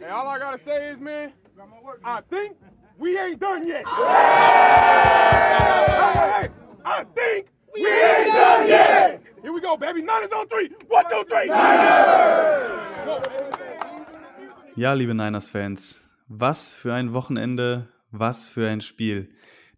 Hey, 0.00 0.10
all 0.10 0.28
I 0.28 0.38
gotta 0.38 0.58
say 0.64 0.90
is, 0.90 1.00
man, 1.00 1.32
I 2.04 2.20
think 2.30 2.56
we 2.98 3.18
ain't 3.18 3.40
done 3.40 3.66
yet. 3.66 3.84
Hey, 3.84 4.04
hey, 6.14 6.42
hey, 6.42 6.48
I 6.84 7.04
think 7.16 7.46
we 7.74 7.84
ain't 7.84 8.32
done 8.32 8.68
yet. 8.68 9.22
Here 9.42 9.52
we 9.52 9.60
go, 9.60 9.76
baby. 9.76 10.02
Niners 10.02 10.30
on 10.30 10.46
three. 10.46 10.70
One, 10.88 11.04
two, 11.10 11.24
three. 11.28 11.48
Ja, 14.76 14.92
liebe 14.92 15.14
Niners-Fans, 15.14 16.08
was 16.28 16.74
für 16.74 16.94
ein 16.94 17.12
Wochenende, 17.12 17.88
was 18.12 18.46
für 18.46 18.68
ein 18.68 18.80
Spiel. 18.80 19.28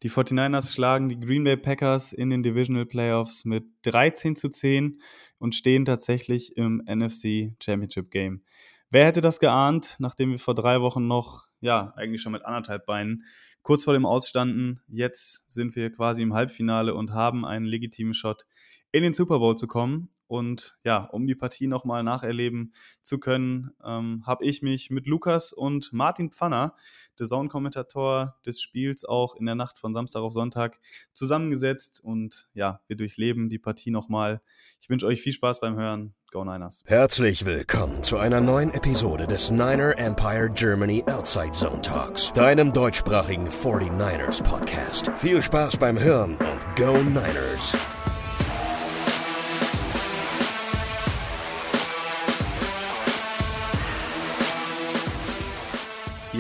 Die 0.02 0.10
49ers 0.10 0.72
schlagen 0.74 1.08
die 1.08 1.18
Green 1.18 1.44
Bay 1.44 1.56
Packers 1.56 2.12
in 2.12 2.28
den 2.28 2.42
Divisional 2.42 2.84
Playoffs 2.84 3.46
mit 3.46 3.64
13 3.82 4.36
zu 4.36 4.50
10 4.50 5.00
und 5.38 5.54
stehen 5.54 5.86
tatsächlich 5.86 6.58
im 6.58 6.82
NFC 6.86 7.54
Championship 7.62 8.10
Game. 8.10 8.42
Wer 8.90 9.06
hätte 9.06 9.20
das 9.20 9.38
geahnt, 9.38 9.96
nachdem 10.00 10.32
wir 10.32 10.40
vor 10.40 10.54
drei 10.54 10.80
Wochen 10.80 11.06
noch, 11.06 11.44
ja, 11.60 11.92
eigentlich 11.94 12.22
schon 12.22 12.32
mit 12.32 12.44
anderthalb 12.44 12.86
Beinen 12.86 13.24
kurz 13.62 13.84
vor 13.84 13.92
dem 13.92 14.04
Ausstanden. 14.04 14.82
Jetzt 14.88 15.48
sind 15.48 15.76
wir 15.76 15.92
quasi 15.92 16.22
im 16.22 16.34
Halbfinale 16.34 16.94
und 16.94 17.12
haben 17.12 17.44
einen 17.44 17.66
legitimen 17.66 18.14
Shot 18.14 18.46
in 18.90 19.04
den 19.04 19.12
Super 19.12 19.38
Bowl 19.38 19.56
zu 19.56 19.68
kommen. 19.68 20.08
Und 20.30 20.76
ja, 20.84 21.06
um 21.06 21.26
die 21.26 21.34
Partie 21.34 21.66
nochmal 21.66 22.04
nacherleben 22.04 22.72
zu 23.02 23.18
können, 23.18 23.72
ähm, 23.84 24.22
habe 24.24 24.44
ich 24.44 24.62
mich 24.62 24.88
mit 24.88 25.08
Lukas 25.08 25.52
und 25.52 25.92
Martin 25.92 26.30
Pfanner, 26.30 26.76
der 27.18 27.26
Soundkommentator 27.26 28.36
des 28.46 28.62
Spiels, 28.62 29.04
auch 29.04 29.34
in 29.34 29.46
der 29.46 29.56
Nacht 29.56 29.80
von 29.80 29.92
Samstag 29.92 30.20
auf 30.20 30.32
Sonntag 30.32 30.78
zusammengesetzt. 31.12 31.98
Und 32.00 32.46
ja, 32.54 32.80
wir 32.86 32.94
durchleben 32.94 33.48
die 33.48 33.58
Partie 33.58 33.90
nochmal. 33.90 34.40
Ich 34.80 34.88
wünsche 34.88 35.04
euch 35.04 35.20
viel 35.20 35.32
Spaß 35.32 35.58
beim 35.58 35.74
Hören. 35.74 36.14
Go 36.30 36.44
Niners. 36.44 36.84
Herzlich 36.86 37.44
willkommen 37.44 38.04
zu 38.04 38.16
einer 38.16 38.40
neuen 38.40 38.72
Episode 38.72 39.26
des 39.26 39.50
Niner 39.50 39.98
Empire 39.98 40.48
Germany 40.54 41.02
Outside 41.08 41.54
Zone 41.54 41.82
Talks, 41.82 42.32
deinem 42.34 42.72
deutschsprachigen 42.72 43.48
49ers 43.48 44.44
Podcast. 44.44 45.10
Viel 45.16 45.42
Spaß 45.42 45.78
beim 45.78 45.98
Hören 45.98 46.36
und 46.36 46.76
Go 46.76 47.02
Niners! 47.02 47.76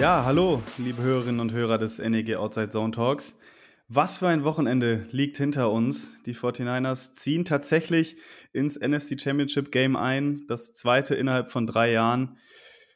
Ja, 0.00 0.24
hallo, 0.24 0.62
liebe 0.78 1.02
Hörerinnen 1.02 1.40
und 1.40 1.52
Hörer 1.52 1.76
des 1.76 1.98
NEG 1.98 2.36
Outside 2.36 2.70
Zone 2.70 2.90
Talks. 2.90 3.36
Was 3.86 4.16
für 4.16 4.28
ein 4.28 4.44
Wochenende 4.44 5.06
liegt 5.10 5.36
hinter 5.36 5.70
uns. 5.70 6.14
Die 6.24 6.34
49ers 6.34 7.12
ziehen 7.12 7.44
tatsächlich 7.44 8.16
ins 8.54 8.80
NFC 8.80 9.20
Championship 9.20 9.70
Game 9.70 9.96
ein, 9.96 10.46
das 10.48 10.72
zweite 10.72 11.16
innerhalb 11.16 11.52
von 11.52 11.66
drei 11.66 11.92
Jahren. 11.92 12.38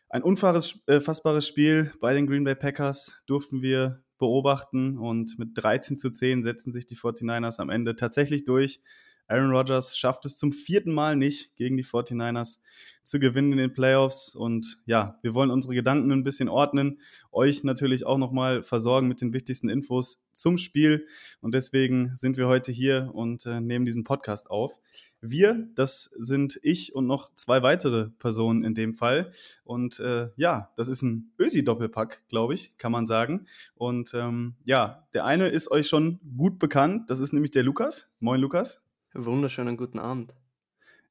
Ein 0.09 0.23
unfassbares 0.23 0.81
äh, 0.87 1.41
Spiel 1.43 1.93
bei 2.01 2.15
den 2.15 2.27
Green 2.27 2.45
Bay 2.45 2.55
Packers 2.55 3.23
durften 3.27 3.61
wir 3.61 4.03
beobachten 4.19 4.97
und 4.97 5.39
mit 5.39 5.51
13 5.57 5.99
zu 5.99 6.09
10 6.09 6.43
setzen 6.43 6.73
sich 6.73 6.87
die 6.87 6.97
49ers 6.97 7.61
am 7.61 7.69
Ende 7.69 7.97
tatsächlich 7.97 8.45
durch. 8.45 8.81
Aaron 9.27 9.51
Rodgers 9.51 9.97
schafft 9.97 10.25
es 10.27 10.37
zum 10.37 10.53
vierten 10.53 10.93
Mal 10.93 11.17
nicht, 11.17 11.57
gegen 11.57 11.77
die 11.77 11.85
49ers 11.85 12.59
zu 13.03 13.19
gewinnen 13.19 13.53
in 13.53 13.59
den 13.59 13.73
Playoffs. 13.73 14.35
Und 14.35 14.79
ja, 14.87 15.19
wir 15.23 15.35
wollen 15.35 15.51
unsere 15.51 15.75
Gedanken 15.75 16.13
ein 16.13 16.25
bisschen 16.25 16.49
ordnen, 16.49 17.01
euch 17.33 17.65
natürlich 17.65 18.07
auch 18.07 18.19
nochmal 18.19 18.63
versorgen 18.63 19.09
mit 19.09 19.21
den 19.21 19.33
wichtigsten 19.33 19.69
Infos 19.69 20.23
zum 20.33 20.59
Spiel. 20.59 21.07
Und 21.41 21.55
deswegen 21.55 22.15
sind 22.17 22.37
wir 22.37 22.49
heute 22.49 22.73
hier 22.73 23.11
und 23.15 23.47
äh, 23.47 23.61
nehmen 23.61 23.87
diesen 23.87 24.05
Podcast 24.05 24.51
auf. 24.51 24.79
Wir, 25.27 25.69
das 25.75 26.11
sind 26.19 26.61
ich 26.63 26.95
und 26.95 27.07
noch 27.07 27.35
zwei 27.35 27.63
weitere 27.63 28.11
Personen 28.11 28.63
in 28.63 28.75
dem 28.75 28.95
Fall. 28.95 29.33
Und 29.65 29.99
äh, 30.01 30.29
ja, 30.37 30.71
das 30.77 30.89
ist 30.89 31.01
ein 31.01 31.33
Ösi-Doppelpack, 31.39 32.25
glaube 32.29 32.53
ich, 32.53 32.77
kann 32.77 32.93
man 32.93 33.07
sagen. 33.07 33.47
Und 33.75 34.13
ähm, 34.13 34.57
ja, 34.65 35.09
der 35.15 35.25
eine 35.25 35.49
ist 35.49 35.71
euch 35.71 35.89
schon 35.89 36.21
gut 36.37 36.59
bekannt. 36.59 37.09
Das 37.09 37.21
ist 37.21 37.33
nämlich 37.33 37.53
der 37.53 37.63
Lukas. 37.63 38.11
Moin, 38.21 38.39
Lukas. 38.39 38.84
Wunderschönen 39.15 39.77
guten 39.77 39.99
Abend. 39.99 40.35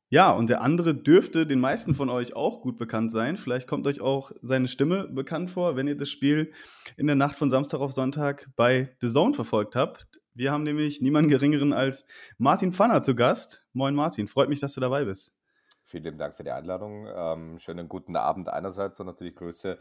Ja, 0.10 0.32
und 0.32 0.50
der 0.50 0.62
andere 0.62 0.94
dürfte 0.94 1.48
den 1.48 1.60
meisten 1.60 1.96
von 1.96 2.10
euch 2.10 2.36
auch 2.36 2.62
gut 2.62 2.78
bekannt 2.78 3.12
sein. 3.12 3.38
Vielleicht 3.38 3.68
kommt 3.68 3.88
euch 3.88 4.02
auch 4.02 4.32
seine 4.42 4.68
Stimme 4.68 5.08
bekannt 5.08 5.50
vor, 5.50 5.76
wenn 5.76 5.88
ihr 5.88 5.98
das 5.98 6.10
Spiel 6.10 6.52
in 6.98 7.08
der 7.08 7.16
Nacht 7.16 7.38
von 7.38 7.50
Samstag 7.50 7.80
auf 7.80 7.94
Sonntag 7.94 8.50
bei 8.56 8.96
The 9.02 9.10
Zone 9.10 9.34
verfolgt 9.34 9.76
habt. 9.76 10.06
Wir 10.36 10.52
haben 10.52 10.64
nämlich 10.64 11.02
niemanden 11.02 11.30
geringeren 11.30 11.74
als 11.74 12.06
Martin 12.38 12.74
Pfanner 12.74 13.02
zu 13.02 13.16
Gast. 13.16 13.66
Moin 13.74 13.96
Martin, 13.96 14.28
freut 14.28 14.50
mich, 14.50 14.60
dass 14.60 14.74
du 14.74 14.82
dabei 14.82 15.06
bist. 15.06 15.36
Vielen 15.84 16.18
Dank 16.18 16.36
für 16.36 16.44
die 16.44 16.52
Einladung. 16.52 17.08
Ähm, 17.08 17.58
schönen 17.58 17.88
guten 17.88 18.16
Abend 18.16 18.50
einerseits 18.50 19.00
und 19.00 19.08
natürlich 19.08 19.36
Grüße 19.36 19.78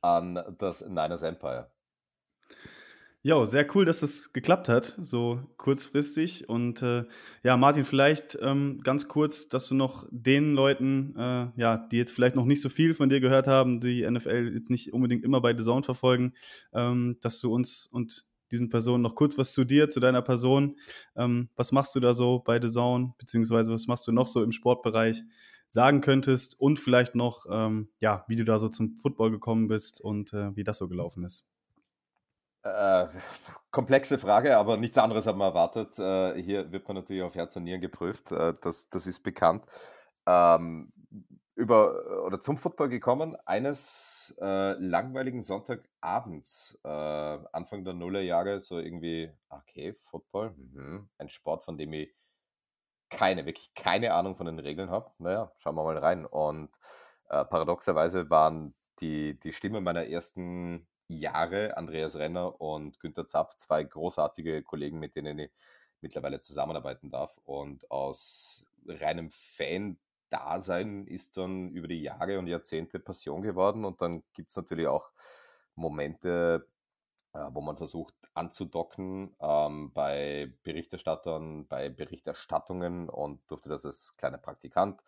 an 0.00 0.42
das 0.58 0.86
Niners 0.86 1.22
Empire. 1.22 1.73
Ja, 3.26 3.46
sehr 3.46 3.66
cool, 3.74 3.86
dass 3.86 4.00
das 4.00 4.34
geklappt 4.34 4.68
hat, 4.68 4.98
so 5.00 5.40
kurzfristig. 5.56 6.46
Und 6.46 6.82
äh, 6.82 7.04
ja, 7.42 7.56
Martin, 7.56 7.86
vielleicht 7.86 8.36
ähm, 8.42 8.82
ganz 8.84 9.08
kurz, 9.08 9.48
dass 9.48 9.66
du 9.66 9.74
noch 9.74 10.06
den 10.10 10.52
Leuten, 10.52 11.16
äh, 11.16 11.46
ja, 11.56 11.78
die 11.90 11.96
jetzt 11.96 12.12
vielleicht 12.12 12.36
noch 12.36 12.44
nicht 12.44 12.60
so 12.60 12.68
viel 12.68 12.92
von 12.92 13.08
dir 13.08 13.20
gehört 13.20 13.46
haben, 13.46 13.80
die 13.80 14.06
NFL 14.06 14.52
jetzt 14.54 14.68
nicht 14.68 14.92
unbedingt 14.92 15.24
immer 15.24 15.40
bei 15.40 15.56
The 15.56 15.64
Zone 15.64 15.82
verfolgen, 15.82 16.34
ähm, 16.74 17.16
dass 17.22 17.40
du 17.40 17.50
uns 17.50 17.86
und 17.86 18.26
diesen 18.52 18.68
Personen 18.68 19.02
noch 19.02 19.14
kurz 19.14 19.38
was 19.38 19.54
zu 19.54 19.64
dir, 19.64 19.88
zu 19.88 20.00
deiner 20.00 20.20
Person. 20.20 20.76
Ähm, 21.16 21.48
was 21.56 21.72
machst 21.72 21.94
du 21.94 22.00
da 22.00 22.12
so 22.12 22.40
bei 22.44 22.60
The 22.60 22.70
Zone, 22.70 23.14
beziehungsweise 23.16 23.72
was 23.72 23.86
machst 23.86 24.06
du 24.06 24.12
noch 24.12 24.26
so 24.26 24.42
im 24.42 24.52
Sportbereich 24.52 25.22
sagen 25.70 26.02
könntest 26.02 26.60
und 26.60 26.78
vielleicht 26.78 27.14
noch, 27.14 27.46
ähm, 27.50 27.88
ja, 28.00 28.26
wie 28.28 28.36
du 28.36 28.44
da 28.44 28.58
so 28.58 28.68
zum 28.68 28.98
Football 28.98 29.30
gekommen 29.30 29.66
bist 29.66 29.98
und 30.02 30.34
äh, 30.34 30.54
wie 30.54 30.62
das 30.62 30.76
so 30.76 30.88
gelaufen 30.88 31.24
ist. 31.24 31.42
Äh, 32.64 33.08
komplexe 33.70 34.18
Frage, 34.18 34.56
aber 34.56 34.76
nichts 34.76 34.98
anderes 34.98 35.26
hat 35.26 35.36
man 35.36 35.48
erwartet. 35.48 35.98
Äh, 35.98 36.42
hier 36.42 36.72
wird 36.72 36.88
man 36.88 36.96
natürlich 36.96 37.22
auf 37.22 37.34
Herz 37.34 37.54
und 37.56 37.64
Nieren 37.64 37.80
geprüft. 37.80 38.32
Äh, 38.32 38.54
das, 38.62 38.88
das 38.88 39.06
ist 39.06 39.20
bekannt. 39.20 39.64
Ähm, 40.26 40.92
über 41.56 42.24
oder 42.24 42.40
zum 42.40 42.56
Football 42.56 42.88
gekommen, 42.88 43.36
eines 43.46 44.34
äh, 44.40 44.72
langweiligen 44.72 45.42
Sonntagabends, 45.42 46.80
äh, 46.82 46.88
Anfang 46.88 47.84
der 47.84 47.94
Nullerjahre, 47.94 48.58
so 48.60 48.78
irgendwie, 48.78 49.30
okay, 49.50 49.92
Football, 49.92 50.50
mhm, 50.56 51.08
ein 51.18 51.28
Sport, 51.28 51.62
von 51.64 51.78
dem 51.78 51.92
ich 51.92 52.12
keine, 53.10 53.46
wirklich 53.46 53.72
keine 53.74 54.14
Ahnung 54.14 54.34
von 54.34 54.46
den 54.46 54.58
Regeln 54.58 54.90
habe. 54.90 55.12
Naja, 55.18 55.52
schauen 55.56 55.76
wir 55.76 55.84
mal 55.84 55.98
rein. 55.98 56.26
Und 56.26 56.70
paradoxerweise 57.28 58.28
waren 58.30 58.74
die, 59.00 59.38
die 59.38 59.52
Stimme 59.52 59.80
meiner 59.80 60.06
ersten 60.06 60.88
Jahre 61.08 61.76
Andreas 61.76 62.16
Renner 62.16 62.60
und 62.60 63.00
Günter 63.00 63.26
Zapf, 63.26 63.56
zwei 63.56 63.84
großartige 63.84 64.62
Kollegen, 64.62 64.98
mit 64.98 65.16
denen 65.16 65.38
ich 65.38 65.50
mittlerweile 66.00 66.40
zusammenarbeiten 66.40 67.10
darf. 67.10 67.38
Und 67.44 67.90
aus 67.90 68.64
reinem 68.86 69.30
Fan-Dasein 69.30 71.06
ist 71.06 71.36
dann 71.36 71.70
über 71.70 71.88
die 71.88 72.02
Jahre 72.02 72.38
und 72.38 72.46
Jahrzehnte 72.46 72.98
Passion 72.98 73.42
geworden. 73.42 73.84
Und 73.84 74.00
dann 74.00 74.22
gibt 74.32 74.50
es 74.50 74.56
natürlich 74.56 74.86
auch 74.86 75.10
Momente, 75.74 76.66
äh, 77.32 77.46
wo 77.50 77.60
man 77.60 77.76
versucht 77.76 78.14
anzudocken 78.34 79.36
ähm, 79.40 79.92
bei 79.92 80.52
Berichterstattern, 80.62 81.66
bei 81.66 81.88
Berichterstattungen 81.88 83.08
und 83.08 83.40
durfte 83.50 83.68
das 83.68 83.86
als 83.86 84.14
kleiner 84.16 84.38
Praktikant 84.38 85.02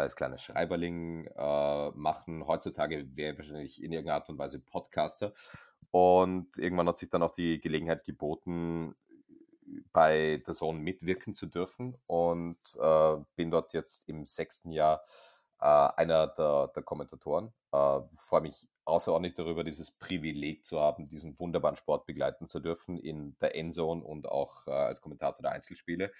als 0.00 0.16
kleiner 0.16 0.38
Schreiberling 0.38 1.26
äh, 1.26 1.90
machen. 1.90 2.46
Heutzutage 2.46 3.16
wäre 3.16 3.36
wahrscheinlich 3.36 3.82
in 3.82 3.92
irgendeiner 3.92 4.16
Art 4.16 4.28
und 4.30 4.38
Weise 4.38 4.60
Podcaster. 4.60 5.32
Und 5.90 6.58
irgendwann 6.58 6.88
hat 6.88 6.98
sich 6.98 7.10
dann 7.10 7.22
auch 7.22 7.32
die 7.32 7.60
Gelegenheit 7.60 8.04
geboten, 8.04 8.94
bei 9.92 10.42
der 10.46 10.54
Zone 10.54 10.78
mitwirken 10.78 11.34
zu 11.34 11.46
dürfen 11.46 11.96
und 12.06 12.58
äh, 12.80 13.16
bin 13.36 13.50
dort 13.50 13.72
jetzt 13.72 14.08
im 14.08 14.24
sechsten 14.24 14.72
Jahr 14.72 15.04
äh, 15.60 15.64
einer 15.64 16.28
der, 16.28 16.68
der 16.68 16.82
Kommentatoren. 16.82 17.52
Äh, 17.72 18.00
freue 18.16 18.42
mich 18.42 18.68
außerordentlich 18.84 19.34
darüber, 19.34 19.62
dieses 19.62 19.90
Privileg 19.90 20.64
zu 20.64 20.80
haben, 20.80 21.08
diesen 21.08 21.38
wunderbaren 21.38 21.76
Sport 21.76 22.06
begleiten 22.06 22.46
zu 22.46 22.60
dürfen 22.60 22.98
in 22.98 23.36
der 23.40 23.54
Endzone 23.54 24.02
und 24.02 24.28
auch 24.28 24.66
äh, 24.66 24.70
als 24.70 25.00
Kommentator 25.00 25.42
der 25.42 25.52
Einzelspiele. 25.52 26.12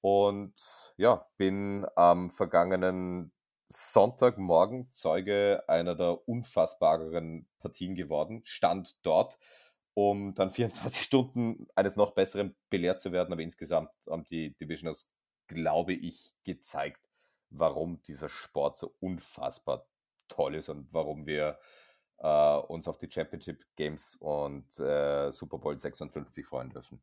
Und 0.00 0.94
ja, 0.96 1.28
bin 1.36 1.86
am 1.96 2.30
vergangenen 2.30 3.32
Sonntagmorgen 3.68 4.92
Zeuge 4.92 5.64
einer 5.66 5.96
der 5.96 6.28
unfassbareren 6.28 7.48
Partien 7.58 7.96
geworden, 7.96 8.42
stand 8.44 8.96
dort, 9.02 9.38
um 9.94 10.34
dann 10.34 10.50
24 10.52 11.02
Stunden 11.02 11.66
eines 11.74 11.96
noch 11.96 12.12
besseren 12.12 12.54
belehrt 12.70 13.00
zu 13.00 13.12
werden. 13.12 13.32
Aber 13.32 13.42
insgesamt 13.42 13.90
haben 14.08 14.24
die 14.24 14.54
Divisionals, 14.56 15.08
glaube 15.48 15.94
ich, 15.94 16.34
gezeigt, 16.44 17.08
warum 17.50 18.02
dieser 18.02 18.28
Sport 18.28 18.76
so 18.76 18.94
unfassbar 19.00 19.86
toll 20.28 20.56
ist 20.56 20.68
und 20.68 20.92
warum 20.92 21.26
wir 21.26 21.58
äh, 22.18 22.56
uns 22.56 22.88
auf 22.88 22.98
die 22.98 23.10
Championship 23.10 23.64
Games 23.76 24.16
und 24.16 24.78
äh, 24.78 25.30
Super 25.32 25.58
Bowl 25.58 25.78
56 25.78 26.46
freuen 26.46 26.70
dürfen. 26.70 27.00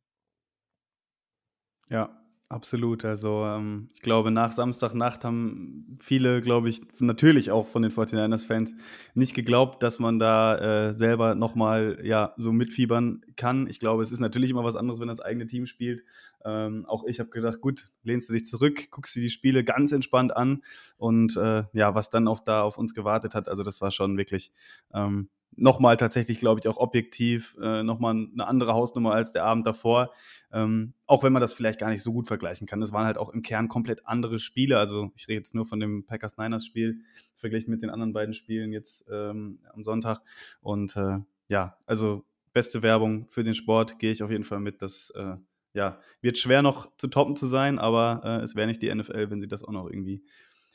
Ja, 1.90 2.23
Absolut. 2.50 3.04
Also 3.04 3.44
ähm, 3.46 3.90
ich 3.94 4.02
glaube, 4.02 4.30
nach 4.30 4.52
Samstagnacht 4.52 5.24
haben 5.26 5.98
viele, 6.00 6.40
glaube 6.40 6.70
ich, 6.70 6.82
natürlich 7.00 7.50
auch 7.50 7.66
von 7.66 7.82
den 7.82 7.90
49ers-Fans 7.92 8.76
nicht 9.16 9.34
geglaubt, 9.34 9.82
dass 9.82 9.98
man 9.98 10.20
da 10.20 10.90
äh, 10.90 10.94
selber 10.94 11.34
nochmal 11.34 12.00
ja, 12.04 12.34
so 12.38 12.52
mitfiebern 12.52 13.22
kann. 13.38 13.66
Ich 13.68 13.80
glaube, 13.80 14.04
es 14.04 14.12
ist 14.12 14.20
natürlich 14.20 14.52
immer 14.52 14.64
was 14.64 14.76
anderes, 14.76 15.00
wenn 15.00 15.08
das 15.08 15.20
eigene 15.20 15.48
Team 15.48 15.66
spielt. 15.66 16.04
Ähm, 16.46 16.86
auch 16.86 17.06
ich 17.06 17.20
habe 17.20 17.30
gedacht, 17.32 17.60
gut, 17.60 17.90
lehnst 18.04 18.30
du 18.30 18.34
dich 18.34 18.46
zurück, 18.46 18.92
guckst 18.92 19.16
dir 19.16 19.22
die 19.22 19.30
Spiele 19.32 19.64
ganz 19.64 19.92
entspannt 19.92 20.36
an 20.36 20.62
und 20.98 21.36
äh, 21.38 21.64
ja, 21.74 21.96
was 21.96 22.10
dann 22.12 22.28
auch 22.28 22.42
da 22.42 22.62
auf 22.62 22.78
uns 22.78 22.94
gewartet 22.94 23.34
hat, 23.34 23.48
also 23.48 23.64
das 23.64 23.82
war 23.82 23.92
schon 23.92 24.18
wirklich 24.18 24.52
ähm, 24.94 25.30
nochmal 25.56 25.98
tatsächlich, 25.98 26.40
glaube 26.40 26.60
ich, 26.60 26.68
auch 26.68 26.78
objektiv 26.78 27.56
äh, 27.62 27.84
nochmal 27.84 28.16
eine 28.16 28.48
andere 28.48 28.74
Hausnummer 28.74 29.14
als 29.14 29.32
der 29.32 29.44
Abend 29.44 29.66
davor. 29.66 30.12
Ähm, 30.52 30.94
auch 31.06 31.24
wenn 31.24 31.34
man 31.34 31.42
das 31.42 31.54
vielleicht 31.54 31.80
gar 31.80 31.90
nicht 31.90 32.04
so 32.04 32.14
gut 32.14 32.28
vergleichen 32.28 32.68
kann. 32.68 32.80
Das 32.80 32.94
waren 32.94 33.06
halt 33.06 33.18
auch 33.18 33.34
im 33.34 33.42
Kern 33.42 33.68
komplett 33.68 34.06
andere 34.06 34.40
Spiele. 34.40 34.78
Also 34.78 35.12
ich 35.16 35.28
rede 35.28 35.40
jetzt 35.40 35.56
nur 35.56 35.66
von 35.66 35.80
dem 35.80 36.06
Packers-Niners-Spiel, 36.06 37.02
verglichen 37.36 37.72
mit 37.72 37.82
den 37.82 37.90
anderen 37.90 38.14
beiden 38.14 38.34
Spielen 38.34 38.72
jetzt 38.72 39.06
ähm, 39.12 39.60
am 39.74 39.84
Sonntag. 39.84 40.20
Und 40.62 40.96
äh, 40.96 41.20
ja, 41.50 41.78
also 41.86 42.24
beste 42.54 42.84
Werbung 42.84 43.28
für 43.30 43.44
den 43.44 43.56
Sport 43.56 44.00
gehe 44.00 44.12
ich 44.12 44.24
auf 44.24 44.32
jeden 44.32 44.44
Fall 44.44 44.60
mit. 44.60 44.82
Das 44.82 45.12
äh, 45.16 45.36
ja, 45.74 46.00
wird 46.22 46.38
schwer 46.38 46.62
noch 46.62 46.96
zu 46.98 47.08
toppen 47.08 47.36
zu 47.36 47.48
sein, 47.48 47.80
aber 47.80 48.22
äh, 48.24 48.44
es 48.44 48.56
wäre 48.56 48.68
nicht 48.68 48.82
die 48.82 48.94
NFL, 48.94 49.30
wenn 49.32 49.42
sie 49.42 49.48
das 49.48 49.64
auch 49.64 49.72
noch 49.72 49.88
irgendwie 49.88 50.24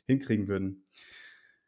hinkriegen 0.05 0.47
würden. 0.47 0.83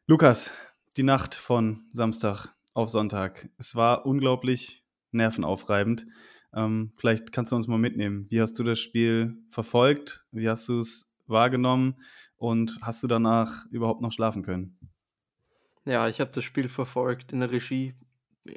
Lukas, 0.06 0.52
die 0.96 1.02
Nacht 1.02 1.34
von 1.34 1.86
Samstag 1.92 2.54
auf 2.74 2.88
Sonntag. 2.88 3.48
Es 3.58 3.74
war 3.74 4.06
unglaublich 4.06 4.84
nervenaufreibend. 5.10 6.06
Ähm, 6.54 6.92
vielleicht 6.96 7.32
kannst 7.32 7.52
du 7.52 7.56
uns 7.56 7.66
mal 7.66 7.78
mitnehmen. 7.78 8.26
Wie 8.30 8.40
hast 8.40 8.58
du 8.58 8.64
das 8.64 8.78
Spiel 8.78 9.36
verfolgt? 9.50 10.24
Wie 10.32 10.48
hast 10.48 10.68
du 10.68 10.78
es 10.78 11.10
wahrgenommen? 11.26 11.96
Und 12.36 12.78
hast 12.82 13.02
du 13.02 13.06
danach 13.06 13.66
überhaupt 13.70 14.00
noch 14.00 14.12
schlafen 14.12 14.42
können? 14.42 14.78
Ja, 15.84 16.08
ich 16.08 16.20
habe 16.20 16.32
das 16.34 16.44
Spiel 16.44 16.68
verfolgt 16.68 17.32
in 17.32 17.40
der 17.40 17.50
Regie 17.50 17.94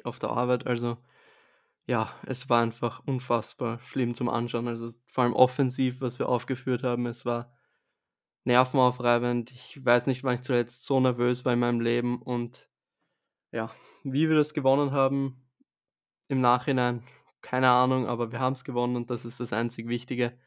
auf 0.04 0.18
der 0.18 0.30
Arbeit. 0.30 0.66
Also 0.66 0.98
ja, 1.86 2.10
es 2.26 2.48
war 2.48 2.62
einfach 2.62 3.02
unfassbar 3.06 3.78
schlimm 3.80 4.14
zum 4.14 4.28
Anschauen. 4.28 4.66
Also 4.66 4.92
vor 5.06 5.24
allem 5.24 5.34
offensiv, 5.34 6.00
was 6.00 6.18
wir 6.18 6.28
aufgeführt 6.28 6.82
haben. 6.82 7.06
Es 7.06 7.24
war 7.24 7.52
nervenaufreibend. 8.44 9.52
Ich 9.52 9.84
weiß 9.84 10.06
nicht, 10.06 10.24
wann 10.24 10.36
ich 10.36 10.42
zuletzt 10.42 10.84
so 10.84 10.98
nervös 10.98 11.44
war 11.44 11.52
in 11.52 11.60
meinem 11.60 11.80
Leben. 11.80 12.20
Und 12.20 12.68
ja, 13.56 13.70
wie 14.04 14.28
wir 14.28 14.36
das 14.36 14.52
gewonnen 14.52 14.92
haben, 14.92 15.42
im 16.28 16.40
Nachhinein, 16.42 17.02
keine 17.40 17.70
Ahnung, 17.70 18.06
aber 18.06 18.30
wir 18.30 18.38
haben 18.38 18.52
es 18.52 18.64
gewonnen 18.64 18.96
und 18.96 19.08
das 19.10 19.24
ist 19.24 19.40
das 19.40 19.52
einzig 19.52 19.88
Wichtige. 19.88 20.38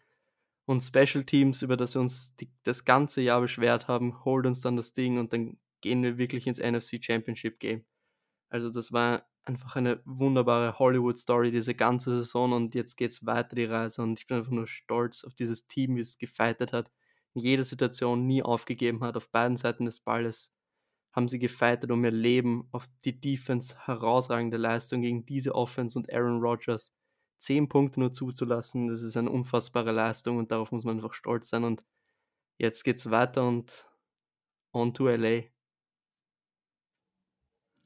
Und 0.66 0.82
Special 0.82 1.24
Teams, 1.26 1.64
über 1.64 1.76
das 1.76 1.96
wir 1.96 2.02
uns 2.02 2.36
die, 2.36 2.52
das 2.64 2.86
ganze 2.86 3.22
Jahr 3.22 3.42
beschwert 3.42 3.88
haben, 3.88 4.24
holt 4.26 4.46
uns 4.46 4.62
dann 4.62 4.76
das 4.76 4.94
Ding 4.94 5.18
und 5.18 5.34
dann 5.34 5.58
gehen 5.82 6.04
wir 6.04 6.20
wirklich 6.20 6.46
ins 6.46 6.60
NFC 6.60 7.04
Championship 7.04 7.60
Game. 7.60 7.84
Also 8.50 8.70
das 8.70 8.92
war 8.92 9.26
einfach 9.44 9.76
eine 9.76 10.02
wunderbare 10.06 10.78
Hollywood-Story, 10.78 11.50
diese 11.50 11.74
ganze 11.74 12.20
Saison 12.20 12.54
und 12.54 12.76
jetzt 12.76 12.96
geht 12.96 13.12
es 13.12 13.26
weiter 13.26 13.56
die 13.56 13.66
Reise 13.66 14.04
und 14.04 14.20
ich 14.20 14.28
bin 14.28 14.38
einfach 14.38 14.52
nur 14.52 14.68
stolz 14.68 15.24
auf 15.24 15.34
dieses 15.34 15.66
Team, 15.68 15.96
wie 15.96 16.02
es 16.02 16.20
gefeitet 16.20 16.74
hat, 16.74 16.92
in 17.34 17.42
jeder 17.42 17.64
Situation 17.64 18.28
nie 18.28 18.44
aufgegeben 18.44 19.04
hat, 19.04 19.18
auf 19.18 19.32
beiden 19.32 19.58
Seiten 19.58 19.86
des 19.86 20.02
Balles 20.02 20.54
haben 21.20 21.28
sie 21.28 21.38
gefeitet 21.38 21.92
um 21.92 22.06
ihr 22.06 22.12
Leben 22.12 22.70
auf 22.72 22.88
die 23.04 23.20
Defense 23.20 23.76
herausragende 23.86 24.56
Leistung 24.56 25.02
gegen 25.02 25.26
diese 25.26 25.54
Offense 25.54 26.00
und 26.00 26.10
Aaron 26.14 26.40
Rodgers. 26.40 26.94
Zehn 27.40 27.68
Punkte 27.68 28.00
nur 28.00 28.14
zuzulassen, 28.14 28.88
das 28.88 29.02
ist 29.02 29.18
eine 29.18 29.30
unfassbare 29.30 29.92
Leistung 29.92 30.38
und 30.38 30.50
darauf 30.50 30.72
muss 30.72 30.86
man 30.86 30.96
einfach 30.96 31.14
stolz 31.14 31.50
sein. 31.50 31.66
Und 31.66 31.84
jetzt 32.58 32.86
geht's 32.86 33.12
weiter 33.12 33.46
und 33.46 33.90
on 34.72 34.94
to 34.94 35.10
LA. 35.10 35.42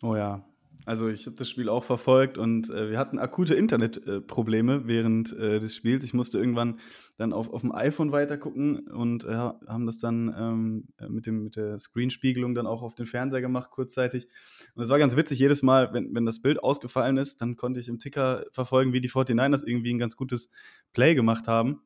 Oh 0.04 0.16
ja, 0.16 0.46
also 0.86 1.08
ich 1.08 1.26
habe 1.26 1.36
das 1.36 1.50
Spiel 1.50 1.70
auch 1.70 1.84
verfolgt 1.84 2.38
und 2.38 2.70
äh, 2.70 2.90
wir 2.92 2.98
hatten 2.98 3.20
akute 3.20 3.56
Internetprobleme 3.56 4.76
äh, 4.76 4.88
während 4.88 5.32
äh, 5.34 5.60
des 5.60 5.76
Spiels. 5.76 6.04
Ich 6.04 6.14
musste 6.14 6.38
irgendwann 6.38 6.80
dann 7.18 7.32
auf, 7.32 7.50
auf 7.50 7.62
dem 7.62 7.72
iPhone 7.72 8.12
weitergucken 8.12 8.88
und 8.88 9.24
äh, 9.24 9.34
haben 9.34 9.86
das 9.86 9.98
dann 10.00 10.34
ähm, 10.38 10.88
mit, 11.10 11.26
dem, 11.26 11.44
mit 11.46 11.56
der 11.56 11.80
Screenspiegelung 11.80 12.54
dann 12.54 12.68
auch 12.68 12.82
auf 12.82 12.96
den 12.96 13.06
Fernseher 13.06 13.42
gemacht 13.42 13.72
kurzzeitig. 13.72 14.28
Und 14.76 14.84
es 14.84 14.90
war 14.90 15.00
ganz 15.00 15.16
witzig, 15.16 15.40
jedes 15.40 15.64
Mal, 15.64 15.94
wenn, 15.94 16.14
wenn 16.14 16.26
das 16.26 16.42
Bild 16.42 16.62
ausgefallen 16.62 17.18
ist, 17.18 17.42
dann 17.42 17.56
konnte 17.56 17.80
ich 17.80 17.88
im 17.88 18.00
Ticker 18.00 18.46
verfolgen, 18.52 18.94
wie 18.94 19.02
die 19.02 19.10
49ers 19.10 19.66
irgendwie 19.66 19.94
ein 19.94 20.00
ganz 20.00 20.18
gutes 20.18 20.50
Play 20.92 21.16
gemacht 21.16 21.48
haben. 21.48 21.82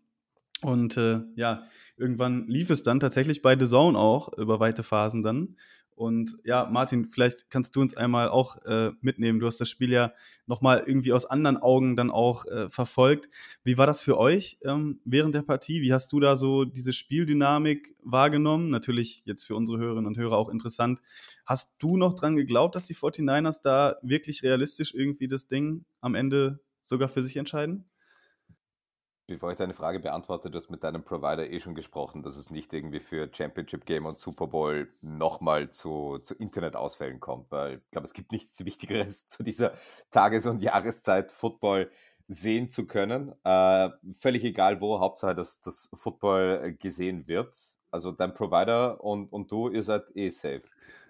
Und 0.62 0.98
äh, 0.98 1.22
ja, 1.36 1.64
irgendwann 1.98 2.48
lief 2.48 2.70
es 2.70 2.84
dann 2.84 3.00
tatsächlich 3.00 3.42
bei 3.42 3.58
The 3.58 3.68
Zone 3.68 3.98
auch 3.98 4.36
über 4.38 4.60
weite 4.60 4.84
Phasen 4.84 5.24
dann. 5.24 5.56
Und 5.98 6.38
ja, 6.44 6.66
Martin, 6.66 7.10
vielleicht 7.10 7.50
kannst 7.50 7.76
du 7.76 7.82
uns 7.82 7.98
einmal 7.98 8.30
auch 8.30 8.64
äh, 8.66 8.92
mitnehmen. 9.02 9.40
Du 9.40 9.48
hast 9.48 9.60
das 9.60 9.68
Spiel 9.68 9.92
ja 9.92 10.14
nochmal 10.46 10.84
irgendwie 10.86 11.12
aus 11.12 11.26
anderen 11.26 11.58
Augen 11.58 11.96
dann 11.96 12.12
auch 12.12 12.46
äh, 12.46 12.70
verfolgt. 12.70 13.30
Wie 13.64 13.80
war 13.80 13.88
das 13.88 14.04
für 14.04 14.16
euch 14.20 14.60
ähm, 14.64 15.00
während 15.06 15.34
der 15.34 15.42
Partie? 15.42 15.82
Wie 15.82 15.92
hast 15.92 16.12
du 16.12 16.20
da 16.20 16.38
so 16.38 16.66
diese 16.66 16.94
Spieldynamik 16.94 17.96
wahrgenommen? 18.04 18.70
Natürlich 18.70 19.24
jetzt 19.26 19.46
für 19.46 19.56
unsere 19.56 19.80
Hörerinnen 19.80 20.06
und 20.06 20.20
Hörer 20.20 20.38
auch 20.38 20.50
interessant. 20.50 21.02
Hast 21.48 21.74
du 21.80 21.98
noch 21.98 22.14
dran 22.14 22.36
geglaubt, 22.36 22.76
dass 22.76 22.86
die 22.86 22.96
49ers 22.96 23.62
da 23.64 23.96
wirklich 24.04 24.44
realistisch 24.44 24.94
irgendwie 24.94 25.28
das 25.28 25.48
Ding 25.48 25.84
am 26.00 26.14
Ende 26.14 26.60
sogar 26.80 27.08
für 27.08 27.24
sich 27.24 27.38
entscheiden? 27.38 27.90
Bevor 29.29 29.51
ich 29.51 29.57
deine 29.57 29.74
Frage 29.74 30.00
beantworte, 30.00 30.50
du 30.50 30.56
hast 30.56 30.69
mit 30.69 30.85
deinem 30.85 31.03
Provider 31.03 31.50
eh 31.50 31.59
schon 31.59 31.75
gesprochen, 31.75 32.24
dass 32.24 32.38
es 32.38 32.50
nicht 32.50 32.71
irgendwie 32.71 33.01
für 33.01 33.27
Championship 33.29 33.85
Game 33.85 34.06
und 34.06 34.18
Super 34.18 34.47
Bowl 34.47 34.88
nochmal 35.01 35.69
zu, 35.69 36.19
zu 36.19 36.33
Internetausfällen 36.35 37.19
kommt, 37.19 37.51
weil 37.51 37.81
ich 37.83 37.91
glaube, 37.91 38.07
es 38.07 38.13
gibt 38.13 38.31
nichts 38.31 38.63
Wichtigeres 38.63 39.27
zu 39.27 39.44
dieser 39.44 39.74
Tages- 40.12 40.45
und 40.45 40.62
Jahreszeit, 40.62 41.33
Football 41.33 41.91
sehen 42.29 42.69
zu 42.69 42.88
können. 42.88 43.35
Äh, 43.44 43.89
völlig 44.18 44.45
egal 44.45 44.79
wo, 44.79 45.01
Hauptsache, 45.01 45.35
dass 45.35 45.59
das 45.59 45.89
Football 45.94 46.77
gesehen 46.79 47.27
wird. 47.27 47.53
Also 47.91 48.13
dein 48.13 48.33
Provider 48.33 49.03
und, 49.03 49.33
und 49.33 49.51
du, 49.51 49.68
ihr 49.68 49.83
seid 49.83 50.03
eh 50.15 50.29
safe. 50.29 50.63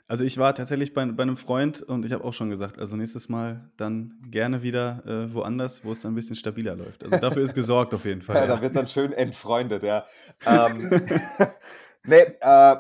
Also 0.10 0.24
ich 0.24 0.38
war 0.38 0.56
tatsächlich 0.56 0.94
bei, 0.94 1.06
bei 1.06 1.24
einem 1.24 1.36
Freund 1.36 1.82
und 1.82 2.06
ich 2.06 2.14
habe 2.14 2.24
auch 2.24 2.32
schon 2.32 2.50
gesagt, 2.50 2.80
also 2.80 2.96
nächstes 2.96 3.28
Mal 3.28 3.70
dann 3.76 4.18
gerne 4.30 4.62
wieder 4.62 5.06
äh, 5.06 5.34
woanders, 5.34 5.84
wo 5.84 5.92
es 5.92 6.00
dann 6.00 6.14
ein 6.14 6.16
bisschen 6.16 6.38
stabiler 6.38 6.76
läuft. 6.76 7.04
Also 7.04 7.18
dafür 7.18 7.44
ist 7.44 7.54
gesorgt 7.54 7.94
auf 7.94 8.06
jeden 8.06 8.22
Fall. 8.24 8.38
ja, 8.38 8.42
ja. 8.44 8.48
Da 8.48 8.62
wird 8.62 8.76
dann 8.76 8.88
schön 8.88 9.12
entfreundet, 9.12 9.84
ja. 9.84 10.06
Ähm, 10.46 10.90
nee, 12.04 12.22
äh, 12.22 12.76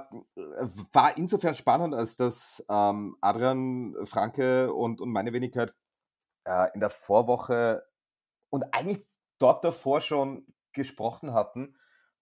war 0.93 1.17
insofern 1.17 1.53
spannend, 1.53 1.93
als 1.93 2.15
dass 2.15 2.65
ähm, 2.69 3.17
Adrian 3.19 3.95
Franke 4.05 4.73
und, 4.73 5.01
und 5.01 5.11
meine 5.11 5.33
Wenigkeit 5.33 5.73
äh, 6.45 6.67
in 6.73 6.79
der 6.79 6.89
Vorwoche 6.89 7.83
und 8.49 8.63
eigentlich 8.71 9.05
dort 9.37 9.65
davor 9.65 9.99
schon 9.99 10.47
gesprochen 10.71 11.33
hatten, 11.33 11.75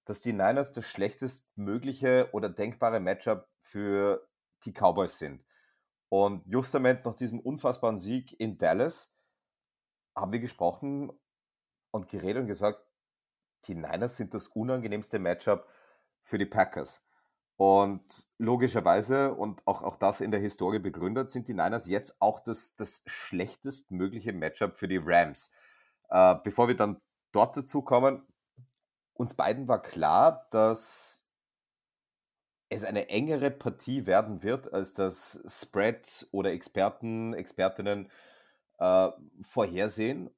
dass 0.06 0.22
die 0.22 0.34
Niners 0.34 0.72
das 0.72 0.86
schlechtestmögliche 0.86 2.29
oder 2.32 2.50
denkbare 2.50 3.00
Matchup 3.00 3.48
für 3.62 4.27
die 4.65 4.74
Cowboys 4.74 5.17
sind. 5.17 5.43
Und 6.10 6.45
justament 6.45 7.05
nach 7.05 7.15
diesem 7.15 7.39
unfassbaren 7.39 7.98
Sieg 7.98 8.39
in 8.39 8.57
Dallas 8.57 9.15
haben 10.15 10.31
wir 10.31 10.39
gesprochen 10.39 11.12
und 11.91 12.10
geredet 12.10 12.41
und 12.41 12.48
gesagt, 12.48 12.79
die 13.65 13.75
Niners 13.75 14.17
sind 14.17 14.34
das 14.34 14.48
unangenehmste 14.48 15.19
Matchup 15.19 15.67
für 16.22 16.38
die 16.38 16.45
Packers. 16.45 17.01
Und 17.57 18.27
logischerweise, 18.38 19.34
und 19.34 19.65
auch, 19.65 19.81
auch 19.81 19.95
das 19.95 20.19
in 20.19 20.31
der 20.31 20.41
Historie 20.41 20.79
begründet, 20.79 21.31
sind 21.31 21.48
die 21.48 21.53
Niners 21.53 21.88
jetzt 21.88 22.17
auch 22.19 22.41
das, 22.41 22.75
das 22.75 23.01
schlechtestmögliche 23.05 24.34
Matchup 24.34 24.77
für 24.77 24.88
die 24.88 25.01
Rams. 25.01 25.51
Äh, 26.10 26.36
bevor 26.43 26.67
wir 26.67 26.75
dann 26.75 27.01
dort 27.31 27.55
dazu 27.55 27.81
kommen, 27.81 28.27
uns 29.13 29.34
beiden 29.34 29.67
war 29.67 29.81
klar, 29.81 30.48
dass 30.51 31.25
es 32.69 32.84
eine 32.84 33.10
engere 33.10 33.51
Partie 33.51 34.05
werden 34.05 34.43
wird, 34.43 34.74
als 34.74 34.93
das 34.93 35.43
Spread 35.48 36.27
oder 36.31 36.51
Experten, 36.51 37.34
Expertinnen 37.34 38.10
äh, 38.79 39.10
vorhersehen. 39.41 40.29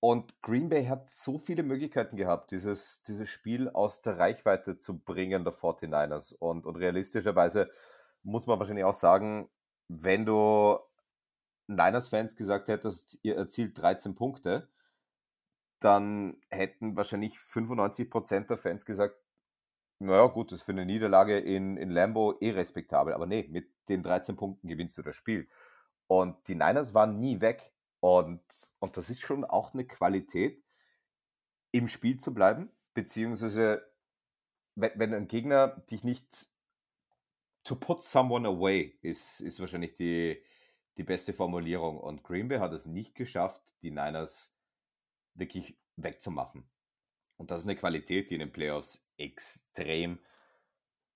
Und 0.00 0.40
Green 0.42 0.68
Bay 0.68 0.86
hat 0.86 1.10
so 1.10 1.38
viele 1.38 1.62
Möglichkeiten 1.62 2.16
gehabt, 2.16 2.50
dieses, 2.50 3.02
dieses 3.02 3.28
Spiel 3.28 3.68
aus 3.68 4.02
der 4.02 4.18
Reichweite 4.18 4.78
zu 4.78 4.98
bringen, 4.98 5.44
der 5.44 5.52
49ers. 5.52 6.34
Und, 6.34 6.66
und 6.66 6.76
realistischerweise 6.76 7.70
muss 8.22 8.46
man 8.46 8.58
wahrscheinlich 8.58 8.84
auch 8.84 8.94
sagen, 8.94 9.48
wenn 9.88 10.24
du 10.26 10.78
Niners-Fans 11.68 12.36
gesagt 12.36 12.68
hättest, 12.68 13.18
ihr 13.22 13.36
erzielt 13.36 13.78
13 13.78 14.14
Punkte, 14.14 14.68
dann 15.80 16.40
hätten 16.50 16.96
wahrscheinlich 16.96 17.36
95% 17.36 18.46
der 18.46 18.58
Fans 18.58 18.86
gesagt, 18.86 19.16
naja, 19.98 20.26
gut, 20.26 20.52
das 20.52 20.60
ist 20.60 20.66
für 20.66 20.72
eine 20.72 20.86
Niederlage 20.86 21.38
in, 21.38 21.76
in 21.76 21.90
Lambo 21.90 22.36
eh 22.40 22.50
respektabel. 22.50 23.14
Aber 23.14 23.26
nee, 23.26 23.46
mit 23.50 23.70
den 23.88 24.02
13 24.02 24.36
Punkten 24.36 24.68
gewinnst 24.68 24.98
du 24.98 25.02
das 25.02 25.16
Spiel. 25.16 25.48
Und 26.06 26.48
die 26.48 26.54
Niners 26.54 26.94
waren 26.94 27.18
nie 27.18 27.40
weg. 27.40 27.72
Und, 28.00 28.42
und 28.78 28.96
das 28.96 29.10
ist 29.10 29.22
schon 29.22 29.44
auch 29.44 29.74
eine 29.74 29.86
Qualität, 29.86 30.62
im 31.72 31.88
Spiel 31.88 32.18
zu 32.18 32.32
bleiben, 32.32 32.70
beziehungsweise 32.94 33.86
wenn, 34.76 34.92
wenn 34.94 35.14
ein 35.14 35.28
Gegner 35.28 35.68
dich 35.90 36.04
nicht 36.04 36.46
to 37.64 37.74
put 37.74 38.02
someone 38.02 38.46
away 38.46 38.96
ist, 39.02 39.40
ist 39.40 39.60
wahrscheinlich 39.60 39.94
die, 39.94 40.42
die 40.96 41.02
beste 41.02 41.32
Formulierung. 41.32 41.98
Und 41.98 42.22
Green 42.22 42.48
Bay 42.48 42.58
hat 42.58 42.72
es 42.72 42.86
nicht 42.86 43.14
geschafft, 43.14 43.60
die 43.82 43.90
Niners 43.90 44.54
wirklich 45.34 45.76
wegzumachen. 45.96 46.68
Und 47.36 47.50
das 47.50 47.60
ist 47.60 47.66
eine 47.66 47.76
Qualität, 47.76 48.30
die 48.30 48.34
in 48.34 48.40
den 48.40 48.52
Playoffs 48.52 49.06
extrem 49.18 50.18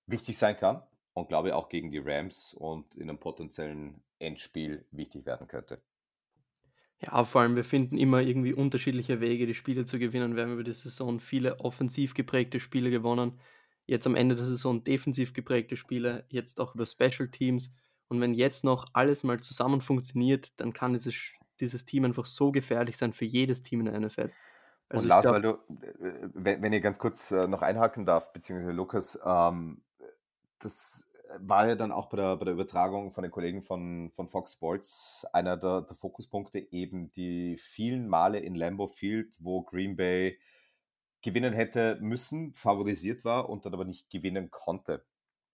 wichtig 0.06 0.36
sein 0.38 0.56
kann 0.56 0.82
und 1.14 1.28
glaube 1.28 1.56
auch 1.56 1.68
gegen 1.68 1.90
die 1.90 1.98
Rams 1.98 2.54
und 2.54 2.94
in 2.94 3.08
einem 3.08 3.18
potenziellen 3.18 4.02
Endspiel 4.18 4.84
wichtig 4.90 5.26
werden 5.26 5.48
könnte. 5.48 5.80
Ja, 7.02 7.24
vor 7.24 7.40
allem, 7.40 7.56
wir 7.56 7.64
finden 7.64 7.96
immer 7.96 8.20
irgendwie 8.20 8.52
unterschiedliche 8.52 9.20
Wege, 9.20 9.46
die 9.46 9.54
Spiele 9.54 9.86
zu 9.86 9.98
gewinnen. 9.98 10.36
Wir 10.36 10.42
haben 10.42 10.52
über 10.52 10.64
die 10.64 10.72
Saison 10.74 11.18
viele 11.18 11.60
offensiv 11.60 12.12
geprägte 12.12 12.60
Spiele 12.60 12.90
gewonnen. 12.90 13.40
Jetzt 13.86 14.06
am 14.06 14.14
Ende 14.14 14.34
der 14.34 14.44
Saison 14.44 14.84
defensiv 14.84 15.32
geprägte 15.32 15.76
Spiele, 15.76 16.26
jetzt 16.28 16.60
auch 16.60 16.74
über 16.74 16.84
Special 16.84 17.28
Teams. 17.30 17.72
Und 18.08 18.20
wenn 18.20 18.34
jetzt 18.34 18.64
noch 18.64 18.86
alles 18.92 19.24
mal 19.24 19.40
zusammen 19.40 19.80
funktioniert, 19.80 20.52
dann 20.58 20.74
kann 20.74 20.92
dieses, 20.92 21.32
dieses 21.58 21.86
Team 21.86 22.04
einfach 22.04 22.26
so 22.26 22.52
gefährlich 22.52 22.98
sein 22.98 23.14
für 23.14 23.24
jedes 23.24 23.62
Team 23.62 23.80
in 23.80 23.86
der 23.86 23.98
NFL. 23.98 24.30
Also 24.90 25.02
und 25.02 25.08
Lars, 25.08 25.22
glaub, 25.22 25.34
weil 25.34 25.42
du, 25.42 25.50
äh, 25.50 26.28
wenn, 26.34 26.62
wenn 26.62 26.72
ich 26.72 26.82
ganz 26.82 26.98
kurz 26.98 27.30
äh, 27.30 27.46
noch 27.46 27.62
einhaken 27.62 28.04
darf, 28.04 28.32
beziehungsweise 28.32 28.72
Lukas, 28.72 29.18
ähm, 29.24 29.82
das 30.58 31.06
war 31.38 31.68
ja 31.68 31.76
dann 31.76 31.92
auch 31.92 32.08
bei 32.08 32.16
der, 32.16 32.36
bei 32.36 32.44
der 32.44 32.54
Übertragung 32.54 33.12
von 33.12 33.22
den 33.22 33.30
Kollegen 33.30 33.62
von, 33.62 34.10
von 34.10 34.28
Fox 34.28 34.54
Sports 34.54 35.24
einer 35.32 35.56
der, 35.56 35.82
der 35.82 35.94
Fokuspunkte 35.96 36.58
eben 36.72 37.12
die 37.12 37.56
vielen 37.56 38.08
Male 38.08 38.40
in 38.40 38.56
Lambeau 38.56 38.88
Field, 38.88 39.36
wo 39.40 39.62
Green 39.62 39.94
Bay 39.94 40.40
gewinnen 41.22 41.52
hätte 41.52 41.98
müssen, 42.00 42.52
favorisiert 42.54 43.24
war 43.24 43.48
und 43.48 43.64
dann 43.64 43.74
aber 43.74 43.84
nicht 43.84 44.10
gewinnen 44.10 44.50
konnte. 44.50 45.04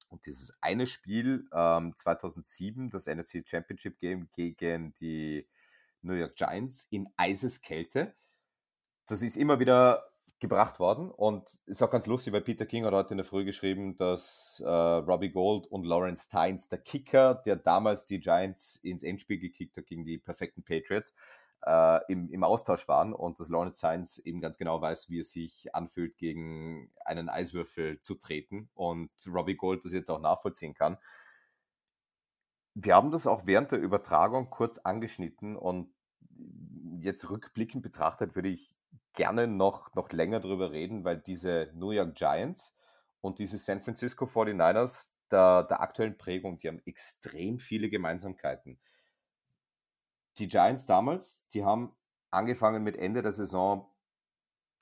Und 0.09 0.25
dieses 0.25 0.57
eine 0.62 0.87
Spiel 0.87 1.47
ähm, 1.52 1.95
2007, 1.95 2.88
das 2.88 3.07
NFC 3.07 3.43
Championship 3.45 3.99
Game 3.99 4.31
gegen 4.33 4.95
die 4.95 5.47
New 6.00 6.14
York 6.14 6.37
Giants 6.37 6.87
in 6.90 7.09
Eiseskälte, 7.16 8.14
das 9.06 9.22
ist 9.22 9.36
immer 9.36 9.60
wieder 9.60 10.10
gebracht 10.38 10.78
worden 10.80 11.10
und 11.10 11.60
ist 11.64 11.82
auch 11.82 11.90
ganz 11.90 12.06
lustig, 12.06 12.32
weil 12.32 12.42
Peter 12.42 12.66
King 12.66 12.84
hat 12.84 12.92
heute 12.92 13.14
in 13.14 13.16
der 13.16 13.25
Früh 13.25 13.44
geschrieben, 13.44 13.96
dass 13.96 14.62
äh, 14.64 14.68
Robbie 14.68 15.30
Gold 15.30 15.66
und 15.68 15.84
Lawrence 15.84 16.28
Tynes, 16.28 16.68
der 16.68 16.78
Kicker, 16.78 17.36
der 17.46 17.56
damals 17.56 18.06
die 18.06 18.20
Giants 18.20 18.76
ins 18.76 19.02
Endspiel 19.02 19.38
gekickt 19.38 19.76
hat 19.76 19.86
gegen 19.86 20.04
die 20.04 20.18
perfekten 20.18 20.62
Patriots, 20.62 21.14
äh, 21.64 22.00
im, 22.12 22.28
im 22.30 22.44
Austausch 22.44 22.86
waren 22.86 23.14
und 23.14 23.40
dass 23.40 23.48
Lawrence 23.48 23.80
Tynes 23.80 24.18
eben 24.18 24.42
ganz 24.42 24.58
genau 24.58 24.80
weiß, 24.82 25.08
wie 25.08 25.20
es 25.20 25.30
sich 25.30 25.75
anfühlt, 25.75 26.18
gegen 26.18 26.92
einen 27.04 27.30
Eiswürfel 27.30 28.00
zu 28.00 28.16
treten 28.16 28.68
und 28.75 29.10
Robbie 29.26 29.56
Gold 29.56 29.86
das 29.86 29.92
jetzt 29.92 30.10
auch 30.10 30.20
nachvollziehen 30.20 30.75
kann. 30.75 30.98
Wir 32.75 32.94
haben 32.94 33.10
das 33.10 33.26
auch 33.26 33.46
während 33.46 33.72
der 33.72 33.78
Übertragung 33.78 34.50
kurz 34.50 34.76
angeschnitten 34.76 35.56
und 35.56 35.94
jetzt 37.00 37.30
rückblickend 37.30 37.82
betrachtet 37.82 38.34
würde 38.34 38.50
ich 38.50 38.75
gerne 39.16 39.49
noch, 39.49 39.92
noch 39.94 40.12
länger 40.12 40.38
darüber 40.38 40.70
reden, 40.70 41.04
weil 41.04 41.18
diese 41.18 41.70
New 41.75 41.90
York 41.90 42.14
Giants 42.14 42.76
und 43.20 43.40
diese 43.40 43.58
San 43.58 43.80
Francisco 43.80 44.26
49ers 44.26 45.08
der, 45.32 45.64
der 45.64 45.80
aktuellen 45.80 46.16
Prägung, 46.16 46.61
die 46.61 46.68
haben 46.68 46.80
extrem 46.85 47.58
viele 47.58 47.90
Gemeinsamkeiten. 47.90 48.78
Die 50.38 50.49
Giants 50.49 50.87
damals, 50.87 51.46
die 51.49 51.64
haben 51.64 51.96
angefangen 52.30 52.85
mit 52.85 52.96
Ende 52.96 53.23
der 53.23 53.32
Saison 53.32 53.90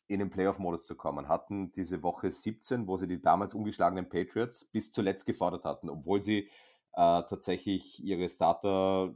in 0.07 0.19
den 0.19 0.29
Playoff-Modus 0.29 0.87
zu 0.87 0.97
kommen, 0.97 1.29
hatten 1.29 1.73
diese 1.73 2.03
Woche 2.03 2.31
17, 2.31 2.87
wo 2.87 2.97
sie 2.97 3.09
die 3.09 3.23
damals 3.23 3.55
ungeschlagenen 3.55 4.09
Patriots 4.09 4.65
bis 4.67 4.93
zuletzt 4.93 5.25
gefordert 5.25 5.65
hatten, 5.65 5.89
obwohl 5.89 6.23
sie 6.23 6.51
tatsächlich 6.95 8.03
ihre 8.03 8.29
Starter 8.29 9.15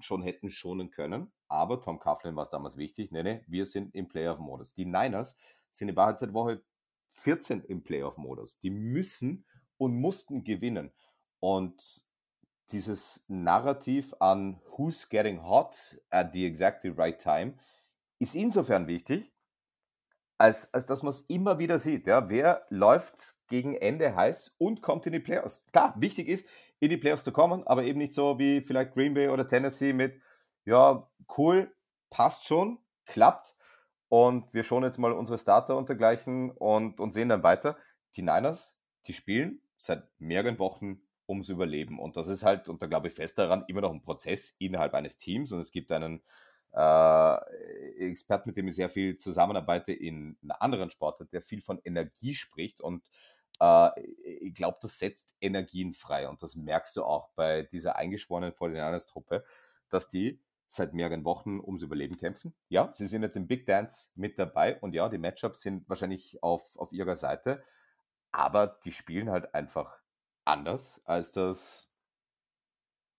schon 0.00 0.22
hätten 0.22 0.50
schonen 0.50 0.90
können. 0.90 1.32
Aber 1.48 1.80
Tom 1.80 1.98
Coughlin 1.98 2.36
war 2.36 2.44
es 2.44 2.50
damals 2.50 2.76
wichtig. 2.76 3.10
Nee, 3.12 3.22
nee, 3.22 3.44
wir 3.46 3.66
sind 3.66 3.94
im 3.94 4.08
Playoff-Modus. 4.08 4.74
Die 4.74 4.84
Niners 4.84 5.36
sind 5.72 5.88
in 5.88 5.96
Wahrheit 5.96 6.18
seit 6.18 6.32
Woche 6.32 6.62
14 7.10 7.62
im 7.64 7.82
Playoff-Modus. 7.82 8.58
Die 8.60 8.70
müssen 8.70 9.44
und 9.76 9.94
mussten 9.94 10.44
gewinnen. 10.44 10.92
Und 11.40 12.04
dieses 12.70 13.24
Narrativ 13.28 14.14
an 14.20 14.60
Who's 14.76 15.08
getting 15.08 15.42
hot 15.42 16.00
at 16.10 16.32
the 16.32 16.46
exactly 16.46 16.90
right 16.90 17.20
time 17.20 17.54
ist 18.18 18.34
insofern 18.34 18.86
wichtig, 18.86 19.32
als, 20.38 20.72
als 20.72 20.86
dass 20.86 21.02
man 21.02 21.10
es 21.10 21.22
immer 21.22 21.58
wieder 21.58 21.78
sieht. 21.78 22.06
Ja? 22.06 22.28
Wer 22.28 22.64
läuft 22.70 23.36
gegen 23.48 23.74
Ende 23.74 24.14
heiß 24.14 24.54
und 24.58 24.82
kommt 24.82 25.06
in 25.06 25.12
die 25.12 25.20
Playoffs? 25.20 25.66
Klar, 25.72 25.94
wichtig 25.98 26.28
ist, 26.28 26.48
in 26.80 26.90
die 26.90 26.96
Playoffs 26.96 27.24
zu 27.24 27.32
kommen, 27.32 27.66
aber 27.66 27.84
eben 27.84 27.98
nicht 27.98 28.14
so 28.14 28.38
wie 28.38 28.62
vielleicht 28.62 28.94
Green 28.94 29.14
Bay 29.14 29.28
oder 29.28 29.46
Tennessee 29.46 29.92
mit, 29.92 30.20
ja, 30.64 31.08
cool, 31.36 31.72
passt 32.08 32.46
schon, 32.46 32.78
klappt 33.06 33.54
und 34.08 34.52
wir 34.52 34.64
schauen 34.64 34.82
jetzt 34.82 34.98
mal 34.98 35.12
unsere 35.12 35.38
Starter 35.38 35.76
und 35.76 35.88
dergleichen 35.88 36.50
und, 36.50 36.98
und 36.98 37.12
sehen 37.12 37.28
dann 37.28 37.42
weiter. 37.42 37.76
Die 38.16 38.22
Niners, 38.22 38.76
die 39.06 39.12
spielen 39.12 39.60
seit 39.76 40.08
mehreren 40.18 40.58
Wochen 40.58 41.02
ums 41.28 41.48
Überleben 41.48 42.00
und 42.00 42.16
das 42.16 42.28
ist 42.28 42.42
halt, 42.42 42.68
und 42.68 42.82
da 42.82 42.86
glaube 42.86 43.08
ich 43.08 43.14
fest 43.14 43.38
daran, 43.38 43.64
immer 43.68 43.82
noch 43.82 43.92
ein 43.92 44.02
Prozess 44.02 44.56
innerhalb 44.58 44.94
eines 44.94 45.16
Teams 45.16 45.52
und 45.52 45.60
es 45.60 45.70
gibt 45.70 45.92
einen 45.92 46.22
äh, 46.72 47.36
Experten, 47.98 48.48
mit 48.48 48.56
dem 48.56 48.68
ich 48.68 48.74
sehr 48.74 48.88
viel 48.88 49.16
zusammenarbeite 49.16 49.92
in 49.92 50.36
einer 50.42 50.60
anderen 50.60 50.90
Sportart, 50.90 51.32
der 51.32 51.42
viel 51.42 51.62
von 51.62 51.80
Energie 51.84 52.34
spricht 52.34 52.80
und 52.80 53.04
äh, 53.60 54.00
ich 54.00 54.54
glaube, 54.54 54.78
das 54.82 54.98
setzt 54.98 55.34
Energien 55.40 55.92
frei 55.92 56.28
und 56.28 56.42
das 56.42 56.56
merkst 56.56 56.96
du 56.96 57.04
auch 57.04 57.30
bei 57.34 57.62
dieser 57.62 57.96
eingeschworenen 57.96 58.52
49ers-Truppe, 58.52 59.44
dass 59.90 60.08
die 60.08 60.40
seit 60.66 60.94
mehreren 60.94 61.24
Wochen 61.24 61.58
ums 61.60 61.82
Überleben 61.82 62.16
kämpfen. 62.16 62.54
Ja, 62.68 62.92
sie 62.92 63.06
sind 63.06 63.22
jetzt 63.22 63.36
im 63.36 63.48
Big 63.48 63.66
Dance 63.66 64.08
mit 64.14 64.38
dabei 64.38 64.78
und 64.80 64.94
ja, 64.94 65.08
die 65.08 65.18
Matchups 65.18 65.62
sind 65.62 65.88
wahrscheinlich 65.88 66.42
auf, 66.42 66.76
auf 66.76 66.92
ihrer 66.92 67.16
Seite, 67.16 67.62
aber 68.32 68.78
die 68.84 68.92
spielen 68.92 69.30
halt 69.30 69.54
einfach 69.54 70.00
anders 70.44 71.00
als 71.04 71.32
das 71.32 71.90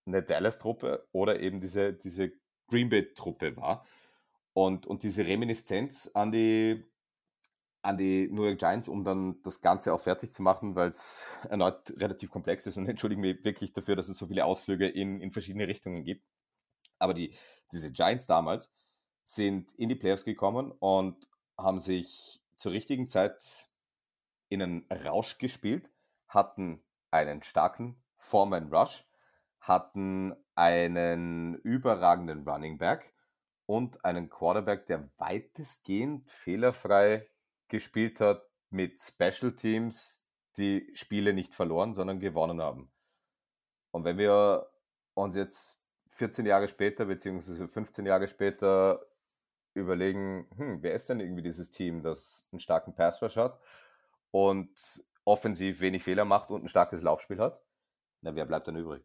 eine 0.06 0.22
Dallas-Truppe 0.22 1.06
oder 1.12 1.40
eben 1.40 1.60
diese, 1.60 1.92
diese 1.92 2.32
Green 2.68 2.88
Bay-Truppe 2.88 3.56
war. 3.56 3.84
Und, 4.54 4.86
und 4.86 5.02
diese 5.02 5.24
Reminiszenz 5.26 6.10
an 6.12 6.32
die 6.32 6.84
an 7.82 7.98
die 7.98 8.28
New 8.30 8.44
York 8.44 8.58
Giants, 8.58 8.88
um 8.88 9.04
dann 9.04 9.42
das 9.42 9.60
Ganze 9.60 9.92
auch 9.92 10.00
fertig 10.00 10.32
zu 10.32 10.42
machen, 10.42 10.76
weil 10.76 10.88
es 10.88 11.26
erneut 11.48 11.92
relativ 11.98 12.30
komplex 12.30 12.66
ist 12.66 12.76
und 12.76 12.88
entschuldige 12.88 13.20
mich 13.20 13.44
wirklich 13.44 13.72
dafür, 13.72 13.96
dass 13.96 14.08
es 14.08 14.16
so 14.16 14.28
viele 14.28 14.44
Ausflüge 14.44 14.88
in, 14.88 15.20
in 15.20 15.32
verschiedene 15.32 15.66
Richtungen 15.66 16.04
gibt. 16.04 16.24
Aber 16.98 17.12
die, 17.12 17.34
diese 17.72 17.90
Giants 17.90 18.26
damals 18.26 18.72
sind 19.24 19.72
in 19.72 19.88
die 19.88 19.96
Playoffs 19.96 20.24
gekommen 20.24 20.70
und 20.70 21.28
haben 21.58 21.80
sich 21.80 22.40
zur 22.56 22.72
richtigen 22.72 23.08
Zeit 23.08 23.68
in 24.48 24.62
einen 24.62 24.86
Rausch 25.04 25.38
gespielt, 25.38 25.90
hatten 26.28 26.84
einen 27.10 27.42
starken 27.42 28.00
Foreman 28.16 28.72
Rush, 28.72 29.04
hatten 29.58 30.34
einen 30.54 31.56
überragenden 31.56 32.48
Running 32.48 32.78
Back 32.78 33.12
und 33.66 34.04
einen 34.04 34.28
Quarterback, 34.28 34.86
der 34.86 35.08
weitestgehend 35.18 36.30
fehlerfrei 36.30 37.28
gespielt 37.72 38.20
hat 38.20 38.48
mit 38.70 39.00
Special 39.00 39.56
Teams, 39.56 40.24
die 40.56 40.88
Spiele 40.94 41.32
nicht 41.32 41.54
verloren, 41.54 41.94
sondern 41.94 42.20
gewonnen 42.20 42.60
haben. 42.60 42.92
Und 43.90 44.04
wenn 44.04 44.18
wir 44.18 44.70
uns 45.14 45.34
jetzt 45.34 45.82
14 46.10 46.46
Jahre 46.46 46.68
später, 46.68 47.06
beziehungsweise 47.06 47.66
15 47.66 48.06
Jahre 48.06 48.28
später 48.28 49.04
überlegen, 49.74 50.46
hm, 50.56 50.82
wer 50.82 50.94
ist 50.94 51.08
denn 51.08 51.20
irgendwie 51.20 51.42
dieses 51.42 51.70
Team, 51.70 52.02
das 52.02 52.46
einen 52.52 52.60
starken 52.60 52.94
Pass 52.94 53.22
Rush 53.22 53.36
hat 53.36 53.58
und 54.30 54.70
offensiv 55.24 55.80
wenig 55.80 56.04
Fehler 56.04 56.24
macht 56.24 56.50
und 56.50 56.64
ein 56.64 56.68
starkes 56.68 57.02
Laufspiel 57.02 57.38
hat, 57.38 57.62
na, 58.20 58.34
wer 58.34 58.44
bleibt 58.44 58.68
dann 58.68 58.76
übrig? 58.76 59.02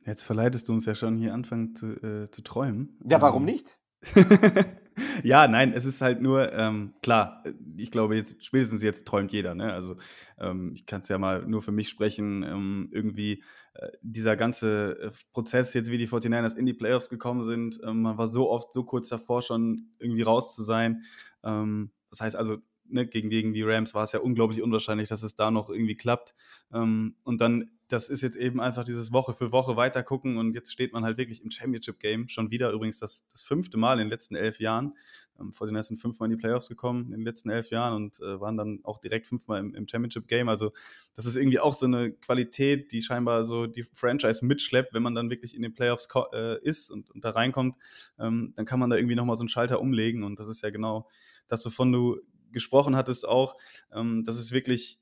Jetzt 0.00 0.22
verleitest 0.22 0.68
du 0.68 0.74
uns 0.74 0.84
ja 0.84 0.94
schon 0.94 1.16
hier 1.16 1.32
anfangen 1.32 1.74
zu, 1.74 1.86
äh, 2.02 2.30
zu 2.30 2.42
träumen. 2.42 3.00
Ja, 3.08 3.22
warum 3.22 3.48
ähm, 3.48 3.54
nicht? 3.54 3.78
ja, 5.22 5.48
nein, 5.48 5.72
es 5.72 5.84
ist 5.84 6.00
halt 6.00 6.20
nur, 6.20 6.52
ähm, 6.52 6.94
klar, 7.02 7.42
ich 7.76 7.90
glaube, 7.90 8.16
jetzt 8.16 8.44
spätestens 8.44 8.82
jetzt 8.82 9.06
träumt 9.06 9.32
jeder. 9.32 9.54
Ne? 9.54 9.72
Also 9.72 9.96
ähm, 10.38 10.72
ich 10.74 10.86
kann 10.86 11.00
es 11.00 11.08
ja 11.08 11.18
mal 11.18 11.46
nur 11.46 11.62
für 11.62 11.72
mich 11.72 11.88
sprechen. 11.88 12.42
Ähm, 12.42 12.88
irgendwie 12.92 13.42
äh, 13.74 13.88
dieser 14.02 14.36
ganze 14.36 14.98
äh, 15.00 15.10
Prozess, 15.32 15.74
jetzt 15.74 15.90
wie 15.90 15.98
die 15.98 16.08
49ers 16.08 16.56
in 16.56 16.66
die 16.66 16.74
Playoffs 16.74 17.08
gekommen 17.08 17.42
sind, 17.42 17.80
ähm, 17.84 18.02
man 18.02 18.18
war 18.18 18.26
so 18.26 18.50
oft 18.50 18.72
so 18.72 18.84
kurz 18.84 19.08
davor, 19.08 19.42
schon 19.42 19.88
irgendwie 19.98 20.22
raus 20.22 20.54
zu 20.54 20.62
sein. 20.62 21.02
Ähm, 21.42 21.90
das 22.10 22.20
heißt 22.20 22.36
also, 22.36 22.58
ne, 22.86 23.06
gegen, 23.06 23.30
gegen 23.30 23.52
die 23.52 23.62
Rams 23.62 23.94
war 23.94 24.02
es 24.02 24.12
ja 24.12 24.20
unglaublich 24.20 24.62
unwahrscheinlich, 24.62 25.08
dass 25.08 25.22
es 25.22 25.34
da 25.34 25.50
noch 25.50 25.68
irgendwie 25.68 25.96
klappt. 25.96 26.34
Ähm, 26.72 27.16
und 27.24 27.40
dann, 27.40 27.70
das 27.88 28.08
ist 28.08 28.22
jetzt 28.22 28.36
eben 28.36 28.60
einfach 28.60 28.84
dieses 28.84 29.12
Woche 29.12 29.34
für 29.34 29.52
Woche 29.52 29.76
weiter 29.76 30.02
gucken 30.02 30.38
und 30.38 30.54
jetzt 30.54 30.72
steht 30.72 30.92
man 30.92 31.04
halt 31.04 31.18
wirklich 31.18 31.42
im 31.42 31.50
Championship-Game. 31.50 32.28
Schon 32.28 32.50
wieder 32.50 32.70
übrigens 32.70 32.98
das, 32.98 33.26
das 33.30 33.42
fünfte 33.42 33.76
Mal 33.76 33.94
in 33.94 34.00
den 34.00 34.08
letzten 34.08 34.36
elf 34.36 34.58
Jahren. 34.58 34.94
Ähm, 35.40 35.52
vor 35.52 35.66
den 35.66 35.74
ersten 35.74 35.96
fünfmal 35.96 36.30
in 36.30 36.36
die 36.36 36.40
Playoffs 36.40 36.68
gekommen 36.68 37.06
in 37.06 37.18
den 37.18 37.24
letzten 37.24 37.50
elf 37.50 37.70
Jahren 37.70 37.94
und 37.94 38.20
äh, 38.20 38.40
waren 38.40 38.56
dann 38.56 38.80
auch 38.84 38.98
direkt 38.98 39.26
fünfmal 39.26 39.58
im, 39.58 39.74
im 39.74 39.88
Championship-Game. 39.88 40.48
Also, 40.48 40.72
das 41.14 41.26
ist 41.26 41.36
irgendwie 41.36 41.58
auch 41.58 41.74
so 41.74 41.86
eine 41.86 42.12
Qualität, 42.12 42.92
die 42.92 43.02
scheinbar 43.02 43.44
so 43.44 43.66
die 43.66 43.82
Franchise 43.94 44.44
mitschleppt, 44.44 44.94
wenn 44.94 45.02
man 45.02 45.14
dann 45.14 45.30
wirklich 45.30 45.56
in 45.56 45.62
den 45.62 45.74
Playoffs 45.74 46.08
äh, 46.32 46.60
ist 46.62 46.90
und, 46.90 47.10
und, 47.10 47.24
da 47.24 47.30
reinkommt, 47.30 47.76
ähm, 48.18 48.52
dann 48.54 48.64
kann 48.64 48.78
man 48.78 48.90
da 48.90 48.96
irgendwie 48.96 49.16
nochmal 49.16 49.36
so 49.36 49.42
einen 49.42 49.48
Schalter 49.48 49.80
umlegen 49.80 50.22
und 50.22 50.38
das 50.38 50.46
ist 50.46 50.62
ja 50.62 50.70
genau 50.70 51.08
das, 51.48 51.64
wovon 51.66 51.92
du 51.92 52.20
gesprochen 52.54 52.96
hattest 52.96 53.28
auch. 53.28 53.56
Ähm, 53.92 54.24
das 54.24 54.38
ist 54.38 54.52
wirklich 54.52 54.98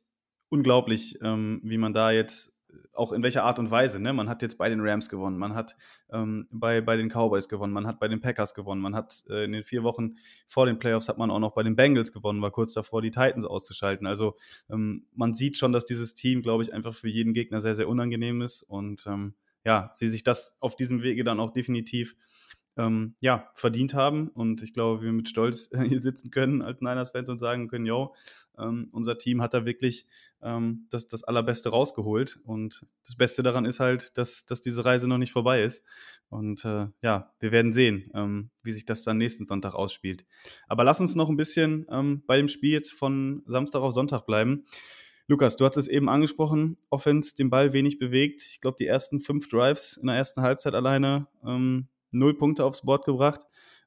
unglaublich, 0.49 1.19
ähm, 1.23 1.61
wie 1.63 1.79
man 1.79 1.95
da 1.95 2.11
jetzt 2.11 2.53
auch 2.93 3.13
in 3.13 3.23
welcher 3.23 3.45
Art 3.45 3.59
und 3.59 3.71
Weise. 3.71 3.99
Ne? 4.01 4.13
Man 4.13 4.29
hat 4.29 4.43
jetzt 4.43 4.59
bei 4.59 4.69
den 4.69 4.81
Rams 4.81 5.09
gewonnen, 5.09 5.39
man 5.39 5.55
hat 5.55 5.77
ähm, 6.11 6.47
bei, 6.51 6.81
bei 6.81 6.97
den 6.97 7.09
Cowboys 7.09 7.49
gewonnen, 7.49 7.73
man 7.73 7.87
hat 7.87 8.01
bei 8.01 8.09
den 8.09 8.21
Packers 8.21 8.55
gewonnen, 8.55 8.81
man 8.81 8.95
hat 8.95 9.25
äh, 9.29 9.45
in 9.45 9.53
den 9.53 9.63
vier 9.63 9.83
Wochen 9.83 10.17
vor 10.47 10.67
den 10.67 10.79
Playoffs 10.79 11.09
hat 11.09 11.19
man 11.19 11.31
auch 11.31 11.39
noch 11.39 11.53
bei 11.53 11.63
den 11.63 11.77
Bengals 11.77 12.13
gewonnen, 12.13 12.43
war 12.43 12.51
kurz 12.51 12.73
davor, 12.73 13.03
die 13.03 13.11
Titans 13.11 13.45
auszuschalten. 13.45 14.07
Also 14.07 14.37
ähm, 14.71 15.07
man 15.15 15.35
sieht 15.35 15.57
schon, 15.57 15.73
dass 15.73 15.85
dieses 15.85 16.15
Team, 16.15 16.43
glaube 16.43 16.63
ich, 16.63 16.73
einfach 16.73 16.95
für 16.95 17.09
jeden 17.09 17.33
Gegner 17.33 17.61
sehr, 17.61 17.75
sehr 17.75 17.89
unangenehm 17.89 18.43
ist 18.43 18.63
und 18.63 19.07
ähm, 19.07 19.35
ja, 19.65 19.91
sie 19.93 20.09
sich 20.09 20.23
das 20.23 20.57
auf 20.61 20.77
diesem 20.77 21.03
Wege 21.03 21.25
dann 21.25 21.41
auch 21.41 21.51
definitiv 21.51 22.17
ähm, 22.77 23.15
ja, 23.21 23.51
verdient 23.55 23.95
haben. 23.95 24.29
Und 24.29 24.63
ich 24.63 24.73
glaube, 24.73 25.03
wir 25.03 25.13
mit 25.13 25.29
Stolz 25.29 25.71
hier 25.87 26.01
sitzen 26.01 26.31
können 26.31 26.63
als 26.63 26.81
Niners-Fans 26.81 27.29
und 27.29 27.39
sagen 27.39 27.69
können, 27.69 27.87
yo, 27.87 28.15
ähm, 28.59 28.89
unser 28.93 29.19
Team 29.19 29.43
hat 29.43 29.55
da 29.55 29.65
wirklich 29.65 30.07
ähm, 30.43 30.87
das, 30.91 31.07
das 31.07 31.25
Allerbeste 31.25 31.69
rausgeholt. 31.69 32.41
Und 32.45 32.87
das 33.05 33.17
Beste 33.17 33.43
daran 33.43 33.65
ist 33.65 33.81
halt, 33.81 34.17
dass, 34.17 34.47
dass 34.47 34.61
diese 34.61 34.85
Reise 34.85 35.09
noch 35.09 35.19
nicht 35.19 35.33
vorbei 35.33 35.63
ist. 35.63 35.85
Und 36.29 36.65
äh, 36.65 36.87
ja, 37.03 37.33
wir 37.41 37.53
werden 37.53 37.73
sehen, 37.73 38.11
ähm, 38.15 38.51
wie 38.63 38.73
sich 38.73 38.87
das 38.87 39.03
dann 39.03 39.19
nächsten 39.19 39.47
Sonntag 39.47 39.75
ausspielt. 39.75 40.25
Aber 40.67 40.85
lass 40.85 41.01
uns 41.01 41.15
noch 41.15 41.29
ein 41.29 41.37
bisschen 41.37 41.87
ähm, 41.91 42.23
bei 42.27 42.37
dem 42.37 42.49
Spiel 42.49 42.73
jetzt 42.73 42.93
von 42.93 43.43
Samstag 43.47 43.81
auf 43.81 43.93
Sonntag 43.93 44.27
bleiben. 44.27 44.65
Lukas, 45.29 45.57
du 45.57 45.65
hast 45.65 45.77
es 45.77 45.89
eben 45.89 46.09
angesprochen, 46.09 46.79
Offense 46.91 47.35
den 47.35 47.49
Ball 47.49 47.73
wenig 47.73 47.99
bewegt. 47.99 48.43
Ich 48.51 48.61
glaube, 48.61 48.77
die 48.79 48.87
ersten 48.87 49.21
fünf 49.21 49.49
Drives 49.49 49.97
in 49.97 50.09
der 50.09 50.17
ersten 50.17 50.43
Halbzeit 50.43 50.75
alleine 50.75 51.29
ähm, 51.47 51.89
null 52.13 52.37
Punkte 52.37 52.65
aufs 52.65 52.83
Board 52.83 53.05
gebracht, 53.05 53.41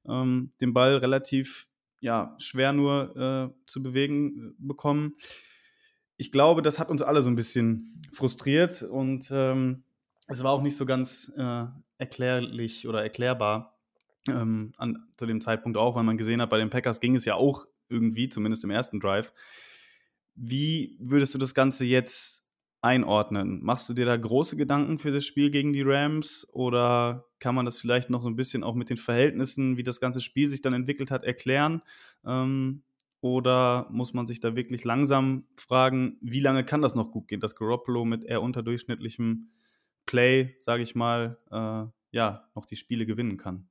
ähm, 0.07 0.51
den 0.61 0.73
Ball 0.73 0.97
relativ 0.97 1.67
ja, 2.01 2.35
schwer 2.37 2.73
nur 2.73 3.15
äh, 3.15 3.65
zu 3.67 3.81
bewegen 3.81 4.49
äh, 4.49 4.53
bekommen. 4.59 5.15
Ich 6.17 6.31
glaube, 6.31 6.61
das 6.61 6.79
hat 6.79 6.89
uns 6.89 7.01
alle 7.01 7.21
so 7.21 7.29
ein 7.29 7.35
bisschen 7.35 8.01
frustriert 8.11 8.83
und 8.83 9.29
ähm, 9.31 9.83
es 10.27 10.43
war 10.43 10.51
auch 10.51 10.61
nicht 10.61 10.77
so 10.77 10.85
ganz 10.85 11.31
äh, 11.35 11.65
erklärlich 11.97 12.87
oder 12.87 13.03
erklärbar 13.03 13.77
ähm, 14.27 14.73
an, 14.77 15.07
zu 15.17 15.25
dem 15.25 15.41
Zeitpunkt 15.41 15.77
auch, 15.77 15.95
weil 15.95 16.03
man 16.03 16.17
gesehen 16.17 16.41
hat, 16.41 16.49
bei 16.49 16.57
den 16.57 16.69
Packers 16.69 16.99
ging 16.99 17.15
es 17.15 17.25
ja 17.25 17.35
auch 17.35 17.65
irgendwie, 17.89 18.29
zumindest 18.29 18.63
im 18.63 18.71
ersten 18.71 18.99
Drive. 18.99 19.33
Wie 20.35 20.97
würdest 20.99 21.33
du 21.33 21.37
das 21.37 21.53
Ganze 21.53 21.85
jetzt 21.85 22.44
einordnen? 22.85 23.63
Machst 23.63 23.89
du 23.89 23.93
dir 23.93 24.05
da 24.05 24.15
große 24.15 24.55
Gedanken 24.55 24.99
für 24.99 25.11
das 25.11 25.25
Spiel 25.25 25.49
gegen 25.49 25.73
die 25.73 25.81
Rams 25.81 26.47
oder 26.53 27.25
kann 27.39 27.55
man 27.55 27.65
das 27.65 27.79
vielleicht 27.79 28.09
noch 28.09 28.21
so 28.21 28.29
ein 28.29 28.35
bisschen 28.35 28.63
auch 28.63 28.75
mit 28.75 28.89
den 28.89 28.97
Verhältnissen, 28.97 29.75
wie 29.75 29.83
das 29.83 29.99
ganze 29.99 30.21
Spiel 30.21 30.47
sich 30.47 30.61
dann 30.61 30.73
entwickelt 30.73 31.11
hat, 31.11 31.23
erklären? 31.23 31.81
Ähm, 32.25 32.83
oder 33.21 33.87
muss 33.89 34.13
man 34.13 34.27
sich 34.27 34.39
da 34.39 34.55
wirklich 34.55 34.83
langsam 34.83 35.45
fragen, 35.57 36.17
wie 36.21 36.39
lange 36.39 36.63
kann 36.63 36.83
das 36.83 36.93
noch 36.93 37.11
gut 37.11 37.27
gehen, 37.27 37.39
dass 37.39 37.55
Garoppolo 37.55 38.05
mit 38.05 38.23
eher 38.23 38.43
unterdurchschnittlichem 38.43 39.49
Play, 40.05 40.53
sage 40.59 40.83
ich 40.83 40.93
mal, 40.93 41.39
äh, 41.49 41.91
ja, 42.15 42.47
noch 42.53 42.67
die 42.67 42.75
Spiele 42.75 43.07
gewinnen 43.07 43.37
kann? 43.37 43.67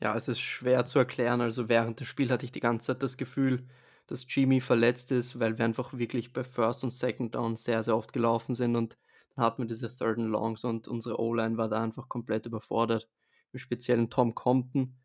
Ja, 0.00 0.16
es 0.16 0.28
ist 0.28 0.40
schwer 0.40 0.86
zu 0.86 0.98
erklären. 0.98 1.42
Also 1.42 1.68
während 1.68 2.00
des 2.00 2.08
Spiels 2.08 2.30
hatte 2.30 2.46
ich 2.46 2.52
die 2.52 2.60
ganze 2.60 2.86
Zeit 2.86 3.02
das 3.02 3.18
Gefühl, 3.18 3.66
dass 4.08 4.26
Jimmy 4.28 4.60
verletzt 4.60 5.12
ist, 5.12 5.38
weil 5.38 5.58
wir 5.58 5.64
einfach 5.64 5.92
wirklich 5.92 6.32
bei 6.32 6.42
First 6.42 6.82
und 6.82 6.90
Second 6.90 7.34
Down 7.34 7.56
sehr, 7.56 7.82
sehr 7.82 7.96
oft 7.96 8.12
gelaufen 8.12 8.54
sind 8.54 8.74
und 8.74 8.98
dann 9.36 9.44
hatten 9.44 9.62
wir 9.62 9.68
diese 9.68 9.94
Third 9.94 10.18
and 10.18 10.30
Longs 10.30 10.64
und 10.64 10.88
unsere 10.88 11.20
O-Line 11.20 11.56
war 11.56 11.68
da 11.68 11.80
einfach 11.82 12.08
komplett 12.08 12.46
überfordert. 12.46 13.08
Im 13.52 13.60
speziellen 13.60 14.10
Tom 14.10 14.34
Compton. 14.34 14.96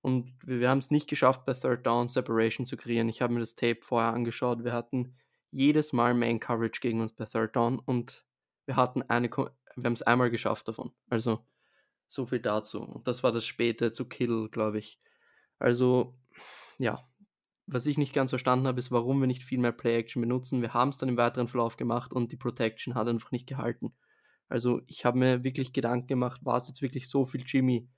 Und 0.00 0.34
wir, 0.44 0.68
haben 0.68 0.78
es 0.78 0.90
nicht 0.90 1.08
geschafft, 1.08 1.44
bei 1.44 1.54
Third 1.54 1.86
Down 1.86 2.08
Separation 2.08 2.66
zu 2.66 2.76
kreieren. 2.76 3.08
Ich 3.08 3.22
habe 3.22 3.32
mir 3.32 3.40
das 3.40 3.54
Tape 3.54 3.78
vorher 3.82 4.12
angeschaut. 4.12 4.64
Wir 4.64 4.72
hatten 4.72 5.16
jedes 5.50 5.92
Mal 5.92 6.14
Main 6.14 6.40
Coverage 6.40 6.80
gegen 6.80 7.00
uns 7.00 7.12
bei 7.12 7.24
Third 7.26 7.54
Down 7.54 7.78
und 7.78 8.24
wir 8.66 8.76
hatten 8.76 9.02
eine, 9.02 9.30
wir 9.30 9.50
haben 9.84 9.92
es 9.92 10.02
einmal 10.02 10.30
geschafft 10.30 10.68
davon. 10.68 10.92
Also 11.08 11.44
so 12.08 12.26
viel 12.26 12.40
dazu. 12.40 12.82
Und 12.82 13.06
das 13.06 13.22
war 13.22 13.32
das 13.32 13.44
späte 13.44 13.92
zu 13.92 14.06
Kill, 14.08 14.48
glaube 14.48 14.78
ich. 14.78 15.00
Also, 15.58 16.14
ja, 16.78 17.08
was 17.66 17.86
ich 17.86 17.98
nicht 17.98 18.12
ganz 18.12 18.30
verstanden 18.30 18.66
habe, 18.66 18.78
ist, 18.78 18.92
warum 18.92 19.20
wir 19.20 19.26
nicht 19.26 19.42
viel 19.42 19.58
mehr 19.58 19.72
Play-Action 19.72 20.22
benutzen. 20.22 20.62
Wir 20.62 20.72
haben 20.72 20.90
es 20.90 20.98
dann 20.98 21.08
im 21.08 21.16
weiteren 21.16 21.48
Verlauf 21.48 21.76
gemacht 21.76 22.12
und 22.12 22.30
die 22.32 22.36
Protection 22.36 22.94
hat 22.94 23.08
einfach 23.08 23.32
nicht 23.32 23.48
gehalten. 23.48 23.92
Also 24.48 24.80
ich 24.86 25.04
habe 25.04 25.18
mir 25.18 25.42
wirklich 25.42 25.72
Gedanken 25.72 26.06
gemacht, 26.06 26.44
war 26.44 26.58
es 26.58 26.68
jetzt 26.68 26.82
wirklich 26.82 27.08
so 27.08 27.24
viel 27.24 27.42
Jimmy? 27.44 27.88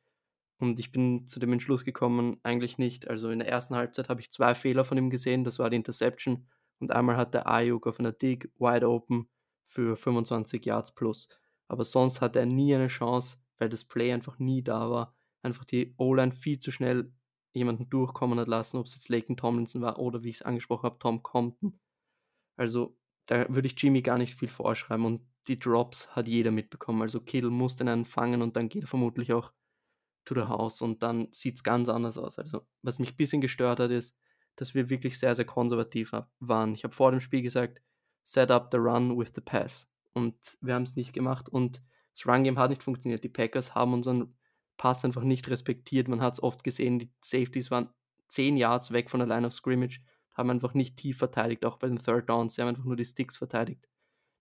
Und 0.59 0.81
ich 0.81 0.91
bin 0.91 1.29
zu 1.29 1.39
dem 1.39 1.53
Entschluss 1.53 1.85
gekommen, 1.85 2.39
eigentlich 2.43 2.79
nicht. 2.79 3.09
Also 3.09 3.31
in 3.31 3.39
der 3.39 3.49
ersten 3.49 3.77
Halbzeit 3.77 4.09
habe 4.09 4.21
ich 4.21 4.31
zwei 4.31 4.55
Fehler 4.55 4.85
von 4.85 4.99
ihm 4.99 5.11
gesehen. 5.11 5.45
Das 5.45 5.59
war 5.59 5.71
die 5.71 5.77
Interception 5.77 6.49
und 6.81 6.91
einmal 6.91 7.17
hat 7.17 7.35
der 7.35 7.47
Ayuk 7.47 7.87
auf 7.87 8.01
einer 8.01 8.13
Dig 8.13 8.51
wide 8.59 8.89
open 8.89 9.29
für 9.67 9.97
25 9.97 10.65
Yards 10.65 10.95
plus. 10.95 11.29
Aber 11.69 11.85
sonst 11.85 12.21
hatte 12.21 12.41
er 12.41 12.47
nie 12.47 12.75
eine 12.75 12.89
Chance, 12.89 13.37
weil 13.59 13.69
das 13.69 13.85
Play 13.85 14.13
einfach 14.13 14.39
nie 14.39 14.63
da 14.63 14.91
war. 14.91 15.15
Einfach 15.43 15.65
die 15.65 15.95
O-Line 15.99 16.33
viel 16.33 16.59
zu 16.59 16.73
schnell 16.73 17.13
jemanden 17.53 17.89
durchkommen 17.89 18.39
hat 18.39 18.49
lassen, 18.49 18.77
ob 18.77 18.87
es 18.87 18.95
jetzt 18.95 19.09
Laken 19.09 19.37
Tomlinson 19.37 19.83
war 19.83 19.99
oder 19.99 20.23
wie 20.23 20.31
ich 20.31 20.37
es 20.37 20.43
angesprochen 20.43 20.85
habe, 20.85 20.99
Tom 20.99 21.23
Compton. 21.23 21.79
Also 22.57 22.97
da 23.27 23.49
würde 23.49 23.69
ich 23.69 23.81
Jimmy 23.81 24.03
gar 24.03 24.19
nicht 24.19 24.35
viel 24.35 24.49
vorschreiben 24.49 25.05
und 25.05 25.23
die 25.49 25.59
Drops 25.59 26.15
hat 26.15 26.29
jeder 26.29 26.51
mitbekommen. 26.51 27.03
Also 27.03 27.21
Kittle 27.21 27.51
muss 27.51 27.77
den 27.77 27.89
einen 27.89 28.05
fangen 28.05 28.43
und 28.43 28.57
dann 28.57 28.69
geht 28.69 28.85
er 28.85 28.89
vermutlich 28.89 29.33
auch 29.33 29.53
to 30.25 30.35
the 30.35 30.43
house 30.43 30.83
und 30.83 31.03
dann 31.03 31.29
sieht 31.33 31.57
es 31.57 31.63
ganz 31.63 31.89
anders 31.89 32.19
aus. 32.19 32.39
Also 32.39 32.67
was 32.83 32.99
mich 32.99 33.13
ein 33.13 33.17
bisschen 33.17 33.41
gestört 33.41 33.81
hat, 33.81 33.91
ist, 33.91 34.17
dass 34.57 34.75
wir 34.75 34.91
wirklich 34.91 35.19
sehr, 35.19 35.35
sehr 35.35 35.45
konservativ 35.45 36.13
waren. 36.41 36.75
Ich 36.75 36.85
habe 36.85 36.95
vor 36.95 37.11
dem 37.11 37.21
Spiel 37.21 37.43
gesagt, 37.43 37.81
set 38.25 38.51
up 38.51 38.69
the 38.73 38.79
run 38.79 39.19
with 39.19 39.33
the 39.35 39.41
pass. 39.41 39.89
Und 40.13 40.59
wir 40.61 40.75
haben 40.75 40.83
es 40.83 40.97
nicht 40.97 41.13
gemacht 41.13 41.49
und 41.49 41.83
das 42.13 42.27
Run-Game 42.27 42.59
hat 42.59 42.71
nicht 42.71 42.83
funktioniert. 42.83 43.23
Die 43.23 43.29
Packers 43.29 43.75
haben 43.75 43.93
unseren 43.93 44.37
Pass 44.79 45.05
einfach 45.05 45.25
nicht 45.25 45.51
respektiert. 45.51 46.09
Man 46.09 46.23
hat 46.23 46.35
es 46.35 46.43
oft 46.43 46.65
gesehen, 46.65 46.99
die 46.99 47.11
Safeties 47.21 47.71
waren 47.71 47.91
10 48.29 48.57
Yards 48.57 48.93
weg 48.93 49.11
von 49.11 49.21
der 49.21 49.29
Line 49.29 49.47
of 49.47 49.53
Scrimmage, 49.53 50.01
haben 50.33 50.51
einfach 50.51 50.73
nicht 50.73 50.97
tief 50.97 51.19
verteidigt, 51.19 51.67
auch 51.67 51.77
bei 51.77 51.89
den 51.89 51.99
Third 51.99 52.31
Downs. 52.31 52.55
Sie 52.55 52.63
haben 52.63 52.69
einfach 52.69 52.85
nur 52.85 52.97
die 52.97 53.05
Sticks 53.05 53.37
verteidigt. 53.37 53.87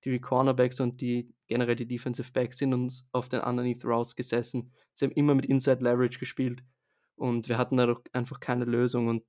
Die 0.05 0.19
Cornerbacks 0.19 0.79
und 0.79 1.01
die 1.01 1.33
generell 1.47 1.75
die 1.75 1.87
Defensive 1.87 2.31
Backs 2.31 2.59
sind 2.59 2.73
uns 2.73 3.07
auf 3.11 3.29
den 3.29 3.41
Underneath 3.41 3.83
Routes 3.83 4.15
gesessen. 4.15 4.71
Sie 4.93 5.05
haben 5.05 5.13
immer 5.13 5.35
mit 5.35 5.45
Inside 5.45 5.83
Leverage 5.83 6.19
gespielt 6.19 6.63
und 7.15 7.49
wir 7.49 7.57
hatten 7.57 7.77
dadurch 7.77 8.01
einfach 8.13 8.39
keine 8.39 8.65
Lösung 8.65 9.07
und 9.07 9.23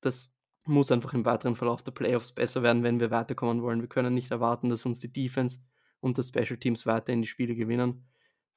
das 0.00 0.30
muss 0.64 0.90
einfach 0.90 1.12
im 1.12 1.26
weiteren 1.26 1.56
Verlauf 1.56 1.82
der 1.82 1.92
Playoffs 1.92 2.32
besser 2.32 2.62
werden, 2.62 2.82
wenn 2.82 3.00
wir 3.00 3.10
weiterkommen 3.10 3.62
wollen. 3.62 3.82
Wir 3.82 3.88
können 3.88 4.14
nicht 4.14 4.30
erwarten, 4.30 4.70
dass 4.70 4.86
uns 4.86 4.98
die 4.98 5.12
Defense 5.12 5.58
und 6.00 6.16
das 6.16 6.28
Special 6.28 6.56
Teams 6.56 6.86
weiter 6.86 7.12
in 7.12 7.22
die 7.22 7.28
Spiele 7.28 7.54
gewinnen. 7.54 8.06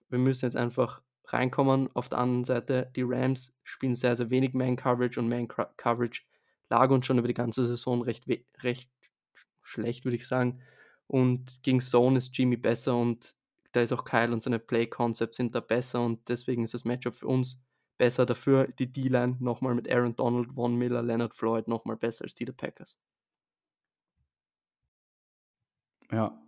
Wir 0.09 0.19
müssen 0.19 0.45
jetzt 0.45 0.55
einfach 0.55 1.01
reinkommen. 1.27 1.89
Auf 1.93 2.09
der 2.09 2.19
anderen 2.19 2.45
Seite, 2.45 2.91
die 2.95 3.03
Rams 3.03 3.57
spielen 3.63 3.95
sehr, 3.95 4.15
sehr 4.15 4.29
wenig 4.29 4.53
Man-Coverage 4.53 5.19
und 5.19 5.29
Man-Coverage 5.29 6.23
lag 6.69 6.89
uns 6.89 7.05
schon 7.05 7.17
über 7.17 7.27
die 7.27 7.33
ganze 7.33 7.65
Saison 7.65 8.01
recht, 8.01 8.25
recht 8.61 8.89
schlecht, 9.61 10.05
würde 10.05 10.15
ich 10.15 10.27
sagen. 10.27 10.61
Und 11.07 11.63
gegen 11.63 11.81
Zone 11.81 12.17
ist 12.17 12.37
Jimmy 12.37 12.57
besser 12.57 12.97
und 12.97 13.35
da 13.71 13.81
ist 13.81 13.93
auch 13.93 14.05
Kyle 14.05 14.33
und 14.33 14.43
seine 14.43 14.59
Play-Concepts 14.59 15.37
sind 15.37 15.55
da 15.55 15.59
besser 15.59 16.01
und 16.03 16.27
deswegen 16.29 16.63
ist 16.63 16.73
das 16.73 16.85
Matchup 16.85 17.15
für 17.15 17.27
uns 17.27 17.59
besser. 17.97 18.25
Dafür 18.25 18.67
die 18.67 18.91
D-Line 18.91 19.37
nochmal 19.39 19.75
mit 19.75 19.89
Aaron 19.91 20.15
Donald, 20.15 20.53
Von 20.53 20.75
Miller, 20.75 21.03
Leonard 21.03 21.35
Floyd 21.35 21.67
nochmal 21.67 21.97
besser 21.97 22.23
als 22.25 22.33
die 22.33 22.45
der 22.45 22.53
Packers. 22.53 22.99
Ja, 26.11 26.46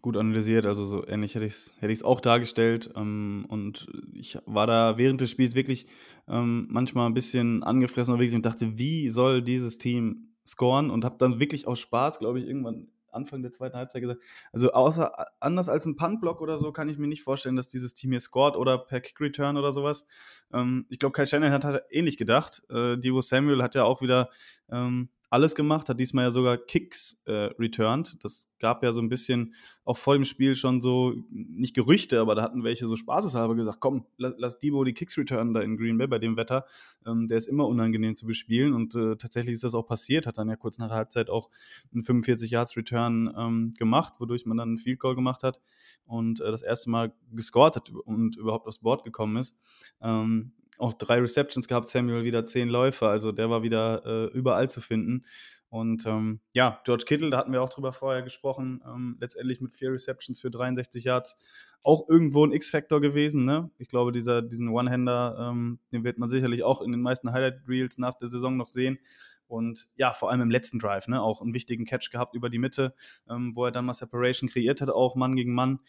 gut 0.00 0.16
analysiert, 0.16 0.66
also 0.66 0.84
so 0.84 1.06
ähnlich 1.06 1.34
hätte 1.34 1.44
ich 1.44 1.52
es 1.52 1.74
hätte 1.78 2.04
auch 2.04 2.20
dargestellt. 2.20 2.90
Ähm, 2.96 3.44
und 3.48 3.86
ich 4.14 4.38
war 4.46 4.66
da 4.66 4.98
während 4.98 5.20
des 5.20 5.30
Spiels 5.30 5.54
wirklich 5.54 5.86
ähm, 6.28 6.66
manchmal 6.70 7.06
ein 7.06 7.14
bisschen 7.14 7.62
angefressen 7.62 8.14
und 8.14 8.46
dachte, 8.46 8.78
wie 8.78 9.10
soll 9.10 9.42
dieses 9.42 9.78
Team 9.78 10.34
scoren? 10.46 10.90
Und 10.90 11.04
habe 11.04 11.16
dann 11.18 11.38
wirklich 11.38 11.66
aus 11.66 11.78
Spaß, 11.78 12.18
glaube 12.18 12.40
ich, 12.40 12.46
irgendwann 12.46 12.88
Anfang 13.12 13.42
der 13.42 13.52
zweiten 13.52 13.76
Halbzeit 13.76 14.00
gesagt, 14.00 14.20
also 14.52 14.72
außer 14.72 15.12
anders 15.40 15.68
als 15.68 15.84
ein 15.86 15.96
Puntblock 15.96 16.40
oder 16.40 16.56
so, 16.56 16.72
kann 16.72 16.88
ich 16.88 16.98
mir 16.98 17.06
nicht 17.06 17.22
vorstellen, 17.22 17.56
dass 17.56 17.68
dieses 17.68 17.94
Team 17.94 18.10
hier 18.10 18.20
scored 18.20 18.56
oder 18.56 18.78
per 18.78 19.00
Kick-Return 19.00 19.56
oder 19.56 19.72
sowas. 19.72 20.06
Ähm, 20.52 20.86
ich 20.88 20.98
glaube, 20.98 21.12
Kai 21.12 21.26
Shannon 21.26 21.52
hat, 21.52 21.64
hat 21.64 21.84
ähnlich 21.90 22.16
gedacht. 22.16 22.62
Äh, 22.70 22.96
Divo 22.96 23.20
Samuel 23.20 23.62
hat 23.62 23.74
ja 23.74 23.84
auch 23.84 24.00
wieder 24.02 24.30
ähm, 24.70 25.10
alles 25.32 25.54
gemacht, 25.54 25.88
hat 25.88 25.98
diesmal 25.98 26.26
ja 26.26 26.30
sogar 26.30 26.58
Kicks 26.58 27.18
äh, 27.24 27.50
returned. 27.58 28.22
Das 28.22 28.48
gab 28.58 28.82
ja 28.82 28.92
so 28.92 29.00
ein 29.00 29.08
bisschen 29.08 29.54
auch 29.84 29.96
vor 29.96 30.14
dem 30.14 30.26
Spiel 30.26 30.54
schon 30.54 30.82
so, 30.82 31.14
nicht 31.30 31.74
Gerüchte, 31.74 32.20
aber 32.20 32.34
da 32.34 32.42
hatten 32.42 32.64
welche 32.64 32.86
so 32.86 32.96
spaßeshalber 32.96 33.54
gesagt, 33.54 33.80
komm, 33.80 34.04
lass, 34.18 34.34
lass 34.36 34.58
Debo 34.58 34.84
die 34.84 34.92
Kicks 34.92 35.16
returnen 35.16 35.54
da 35.54 35.62
in 35.62 35.78
Green 35.78 35.96
Bay 35.96 36.06
bei 36.06 36.18
dem 36.18 36.36
Wetter. 36.36 36.66
Ähm, 37.06 37.28
der 37.28 37.38
ist 37.38 37.48
immer 37.48 37.66
unangenehm 37.66 38.14
zu 38.14 38.26
bespielen 38.26 38.74
und 38.74 38.94
äh, 38.94 39.16
tatsächlich 39.16 39.54
ist 39.54 39.64
das 39.64 39.74
auch 39.74 39.86
passiert, 39.86 40.26
hat 40.26 40.36
dann 40.36 40.50
ja 40.50 40.56
kurz 40.56 40.76
nach 40.76 40.88
der 40.88 40.98
Halbzeit 40.98 41.30
auch 41.30 41.48
einen 41.94 42.04
45 42.04 42.50
Yards 42.50 42.76
Return 42.76 43.32
ähm, 43.34 43.72
gemacht, 43.78 44.14
wodurch 44.18 44.44
man 44.44 44.58
dann 44.58 44.68
einen 44.68 44.78
Field 44.78 45.00
Goal 45.00 45.14
gemacht 45.14 45.42
hat 45.42 45.60
und 46.04 46.42
äh, 46.42 46.50
das 46.50 46.60
erste 46.60 46.90
Mal 46.90 47.14
gescored 47.32 47.76
hat 47.76 47.88
und 47.88 48.36
überhaupt 48.36 48.66
aufs 48.66 48.80
Board 48.80 49.02
gekommen 49.02 49.38
ist. 49.38 49.56
Ähm, 50.02 50.52
auch 50.78 50.92
drei 50.94 51.20
Receptions 51.20 51.68
gehabt, 51.68 51.88
Samuel 51.88 52.24
wieder 52.24 52.44
zehn 52.44 52.68
Läufe, 52.68 53.08
also 53.08 53.32
der 53.32 53.50
war 53.50 53.62
wieder 53.62 54.04
äh, 54.04 54.36
überall 54.36 54.68
zu 54.68 54.80
finden. 54.80 55.24
Und 55.72 56.04
ähm, 56.04 56.40
ja, 56.52 56.82
George 56.84 57.04
Kittle, 57.06 57.30
da 57.30 57.38
hatten 57.38 57.52
wir 57.52 57.62
auch 57.62 57.70
drüber 57.70 57.94
vorher 57.94 58.20
gesprochen, 58.20 58.82
ähm, 58.86 59.16
letztendlich 59.20 59.62
mit 59.62 59.74
vier 59.74 59.90
Receptions 59.92 60.38
für 60.38 60.50
63 60.50 61.04
Yards 61.04 61.38
auch 61.82 62.08
irgendwo 62.10 62.44
ein 62.44 62.52
X-Factor 62.52 63.00
gewesen. 63.00 63.46
Ne? 63.46 63.70
Ich 63.78 63.88
glaube, 63.88 64.12
dieser, 64.12 64.42
diesen 64.42 64.68
One-Hander, 64.68 65.48
ähm, 65.50 65.78
den 65.90 66.04
wird 66.04 66.18
man 66.18 66.28
sicherlich 66.28 66.62
auch 66.62 66.82
in 66.82 66.92
den 66.92 67.00
meisten 67.00 67.32
Highlight-Reels 67.32 67.96
nach 67.96 68.14
der 68.14 68.28
Saison 68.28 68.58
noch 68.58 68.68
sehen. 68.68 68.98
Und 69.46 69.88
ja, 69.96 70.12
vor 70.12 70.30
allem 70.30 70.42
im 70.42 70.50
letzten 70.50 70.78
Drive, 70.78 71.08
ne? 71.08 71.22
auch 71.22 71.40
einen 71.40 71.54
wichtigen 71.54 71.86
Catch 71.86 72.10
gehabt 72.10 72.34
über 72.34 72.50
die 72.50 72.58
Mitte, 72.58 72.94
ähm, 73.28 73.52
wo 73.54 73.64
er 73.64 73.72
dann 73.72 73.86
mal 73.86 73.94
Separation 73.94 74.50
kreiert 74.50 74.82
hat, 74.82 74.90
auch 74.90 75.16
Mann 75.16 75.36
gegen 75.36 75.54
Mann. 75.54 75.80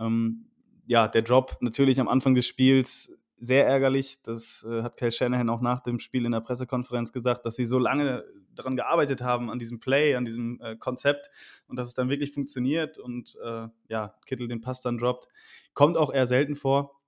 Ähm, 0.00 0.46
ja, 0.86 1.06
der 1.06 1.22
Drop 1.22 1.58
natürlich 1.60 2.00
am 2.00 2.08
Anfang 2.08 2.34
des 2.34 2.46
Spiels 2.46 3.12
sehr 3.40 3.66
ärgerlich. 3.66 4.20
Das 4.22 4.66
äh, 4.68 4.82
hat 4.82 4.96
Kyle 4.96 5.12
Shanahan 5.12 5.48
auch 5.48 5.60
nach 5.60 5.80
dem 5.80 5.98
Spiel 5.98 6.24
in 6.24 6.32
der 6.32 6.40
Pressekonferenz 6.40 7.12
gesagt, 7.12 7.46
dass 7.46 7.56
sie 7.56 7.64
so 7.64 7.78
lange 7.78 8.24
daran 8.54 8.76
gearbeitet 8.76 9.22
haben, 9.22 9.50
an 9.50 9.58
diesem 9.58 9.80
Play, 9.80 10.14
an 10.14 10.24
diesem 10.24 10.60
äh, 10.60 10.76
Konzept 10.76 11.30
und 11.66 11.76
dass 11.76 11.86
es 11.86 11.94
dann 11.94 12.08
wirklich 12.08 12.32
funktioniert 12.32 12.98
und 12.98 13.36
äh, 13.42 13.68
ja, 13.88 14.14
Kittel 14.26 14.48
den 14.48 14.60
Pass 14.60 14.80
dann 14.80 14.98
droppt. 14.98 15.28
Kommt 15.74 15.96
auch 15.96 16.12
eher 16.12 16.26
selten 16.26 16.56
vor. 16.56 17.00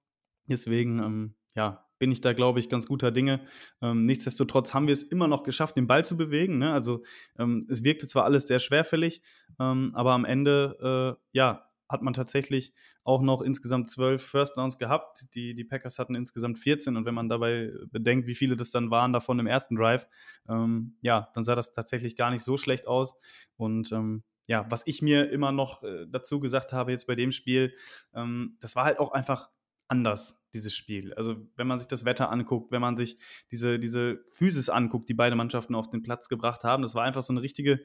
Deswegen, 0.47 0.99
ähm, 1.01 1.35
ja, 1.55 1.87
bin 1.99 2.11
ich 2.11 2.21
da, 2.21 2.33
glaube 2.33 2.59
ich, 2.59 2.69
ganz 2.69 2.87
guter 2.87 3.11
Dinge. 3.11 3.41
Ähm, 3.83 4.03
nichtsdestotrotz 4.03 4.73
haben 4.73 4.87
wir 4.87 4.95
es 4.95 5.03
immer 5.03 5.29
noch 5.29 5.43
geschafft, 5.43 5.77
den 5.77 5.87
Ball 5.87 6.05
zu 6.05 6.17
bewegen. 6.17 6.59
Ne? 6.59 6.73
Also 6.73 7.03
ähm, 7.39 7.65
es 7.69 7.85
wirkte 7.85 8.07
zwar 8.07 8.25
alles 8.25 8.47
sehr 8.47 8.59
schwerfällig, 8.59 9.23
ähm, 9.61 9.93
aber 9.95 10.13
am 10.13 10.25
Ende, 10.25 11.19
äh, 11.21 11.23
ja, 11.33 11.70
hat 11.91 12.03
man 12.03 12.15
tatsächlich 12.15 12.73
auch 13.05 13.21
noch 13.21 13.43
insgesamt 13.43 13.91
zwölf 13.91 14.23
First 14.23 14.57
Downs 14.57 14.79
gehabt. 14.79 15.27
Die, 15.35 15.55
die 15.55 15.65
Packers 15.65 15.99
hatten 15.99 16.15
insgesamt 16.15 16.59
14 16.59 16.97
und 16.97 17.05
wenn 17.05 17.15
man 17.15 17.29
dabei 17.29 17.73
bedenkt, 17.91 18.27
wie 18.27 18.35
viele 18.35 18.57
das 18.57 18.71
dann 18.71 18.91
waren 18.91 19.13
davon 19.13 19.39
im 19.39 19.47
ersten 19.47 19.77
Drive, 19.77 20.07
ähm, 20.49 20.97
ja, 21.01 21.29
dann 21.35 21.45
sah 21.45 21.55
das 21.55 21.73
tatsächlich 21.73 22.17
gar 22.17 22.31
nicht 22.31 22.45
so 22.45 22.57
schlecht 22.57 22.87
aus. 22.87 23.15
Und 23.57 23.91
ähm, 23.93 24.23
ja, 24.47 24.67
was 24.69 24.87
ich 24.87 25.03
mir 25.03 25.31
immer 25.31 25.53
noch 25.53 25.83
äh, 25.83 26.07
dazu 26.09 26.41
gesagt 26.41 26.73
habe 26.73 26.93
jetzt 26.93 27.07
bei 27.07 27.15
dem 27.15 27.33
Spiel, 27.33 27.75
ähm, 28.15 28.57
das 28.61 28.77
war 28.77 28.85
halt 28.85 28.99
auch 28.99 29.13
einfach 29.13 29.51
anders, 29.91 30.41
dieses 30.55 30.75
Spiel. 30.75 31.13
Also 31.15 31.37
wenn 31.57 31.67
man 31.67 31.79
sich 31.79 31.89
das 31.89 32.05
Wetter 32.05 32.31
anguckt, 32.31 32.71
wenn 32.71 32.81
man 32.81 32.97
sich 32.97 33.19
diese, 33.51 33.79
diese 33.79 34.25
Physis 34.33 34.69
anguckt, 34.69 35.09
die 35.09 35.15
beide 35.15 35.37
Mannschaften 35.37 35.75
auf 35.75 35.91
den 35.91 36.03
Platz 36.03 36.29
gebracht 36.29 36.65
haben, 36.65 36.83
das 36.83 36.95
war 36.95 37.05
einfach 37.05 37.23
so 37.23 37.33
eine 37.33 37.43
richtige 37.43 37.81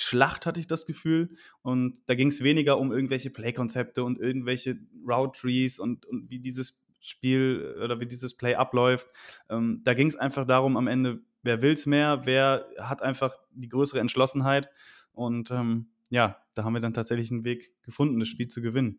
Schlacht, 0.00 0.46
hatte 0.46 0.60
ich 0.60 0.68
das 0.68 0.86
Gefühl. 0.86 1.30
Und 1.62 2.08
da 2.08 2.14
ging 2.14 2.28
es 2.28 2.44
weniger 2.44 2.78
um 2.78 2.92
irgendwelche 2.92 3.30
Play-Konzepte 3.30 4.04
und 4.04 4.20
irgendwelche 4.20 4.78
Route-Trees 5.04 5.80
und, 5.80 6.06
und 6.06 6.30
wie 6.30 6.38
dieses 6.38 6.78
Spiel 7.00 7.74
äh, 7.76 7.82
oder 7.82 7.98
wie 7.98 8.06
dieses 8.06 8.36
Play 8.36 8.54
abläuft. 8.54 9.08
Ähm, 9.50 9.80
da 9.82 9.94
ging 9.94 10.06
es 10.06 10.14
einfach 10.14 10.44
darum, 10.44 10.76
am 10.76 10.86
Ende, 10.86 11.20
wer 11.42 11.62
will 11.62 11.72
es 11.72 11.84
mehr, 11.86 12.20
wer 12.26 12.68
hat 12.78 13.02
einfach 13.02 13.36
die 13.50 13.68
größere 13.68 13.98
Entschlossenheit. 13.98 14.70
Und 15.10 15.50
ähm, 15.50 15.88
ja, 16.10 16.40
da 16.54 16.62
haben 16.62 16.74
wir 16.74 16.80
dann 16.80 16.94
tatsächlich 16.94 17.32
einen 17.32 17.44
Weg 17.44 17.72
gefunden, 17.82 18.20
das 18.20 18.28
Spiel 18.28 18.46
zu 18.46 18.62
gewinnen. 18.62 18.98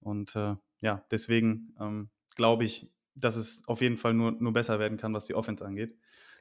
Und 0.00 0.36
äh, 0.36 0.56
ja, 0.82 1.06
deswegen 1.10 1.74
ähm, 1.80 2.10
glaube 2.36 2.64
ich, 2.64 2.90
dass 3.14 3.36
es 3.36 3.62
auf 3.66 3.80
jeden 3.80 3.96
Fall 3.96 4.12
nur, 4.12 4.32
nur 4.32 4.52
besser 4.52 4.78
werden 4.78 4.98
kann, 4.98 5.14
was 5.14 5.24
die 5.24 5.34
Offense 5.34 5.64
angeht. 5.64 5.96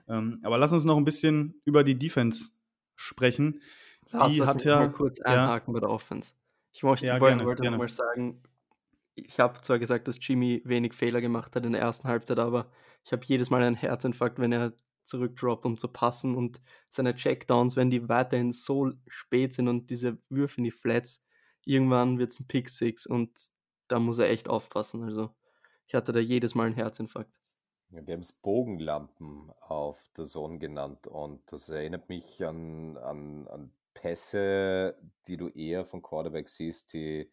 Ähm, 0.09 0.39
aber 0.43 0.57
lass 0.57 0.73
uns 0.73 0.83
noch 0.83 0.97
ein 0.97 1.05
bisschen 1.05 1.61
über 1.63 1.85
die 1.85 1.97
Defense 1.97 2.51
sprechen. 2.97 3.61
Lars, 4.11 4.33
die 4.33 4.39
lass 4.39 4.49
hat 4.49 4.55
mich 4.55 4.65
ja 4.65 4.75
mal 4.79 4.91
kurz 4.91 5.19
einhaken 5.21 5.73
ja, 5.73 5.79
bei 5.79 5.79
der 5.79 5.89
Offense. 5.89 6.33
Ich 6.71 6.83
möchte, 6.83 7.07
ja, 7.07 7.19
wollte, 7.19 7.37
gerne, 7.37 7.45
wollte 7.45 7.61
gerne. 7.61 7.77
mal 7.77 7.89
sagen, 7.89 8.41
ich 9.15 9.39
habe 9.39 9.61
zwar 9.61 9.79
gesagt, 9.79 10.07
dass 10.07 10.17
Jimmy 10.19 10.61
wenig 10.65 10.93
Fehler 10.93 11.21
gemacht 11.21 11.55
hat 11.55 11.65
in 11.65 11.73
der 11.73 11.81
ersten 11.81 12.07
Halbzeit, 12.07 12.39
aber 12.39 12.71
ich 13.03 13.11
habe 13.11 13.23
jedes 13.25 13.49
Mal 13.49 13.61
einen 13.61 13.75
Herzinfarkt, 13.75 14.39
wenn 14.39 14.51
er 14.51 14.73
zurückdroppt, 15.03 15.65
um 15.65 15.77
zu 15.77 15.87
passen 15.87 16.35
und 16.35 16.61
seine 16.89 17.15
Checkdowns, 17.15 17.75
wenn 17.75 17.89
die 17.89 18.07
weiterhin 18.09 18.51
so 18.51 18.91
spät 19.07 19.53
sind 19.53 19.67
und 19.67 19.89
diese 19.89 20.17
Würfe 20.29 20.59
in 20.59 20.63
die 20.63 20.71
Flats, 20.71 21.21
irgendwann 21.65 22.19
wird 22.19 22.31
es 22.31 22.39
ein 22.39 22.47
Pick 22.47 22.69
Six 22.69 23.05
und 23.05 23.31
da 23.87 23.99
muss 23.99 24.19
er 24.19 24.29
echt 24.29 24.47
aufpassen. 24.47 25.03
Also 25.03 25.29
ich 25.87 25.93
hatte 25.93 26.11
da 26.11 26.19
jedes 26.19 26.55
Mal 26.55 26.67
einen 26.67 26.75
Herzinfarkt. 26.75 27.31
Ja, 27.89 28.07
wir 28.07 28.13
haben 28.13 28.21
es 28.21 28.33
Bogenlampen 28.33 29.51
auf 29.59 30.09
der 30.17 30.25
Zone 30.25 30.57
genannt 30.57 31.05
und 31.05 31.41
das 31.51 31.69
erinnert 31.69 32.09
mich 32.09 32.43
an, 32.43 32.97
an, 32.97 33.47
an 33.49 33.71
Pässe, 33.93 34.97
die 35.27 35.37
du 35.37 35.49
eher 35.49 35.85
von 35.85 36.01
Quarterbacks 36.01 36.55
siehst, 36.55 36.93
die 36.93 37.31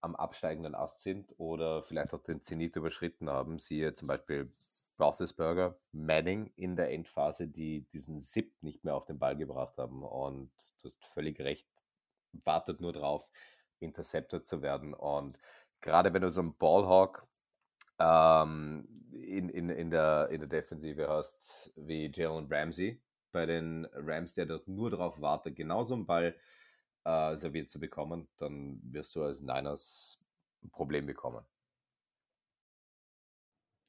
am 0.00 0.16
absteigenden 0.16 0.74
Ast 0.74 1.00
sind 1.00 1.34
oder 1.38 1.82
vielleicht 1.82 2.14
auch 2.14 2.22
den 2.22 2.40
Zenit 2.40 2.76
überschritten 2.76 3.28
haben. 3.28 3.58
Siehe 3.58 3.92
zum 3.92 4.08
Beispiel 4.08 4.50
Roethlisberger, 4.98 5.78
Manning 5.92 6.52
in 6.56 6.76
der 6.76 6.92
Endphase, 6.92 7.48
die 7.48 7.86
diesen 7.92 8.20
Zip 8.20 8.52
nicht 8.62 8.84
mehr 8.84 8.94
auf 8.94 9.06
den 9.06 9.18
Ball 9.18 9.36
gebracht 9.36 9.78
haben. 9.78 10.02
Und 10.02 10.50
du 10.80 10.88
hast 10.88 11.04
völlig 11.04 11.40
recht, 11.40 11.68
wartet 12.44 12.80
nur 12.80 12.92
drauf, 12.92 13.28
intercepted 13.78 14.46
zu 14.46 14.62
werden. 14.62 14.94
Und 14.94 15.38
gerade 15.80 16.12
wenn 16.12 16.22
du 16.22 16.30
so 16.30 16.40
einen 16.40 16.56
Ballhawk 16.56 17.26
ähm, 17.98 18.86
in, 19.12 19.48
in, 19.48 19.70
in, 19.70 19.90
der, 19.90 20.28
in 20.30 20.40
der 20.40 20.48
Defensive 20.48 21.08
hast, 21.08 21.72
wie 21.76 22.10
Jalen 22.12 22.46
Ramsey 22.50 23.00
bei 23.32 23.46
den 23.46 23.86
Rams, 23.92 24.34
der 24.34 24.46
dort 24.46 24.68
nur 24.68 24.90
darauf 24.90 25.20
wartet, 25.20 25.56
genauso 25.56 25.94
einen 25.94 26.06
Ball 26.06 26.34
äh, 27.04 27.36
serviert 27.36 27.70
zu 27.70 27.80
bekommen, 27.80 28.28
dann 28.36 28.80
wirst 28.82 29.14
du 29.16 29.22
als 29.22 29.42
Niners 29.42 30.18
ein 30.62 30.70
Problem 30.70 31.06
bekommen. 31.06 31.44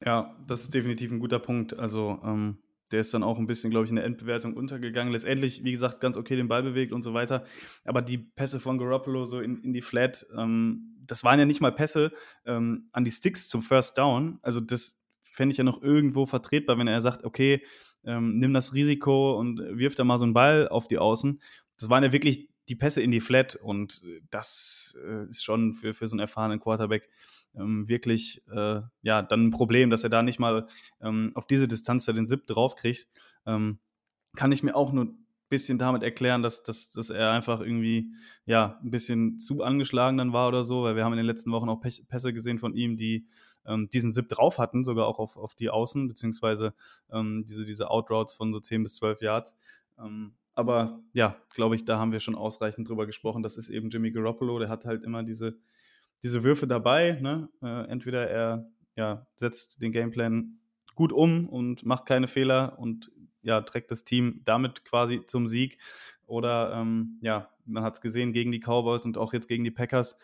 Ja, 0.03 0.35
das 0.47 0.61
ist 0.61 0.73
definitiv 0.73 1.11
ein 1.11 1.19
guter 1.19 1.39
Punkt. 1.39 1.77
Also, 1.77 2.19
ähm, 2.23 2.57
der 2.91 2.99
ist 2.99 3.13
dann 3.13 3.23
auch 3.23 3.37
ein 3.37 3.47
bisschen, 3.47 3.69
glaube 3.69 3.85
ich, 3.85 3.89
in 3.89 3.95
der 3.95 4.05
Endbewertung 4.05 4.55
untergegangen. 4.55 5.13
Letztendlich, 5.13 5.63
wie 5.63 5.71
gesagt, 5.71 6.01
ganz 6.01 6.17
okay 6.17 6.35
den 6.35 6.47
Ball 6.47 6.63
bewegt 6.63 6.91
und 6.91 7.03
so 7.03 7.13
weiter. 7.13 7.45
Aber 7.85 8.01
die 8.01 8.17
Pässe 8.17 8.59
von 8.59 8.77
Garoppolo 8.77 9.25
so 9.25 9.39
in, 9.39 9.63
in 9.63 9.73
die 9.73 9.81
Flat, 9.81 10.25
ähm, 10.35 10.97
das 11.05 11.23
waren 11.23 11.39
ja 11.39 11.45
nicht 11.45 11.61
mal 11.61 11.71
Pässe 11.71 12.11
ähm, 12.45 12.89
an 12.91 13.05
die 13.05 13.11
Sticks 13.11 13.47
zum 13.47 13.61
First 13.61 13.97
Down. 13.97 14.39
Also, 14.41 14.59
das 14.59 14.99
fände 15.21 15.51
ich 15.51 15.57
ja 15.57 15.63
noch 15.63 15.81
irgendwo 15.81 16.25
vertretbar, 16.25 16.77
wenn 16.77 16.87
er 16.87 17.01
sagt, 17.01 17.23
okay, 17.23 17.63
ähm, 18.05 18.39
nimm 18.39 18.53
das 18.53 18.73
Risiko 18.73 19.37
und 19.39 19.59
wirf 19.59 19.95
da 19.95 20.03
mal 20.03 20.17
so 20.17 20.25
einen 20.25 20.33
Ball 20.33 20.67
auf 20.67 20.87
die 20.87 20.97
Außen. 20.97 21.41
Das 21.77 21.89
waren 21.89 22.03
ja 22.03 22.11
wirklich 22.11 22.49
die 22.69 22.75
Pässe 22.75 23.01
in 23.01 23.11
die 23.11 23.21
Flat 23.21 23.55
und 23.55 24.03
das 24.29 24.97
äh, 25.05 25.29
ist 25.29 25.43
schon 25.43 25.73
für, 25.73 25.93
für 25.93 26.07
so 26.07 26.15
einen 26.15 26.21
erfahrenen 26.21 26.59
Quarterback 26.59 27.09
ähm, 27.55 27.87
wirklich 27.87 28.41
äh, 28.51 28.81
ja 29.01 29.21
dann 29.21 29.47
ein 29.47 29.51
Problem, 29.51 29.89
dass 29.89 30.03
er 30.03 30.09
da 30.09 30.23
nicht 30.23 30.39
mal 30.39 30.67
ähm, 31.01 31.31
auf 31.35 31.47
diese 31.47 31.67
Distanz 31.67 32.05
da 32.05 32.13
den 32.13 32.27
Zip 32.27 32.47
draufkriegt. 32.47 33.07
Ähm, 33.45 33.79
kann 34.35 34.51
ich 34.51 34.63
mir 34.63 34.75
auch 34.75 34.93
nur 34.93 35.05
ein 35.05 35.25
bisschen 35.49 35.77
damit 35.77 36.03
erklären, 36.03 36.41
dass, 36.41 36.63
dass, 36.63 36.91
dass 36.91 37.09
er 37.09 37.31
einfach 37.31 37.59
irgendwie 37.59 38.13
ja 38.45 38.79
ein 38.81 38.91
bisschen 38.91 39.37
zu 39.37 39.63
angeschlagen 39.63 40.17
dann 40.17 40.33
war 40.33 40.47
oder 40.47 40.63
so, 40.63 40.83
weil 40.83 40.95
wir 40.95 41.03
haben 41.03 41.13
in 41.13 41.17
den 41.17 41.25
letzten 41.25 41.51
Wochen 41.51 41.69
auch 41.69 41.81
Pässe 41.81 42.33
gesehen 42.33 42.59
von 42.59 42.73
ihm, 42.73 42.95
die 42.95 43.27
ähm, 43.65 43.89
diesen 43.89 44.11
Zip 44.11 44.29
drauf 44.29 44.57
hatten, 44.57 44.83
sogar 44.83 45.07
auch 45.07 45.19
auf, 45.19 45.37
auf 45.37 45.55
die 45.55 45.69
Außen, 45.69 46.07
beziehungsweise 46.07 46.73
ähm, 47.11 47.45
diese, 47.47 47.65
diese 47.65 47.89
Outroutes 47.89 48.33
von 48.33 48.53
so 48.53 48.59
10 48.59 48.83
bis 48.83 48.95
12 48.95 49.21
Yards. 49.21 49.57
Ähm, 49.99 50.33
aber 50.53 50.99
ja, 51.13 51.37
glaube 51.49 51.75
ich, 51.75 51.85
da 51.85 51.97
haben 51.97 52.11
wir 52.11 52.19
schon 52.19 52.35
ausreichend 52.35 52.87
drüber 52.87 53.05
gesprochen. 53.05 53.43
Das 53.43 53.57
ist 53.57 53.69
eben 53.69 53.89
Jimmy 53.89 54.11
Garoppolo, 54.11 54.59
der 54.59 54.69
hat 54.69 54.85
halt 54.85 55.03
immer 55.03 55.23
diese, 55.23 55.57
diese 56.23 56.43
Würfe 56.43 56.67
dabei. 56.67 57.17
Ne? 57.21 57.49
Äh, 57.61 57.89
entweder 57.89 58.29
er 58.29 58.69
ja, 58.95 59.25
setzt 59.35 59.81
den 59.81 59.91
Gameplan 59.91 60.59
gut 60.95 61.13
um 61.13 61.47
und 61.47 61.85
macht 61.85 62.05
keine 62.05 62.27
Fehler 62.27 62.77
und 62.77 63.11
ja, 63.43 63.61
trägt 63.61 63.91
das 63.91 64.03
Team 64.03 64.41
damit 64.45 64.85
quasi 64.85 65.25
zum 65.25 65.47
Sieg. 65.47 65.77
Oder 66.27 66.73
ähm, 66.75 67.17
ja, 67.21 67.49
man 67.65 67.83
hat 67.83 67.95
es 67.95 68.01
gesehen 68.01 68.33
gegen 68.33 68.51
die 68.51 68.59
Cowboys 68.59 69.05
und 69.05 69.17
auch 69.17 69.33
jetzt 69.33 69.47
gegen 69.47 69.63
die 69.63 69.71
Packers. 69.71 70.17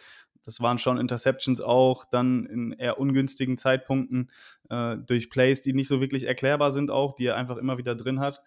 Das 0.48 0.62
waren 0.62 0.78
schon 0.78 0.98
Interceptions 0.98 1.60
auch, 1.60 2.06
dann 2.06 2.46
in 2.46 2.72
eher 2.72 3.02
ungünstigen 3.02 3.58
Zeitpunkten 3.58 4.32
äh, 4.70 4.96
durch 4.96 5.30
Plays, 5.30 5.62
die 5.62 5.74
nicht 5.74 5.90
so 5.90 6.00
wirklich 6.00 6.24
erklärbar 6.24 6.72
sind, 6.72 6.90
auch, 6.90 7.16
die 7.16 7.26
er 7.26 7.36
einfach 7.36 7.58
immer 7.58 7.78
wieder 7.78 7.96
drin 7.96 8.22
hat. 8.22 8.42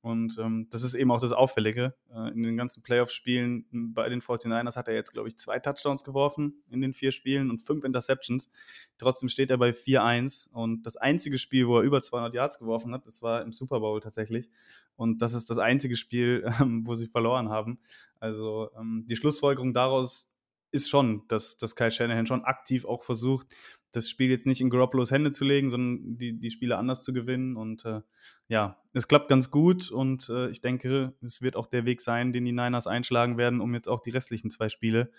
Und 0.00 0.38
ähm, 0.38 0.68
das 0.70 0.84
ist 0.84 0.94
eben 0.94 1.10
auch 1.10 1.20
das 1.20 1.32
Auffällige. 1.32 1.92
Äh, 2.14 2.30
in 2.30 2.44
den 2.44 2.56
ganzen 2.56 2.84
Playoff-Spielen 2.84 3.66
bei 3.92 4.08
den 4.08 4.22
49ers 4.22 4.76
hat 4.76 4.86
er 4.86 4.94
jetzt, 4.94 5.12
glaube 5.12 5.28
ich, 5.28 5.36
zwei 5.38 5.58
Touchdowns 5.58 6.04
geworfen 6.04 6.62
in 6.70 6.80
den 6.80 6.94
vier 6.94 7.10
Spielen 7.10 7.50
und 7.50 7.64
fünf 7.64 7.84
Interceptions. 7.84 8.48
Trotzdem 8.96 9.28
steht 9.28 9.50
er 9.50 9.58
bei 9.58 9.70
4-1. 9.70 10.50
Und 10.52 10.86
das 10.86 10.96
einzige 10.96 11.36
Spiel, 11.36 11.66
wo 11.66 11.78
er 11.78 11.82
über 11.82 12.00
200 12.00 12.32
Yards 12.32 12.60
geworfen 12.60 12.94
hat, 12.94 13.06
das 13.06 13.22
war 13.22 13.42
im 13.42 13.52
Super 13.52 13.80
Bowl 13.80 14.00
tatsächlich. 14.00 14.48
Und 14.94 15.20
das 15.20 15.34
ist 15.34 15.50
das 15.50 15.58
einzige 15.58 15.96
Spiel, 15.96 16.48
ähm, 16.60 16.82
wo 16.86 16.94
sie 16.94 17.08
verloren 17.08 17.48
haben. 17.50 17.80
Also 18.20 18.70
ähm, 18.78 19.04
die 19.08 19.16
Schlussfolgerung 19.16 19.74
daraus 19.74 20.29
ist 20.72 20.88
schon, 20.88 21.26
dass, 21.28 21.56
dass 21.56 21.76
Kyle 21.76 21.90
Shanahan 21.90 22.26
schon 22.26 22.44
aktiv 22.44 22.84
auch 22.84 23.02
versucht, 23.02 23.46
das 23.92 24.08
Spiel 24.08 24.30
jetzt 24.30 24.46
nicht 24.46 24.60
in 24.60 24.70
Garoppolo's 24.70 25.10
Hände 25.10 25.32
zu 25.32 25.44
legen, 25.44 25.70
sondern 25.70 26.16
die, 26.16 26.38
die 26.38 26.50
Spiele 26.50 26.76
anders 26.76 27.02
zu 27.02 27.12
gewinnen. 27.12 27.56
Und 27.56 27.84
äh, 27.84 28.02
ja, 28.48 28.80
es 28.92 29.08
klappt 29.08 29.28
ganz 29.28 29.50
gut 29.50 29.90
und 29.90 30.28
äh, 30.28 30.48
ich 30.50 30.60
denke, 30.60 31.14
es 31.22 31.42
wird 31.42 31.56
auch 31.56 31.66
der 31.66 31.84
Weg 31.84 32.00
sein, 32.00 32.32
den 32.32 32.44
die 32.44 32.52
Niners 32.52 32.86
einschlagen 32.86 33.36
werden, 33.36 33.60
um 33.60 33.74
jetzt 33.74 33.88
auch 33.88 34.00
die 34.00 34.10
restlichen 34.10 34.50
zwei 34.50 34.68
Spiele 34.68 35.10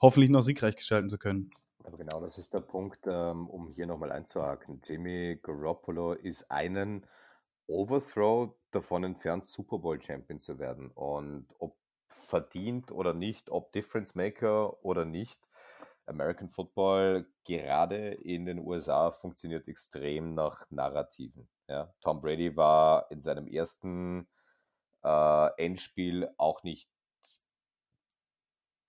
hoffentlich 0.00 0.30
noch 0.30 0.42
siegreich 0.42 0.76
gestalten 0.76 1.08
zu 1.08 1.18
können. 1.18 1.50
Aber 1.84 1.96
genau 1.96 2.20
das 2.20 2.38
ist 2.38 2.54
der 2.54 2.60
Punkt, 2.60 3.00
ähm, 3.06 3.48
um 3.48 3.72
hier 3.74 3.86
nochmal 3.86 4.12
einzuhaken. 4.12 4.82
Jimmy 4.84 5.38
Garoppolo 5.42 6.12
ist 6.12 6.50
einen 6.50 7.06
Overthrow 7.66 8.54
davon 8.70 9.04
entfernt, 9.04 9.46
Super 9.46 9.78
Bowl 9.78 10.00
Champion 10.00 10.38
zu 10.38 10.58
werden. 10.58 10.90
Und 10.90 11.46
ob 11.58 11.76
verdient 12.12 12.92
oder 12.92 13.14
nicht, 13.14 13.50
ob 13.50 13.72
Difference 13.72 14.14
Maker 14.14 14.84
oder 14.84 15.04
nicht, 15.04 15.40
American 16.06 16.50
Football 16.50 17.26
gerade 17.44 18.14
in 18.14 18.44
den 18.44 18.58
USA 18.58 19.12
funktioniert 19.12 19.68
extrem 19.68 20.34
nach 20.34 20.66
Narrativen. 20.70 21.48
Ja. 21.68 21.92
Tom 22.00 22.20
Brady 22.20 22.56
war 22.56 23.10
in 23.10 23.20
seinem 23.20 23.46
ersten 23.46 24.28
äh, 25.04 25.48
Endspiel 25.56 26.28
auch 26.36 26.62
nicht 26.62 26.90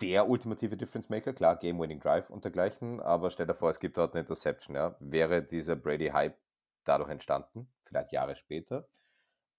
der 0.01 0.27
ultimative 0.27 0.75
Difference 0.75 1.09
Maker, 1.09 1.33
klar, 1.33 1.55
Game-Winning 1.55 1.99
Drive 1.99 2.29
und 2.29 2.43
dergleichen, 2.43 2.99
aber 2.99 3.29
stell 3.29 3.47
dir 3.47 3.53
vor, 3.53 3.69
es 3.69 3.79
gibt 3.79 3.97
dort 3.97 4.13
eine 4.13 4.21
Interception, 4.21 4.75
ja. 4.75 4.95
Wäre 4.99 5.43
dieser 5.43 5.75
Brady-Hype 5.75 6.37
dadurch 6.83 7.09
entstanden, 7.09 7.71
vielleicht 7.83 8.11
Jahre 8.11 8.35
später, 8.35 8.87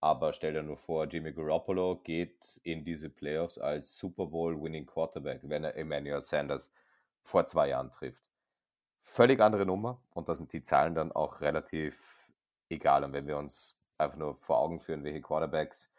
aber 0.05 0.35
stell 0.35 0.53
dir 0.53 0.63
nur 0.63 0.77
vor, 0.77 1.07
Jimmy 1.07 1.33
Garoppolo 1.33 1.97
geht 2.05 2.61
in 2.63 2.85
diese 2.85 3.09
Playoffs 3.09 3.57
als 3.59 3.97
Super 3.99 4.27
Bowl-Winning 4.27 4.85
Quarterback, 4.85 5.41
wenn 5.45 5.65
er 5.65 5.79
Emmanuel 5.79 6.21
Sanders 6.21 6.71
vor 7.23 7.47
zwei 7.47 7.69
Jahren 7.69 7.91
trifft. 7.91 8.23
Völlig 9.01 9.41
andere 9.41 9.65
Nummer 9.65 9.99
und 10.13 10.29
da 10.29 10.35
sind 10.35 10.53
die 10.53 10.61
Zahlen 10.61 10.95
dann 10.95 11.11
auch 11.11 11.41
relativ 11.41 12.31
egal. 12.69 13.03
Und 13.03 13.15
wenn 13.15 13.27
wir 13.27 13.39
uns 13.39 13.81
einfach 13.97 14.19
nur 14.19 14.37
vor 14.37 14.59
Augen 14.59 14.79
führen, 14.79 15.05
welche 15.05 15.23
Quarterbacks 15.23 15.91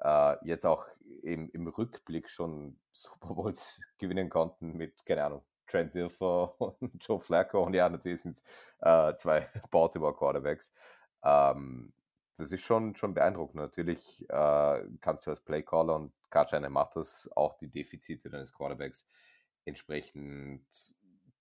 äh, 0.00 0.36
jetzt 0.42 0.64
auch 0.64 0.86
im, 1.22 1.50
im 1.50 1.68
Rückblick 1.68 2.30
schon 2.30 2.78
Super 2.92 3.34
Bowls 3.34 3.78
gewinnen 3.98 4.30
konnten 4.30 4.74
mit, 4.78 5.04
keine 5.04 5.24
Ahnung, 5.24 5.42
Trent 5.66 5.94
Dilfer 5.94 6.54
und 6.80 6.92
Joe 7.06 7.20
Flacco 7.20 7.62
und 7.62 7.74
ja, 7.74 7.90
natürlich 7.90 8.22
sind 8.22 8.36
es 8.36 8.42
äh, 8.80 9.14
zwei 9.16 9.50
Baltimore 9.70 10.14
Quarterbacks. 10.14 10.72
Ähm, 11.22 11.92
das 12.40 12.52
ist 12.52 12.62
schon, 12.62 12.96
schon 12.96 13.14
beeindruckend. 13.14 13.56
Natürlich 13.56 14.28
äh, 14.28 14.84
kannst 15.00 15.26
du 15.26 15.30
als 15.30 15.40
Playcaller 15.40 15.96
und 15.96 16.12
Kartscheine 16.30 16.70
macht 16.70 16.96
das 16.96 17.30
auch 17.36 17.56
die 17.58 17.68
Defizite 17.68 18.30
deines 18.30 18.52
Quarterbacks 18.52 19.06
entsprechend 19.64 20.64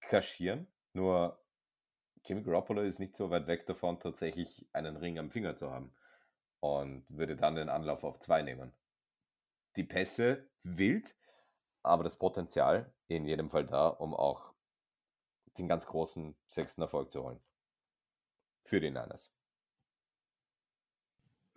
kaschieren. 0.02 0.68
Nur 0.94 1.40
Jimmy 2.26 2.44
Garoppolo 2.44 2.82
ist 2.82 3.00
nicht 3.00 3.16
so 3.16 3.30
weit 3.30 3.48
weg 3.48 3.66
davon, 3.66 4.00
tatsächlich 4.00 4.68
einen 4.74 4.98
Ring 4.98 5.18
am 5.18 5.32
Finger 5.32 5.56
zu 5.56 5.72
haben 5.72 5.94
und 6.60 7.06
würde 7.10 7.36
dann 7.36 7.56
den 7.56 7.70
Anlauf 7.70 8.04
auf 8.04 8.20
zwei 8.20 8.42
nehmen. 8.42 8.74
Die 9.76 9.84
Pässe 9.84 10.50
wild, 10.64 11.16
aber 11.82 12.04
das 12.04 12.18
Potenzial 12.18 12.94
in 13.08 13.26
jedem 13.26 13.50
Fall 13.50 13.66
da, 13.66 13.88
um 13.88 14.14
auch 14.14 14.54
den 15.58 15.68
ganz 15.68 15.86
großen 15.88 16.36
sechsten 16.48 16.82
Erfolg 16.82 17.10
zu 17.10 17.24
holen. 17.24 17.40
Für 18.66 18.82
den 18.82 18.94
Niners. 18.94 19.39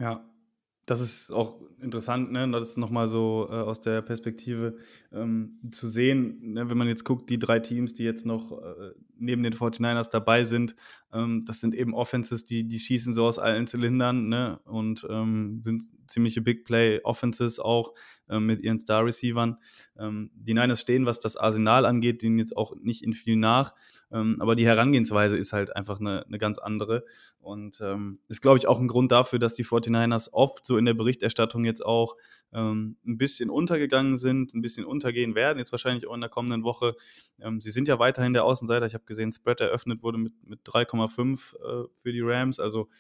Ja, 0.02 0.32
das 0.92 1.00
ist 1.00 1.33
auch 1.33 1.61
interessant, 1.81 2.33
ne? 2.33 2.48
das 2.50 2.76
nochmal 2.76 3.09
so 3.09 3.48
äh, 3.50 3.55
aus 3.55 3.81
der 3.81 4.02
Perspektive 4.02 4.76
ähm, 5.12 5.59
zu 5.70 5.88
sehen, 5.88 6.52
ne? 6.52 6.68
wenn 6.68 6.78
man 6.78 6.88
jetzt 6.88 7.05
guckt, 7.05 7.28
die 7.28 7.38
drei 7.38 7.59
Teams, 7.59 7.92
die 7.94 8.05
jetzt 8.05 8.24
noch 8.24 8.52
äh, 8.52 8.92
neben 9.18 9.42
den 9.42 9.52
49ers 9.52 10.11
dabei 10.11 10.44
sind, 10.44 10.76
ähm, 11.12 11.44
das 11.46 11.61
sind 11.61 11.74
eben 11.74 11.94
Offenses, 11.94 12.44
die, 12.44 12.68
die 12.68 12.78
schießen 12.78 13.12
so 13.12 13.24
aus 13.24 13.38
allen 13.38 13.66
Zylindern 13.66 14.28
ne? 14.28 14.61
und 14.64 15.07
ähm, 15.11 15.61
sind 15.62 15.85
ziemliche 16.07 16.40
Big 16.40 16.64
Play 16.64 17.00
Offenses 17.05 17.59
auch 17.59 17.94
ähm, 18.28 18.46
mit 18.46 18.61
ihren 18.61 18.78
Star 18.78 19.05
Receivern. 19.05 19.57
Ähm, 19.98 20.31
die 20.35 20.55
Niners 20.55 20.81
stehen, 20.81 21.07
was 21.07 21.20
das 21.20 21.37
Arsenal 21.37 21.85
angeht, 21.85 22.22
denen 22.22 22.38
jetzt 22.38 22.57
auch 22.57 22.74
nicht 22.81 23.02
in 23.02 23.12
viel 23.12 23.37
nach, 23.37 23.74
ähm, 24.11 24.37
aber 24.40 24.55
die 24.55 24.66
Herangehensweise 24.66 25.37
ist 25.37 25.52
halt 25.52 25.74
einfach 25.74 26.00
eine, 26.00 26.24
eine 26.26 26.38
ganz 26.38 26.59
andere 26.59 27.05
und 27.40 27.83
ist, 28.28 28.40
glaube 28.40 28.59
ich, 28.59 28.68
auch 28.68 28.78
ein 28.78 28.87
Grund 28.87 29.11
dafür, 29.11 29.40
dass 29.40 29.55
die 29.55 29.64
49ers 29.64 30.33
oft 30.33 30.64
so 30.64 30.76
in 30.83 30.87
der 30.87 30.95
Berichterstattung 30.95 31.64
jetzt 31.64 31.85
auch 31.85 32.16
ein 32.55 32.97
bisschen 33.05 33.49
untergegangen 33.49 34.18
sind, 34.18 34.53
ein 34.53 34.61
bisschen 34.61 34.85
untergehen 34.85 35.35
werden, 35.35 35.59
jetzt 35.59 35.73
wahrscheinlich 35.73 36.07
auch 36.07 36.14
in 36.14 36.21
der 36.21 36.29
kommenden 36.29 36.64
Woche. 36.64 36.97
sie 37.61 37.71
sind 37.71 37.88
ja 37.88 37.99
weiterhin 37.99 38.35
der 38.35 38.45
Außenseiter. 38.45 38.85
Ich 38.85 38.92
habe 38.92 39.05
gesehen, 39.05 39.33
Spread 39.33 39.62
eröffnet 39.62 40.03
wurde 40.03 40.18
mit, 40.18 40.35
mit 40.45 40.61
3,5 40.66 41.55
äh, 41.55 41.88
für 42.03 42.12
die 42.12 42.21
Rams. 42.21 42.61
Also 42.61 42.90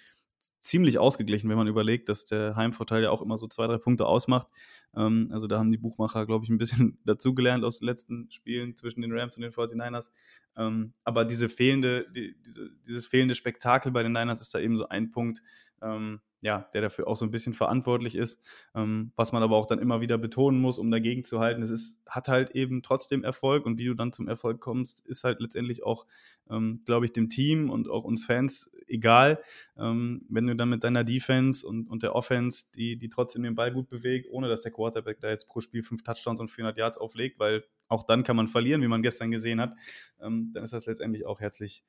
ziemlich 0.62 0.98
ausgeglichen, 0.98 1.50
wenn 1.50 1.56
man 1.56 1.66
überlegt, 1.66 2.08
dass 2.08 2.24
der 2.24 2.54
Heimvorteil 2.54 3.02
ja 3.02 3.10
auch 3.10 3.20
immer 3.20 3.36
so 3.36 3.48
zwei, 3.48 3.66
drei 3.66 3.78
Punkte 3.78 4.06
ausmacht. 4.06 4.46
Ähm, 4.94 5.28
also 5.32 5.48
da 5.48 5.58
haben 5.58 5.72
die 5.72 5.76
Buchmacher, 5.76 6.24
glaube 6.24 6.44
ich, 6.44 6.50
ein 6.50 6.58
bisschen 6.58 6.98
dazugelernt 7.04 7.64
aus 7.64 7.80
den 7.80 7.86
letzten 7.86 8.30
Spielen 8.30 8.76
zwischen 8.76 9.02
den 9.02 9.12
Rams 9.12 9.36
und 9.36 9.42
den 9.42 9.52
49ers. 9.52 10.10
Ähm, 10.56 10.94
aber 11.04 11.24
diese 11.24 11.48
fehlende, 11.48 12.06
die, 12.14 12.36
diese, 12.46 12.70
dieses 12.86 13.06
fehlende 13.06 13.34
Spektakel 13.34 13.90
bei 13.90 14.02
den 14.02 14.12
Niners 14.12 14.40
ist 14.40 14.54
da 14.54 14.60
eben 14.60 14.76
so 14.76 14.88
ein 14.88 15.10
Punkt, 15.10 15.42
ähm, 15.82 16.20
ja, 16.42 16.66
der 16.74 16.82
dafür 16.82 17.06
auch 17.06 17.16
so 17.16 17.24
ein 17.24 17.30
bisschen 17.30 17.54
verantwortlich 17.54 18.16
ist, 18.16 18.42
ähm, 18.74 19.12
was 19.14 19.30
man 19.30 19.44
aber 19.44 19.56
auch 19.56 19.66
dann 19.66 19.78
immer 19.78 20.00
wieder 20.00 20.18
betonen 20.18 20.60
muss, 20.60 20.76
um 20.76 20.90
dagegen 20.90 21.22
zu 21.22 21.38
halten. 21.38 21.62
Es 21.62 21.70
ist, 21.70 22.00
hat 22.04 22.26
halt 22.26 22.50
eben 22.50 22.82
trotzdem 22.82 23.22
Erfolg 23.22 23.64
und 23.64 23.78
wie 23.78 23.86
du 23.86 23.94
dann 23.94 24.12
zum 24.12 24.26
Erfolg 24.26 24.60
kommst, 24.60 25.06
ist 25.06 25.22
halt 25.22 25.40
letztendlich 25.40 25.84
auch, 25.84 26.04
ähm, 26.50 26.82
glaube 26.84 27.06
ich, 27.06 27.12
dem 27.12 27.28
Team 27.28 27.70
und 27.70 27.88
auch 27.88 28.02
uns 28.02 28.24
Fans 28.24 28.72
egal. 28.88 29.40
Ähm, 29.78 30.26
wenn 30.28 30.48
du 30.48 30.56
dann 30.56 30.68
mit 30.68 30.82
deiner 30.82 31.04
Defense 31.04 31.64
und, 31.64 31.88
und 31.88 32.02
der 32.02 32.16
Offense, 32.16 32.66
die, 32.74 32.98
die 32.98 33.08
trotzdem 33.08 33.44
den 33.44 33.54
Ball 33.54 33.72
gut 33.72 33.88
bewegt, 33.88 34.26
ohne 34.28 34.48
dass 34.48 34.62
der 34.62 34.72
Quarterback 34.72 35.20
da 35.20 35.30
jetzt 35.30 35.46
pro 35.48 35.60
Spiel 35.60 35.84
fünf 35.84 36.02
Touchdowns 36.02 36.40
und 36.40 36.50
400 36.50 36.76
Yards 36.76 36.98
auflegt, 36.98 37.38
weil 37.38 37.64
auch 37.86 38.02
dann 38.02 38.24
kann 38.24 38.34
man 38.34 38.48
verlieren, 38.48 38.82
wie 38.82 38.88
man 38.88 39.02
gestern 39.02 39.30
gesehen 39.30 39.60
hat, 39.60 39.74
ähm, 40.20 40.50
dann 40.52 40.64
ist 40.64 40.72
das 40.72 40.86
letztendlich 40.86 41.24
auch 41.24 41.38
herzlich 41.38 41.84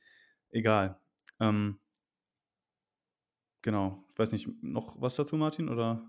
egal. 0.51 0.99
Ähm, 1.39 1.79
Genau. 3.63 4.03
Ich 4.11 4.19
weiß 4.19 4.33
nicht, 4.33 4.47
noch 4.61 5.01
was 5.01 5.15
dazu, 5.15 5.37
Martin? 5.37 5.69
Oder? 5.69 6.03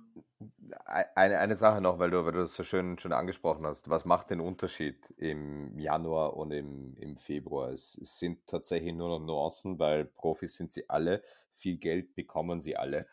Eine, 0.85 1.39
eine 1.39 1.55
Sache 1.55 1.81
noch, 1.81 2.01
weil 2.01 2.11
du, 2.11 2.25
weil 2.25 2.33
du 2.33 2.41
das 2.41 2.55
so 2.55 2.65
schön, 2.65 2.99
schön 2.99 3.13
angesprochen 3.13 3.65
hast. 3.65 3.89
Was 3.89 4.05
macht 4.05 4.31
den 4.31 4.41
Unterschied 4.41 5.13
im 5.13 5.79
Januar 5.79 6.37
und 6.37 6.51
im, 6.51 6.97
im 6.97 7.17
Februar? 7.17 7.71
Es, 7.71 7.97
es 7.97 8.19
sind 8.19 8.45
tatsächlich 8.49 8.93
nur 8.93 9.09
noch 9.09 9.25
Nuancen, 9.25 9.79
weil 9.79 10.05
Profis 10.05 10.57
sind 10.57 10.73
sie 10.73 10.91
alle, 10.91 11.23
viel 11.53 11.77
Geld 11.79 12.17
bekommen 12.17 12.61
sie 12.61 12.77
alle. 12.77 13.07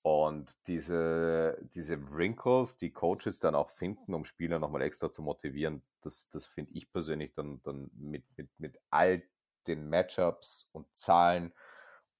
Und 0.00 0.56
diese, 0.68 1.58
diese 1.74 2.14
Wrinkles, 2.14 2.78
die 2.78 2.92
Coaches 2.92 3.40
dann 3.40 3.54
auch 3.54 3.68
finden, 3.68 4.14
um 4.14 4.24
Spieler 4.24 4.58
nochmal 4.58 4.82
extra 4.82 5.12
zu 5.12 5.20
motivieren, 5.22 5.82
das, 6.00 6.30
das 6.30 6.46
finde 6.46 6.72
ich 6.72 6.90
persönlich 6.90 7.34
dann, 7.34 7.60
dann 7.62 7.90
mit, 7.94 8.24
mit, 8.38 8.48
mit 8.58 8.78
all 8.88 9.22
den 9.66 9.90
Matchups 9.90 10.66
und 10.72 10.86
Zahlen 10.96 11.52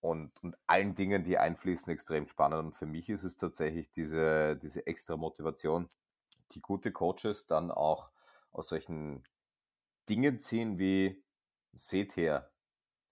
und, 0.03 0.33
und 0.43 0.59
allen 0.67 0.95
Dingen, 0.95 1.23
die 1.25 1.39
einfließen, 1.39 1.93
extrem 1.93 2.27
spannend. 2.27 2.67
Und 2.67 2.73
für 2.73 2.87
mich 2.87 3.09
ist 3.09 3.23
es 3.23 3.37
tatsächlich 3.37 3.91
diese, 3.93 4.57
diese 4.57 4.87
extra 4.87 5.17
Motivation, 5.17 5.89
die 6.51 6.61
gute 6.61 6.93
Coaches 6.93 7.47
dann 7.47 7.71
auch 7.71 8.11
aus 8.51 8.69
solchen 8.69 9.23
Dingen 10.09 10.41
ziehen 10.41 10.79
wie, 10.79 11.25
seht 11.73 12.17
her, 12.17 12.51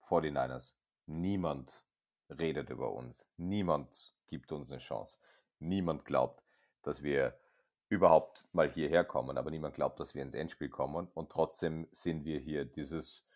49ers, 0.03 0.73
niemand 1.05 1.85
redet 2.29 2.69
über 2.69 2.91
uns, 2.91 3.25
niemand 3.37 4.13
gibt 4.27 4.51
uns 4.51 4.69
eine 4.69 4.79
Chance, 4.79 5.19
niemand 5.59 6.03
glaubt, 6.03 6.43
dass 6.81 7.03
wir 7.03 7.39
überhaupt 7.87 8.45
mal 8.51 8.69
hierher 8.69 9.05
kommen, 9.05 9.37
aber 9.37 9.49
niemand 9.49 9.75
glaubt, 9.75 9.99
dass 10.01 10.13
wir 10.13 10.23
ins 10.23 10.33
Endspiel 10.33 10.69
kommen 10.69 11.07
und 11.13 11.31
trotzdem 11.31 11.87
sind 11.91 12.25
wir 12.25 12.39
hier. 12.39 12.65
Dieses 12.65 13.29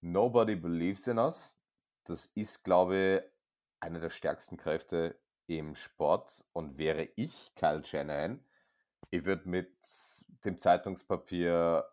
Nobody 0.00 0.56
believes 0.56 1.06
in 1.06 1.18
us, 1.18 1.55
das 2.08 2.26
ist, 2.26 2.64
glaube 2.64 2.96
ich, 2.96 3.32
einer 3.80 4.00
der 4.00 4.10
stärksten 4.10 4.56
Kräfte 4.56 5.18
im 5.46 5.74
Sport. 5.74 6.44
Und 6.52 6.78
wäre 6.78 7.08
ich 7.16 7.52
Kyle 7.54 7.84
Shanahan, 7.84 8.44
ich 9.10 9.24
würde 9.24 9.48
mit 9.48 9.70
dem 10.44 10.58
Zeitungspapier, 10.58 11.88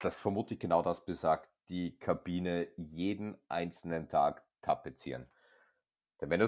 das 0.00 0.20
vermutlich 0.20 0.58
genau 0.58 0.82
das 0.82 1.04
besagt, 1.04 1.48
die 1.68 1.98
Kabine 1.98 2.68
jeden 2.76 3.38
einzelnen 3.48 4.08
Tag 4.08 4.44
tapezieren. 4.60 5.30
Denn 6.20 6.30
wenn 6.30 6.40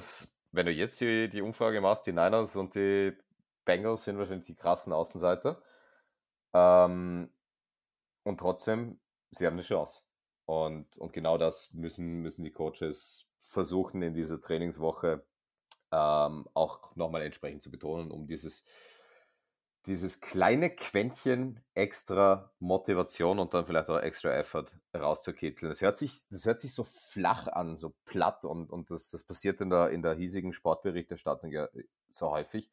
wenn 0.52 0.66
du 0.66 0.72
jetzt 0.72 1.00
die, 1.00 1.28
die 1.28 1.42
Umfrage 1.42 1.80
machst, 1.80 2.06
die 2.06 2.12
Niners 2.12 2.56
und 2.56 2.74
die 2.74 3.16
Bengals 3.64 4.04
sind 4.04 4.18
wahrscheinlich 4.18 4.46
die 4.46 4.54
krassen 4.54 4.92
Außenseiter. 4.92 5.60
Ähm, 6.52 7.30
und 8.22 8.40
trotzdem, 8.40 9.00
sie 9.30 9.46
haben 9.46 9.54
eine 9.54 9.62
Chance. 9.62 10.05
Und, 10.46 10.96
und 10.96 11.12
genau 11.12 11.38
das 11.38 11.72
müssen, 11.74 12.22
müssen 12.22 12.44
die 12.44 12.52
Coaches 12.52 13.26
versuchen 13.38 14.02
in 14.02 14.14
dieser 14.14 14.40
Trainingswoche 14.40 15.24
ähm, 15.92 16.48
auch 16.54 16.94
nochmal 16.96 17.22
entsprechend 17.22 17.62
zu 17.62 17.70
betonen, 17.70 18.10
um 18.10 18.26
dieses, 18.26 18.64
dieses 19.86 20.20
kleine 20.20 20.70
Quäntchen 20.70 21.60
extra 21.74 22.52
Motivation 22.60 23.38
und 23.38 23.54
dann 23.54 23.66
vielleicht 23.66 23.88
auch 23.88 24.00
extra 24.00 24.32
Effort 24.34 24.66
rauszukitzeln. 24.94 25.70
Das 25.70 25.80
hört 25.80 25.98
sich, 25.98 26.24
das 26.30 26.44
hört 26.44 26.60
sich 26.60 26.74
so 26.74 26.84
flach 26.84 27.48
an, 27.48 27.76
so 27.76 27.94
platt 28.04 28.44
und, 28.44 28.70
und 28.70 28.90
das, 28.90 29.10
das 29.10 29.24
passiert 29.24 29.60
in 29.60 29.70
der, 29.70 29.90
in 29.90 30.02
der 30.02 30.14
hiesigen 30.14 30.52
Sportberichterstattung 30.52 31.50
ja 31.50 31.68
so 32.08 32.30
häufig. 32.30 32.70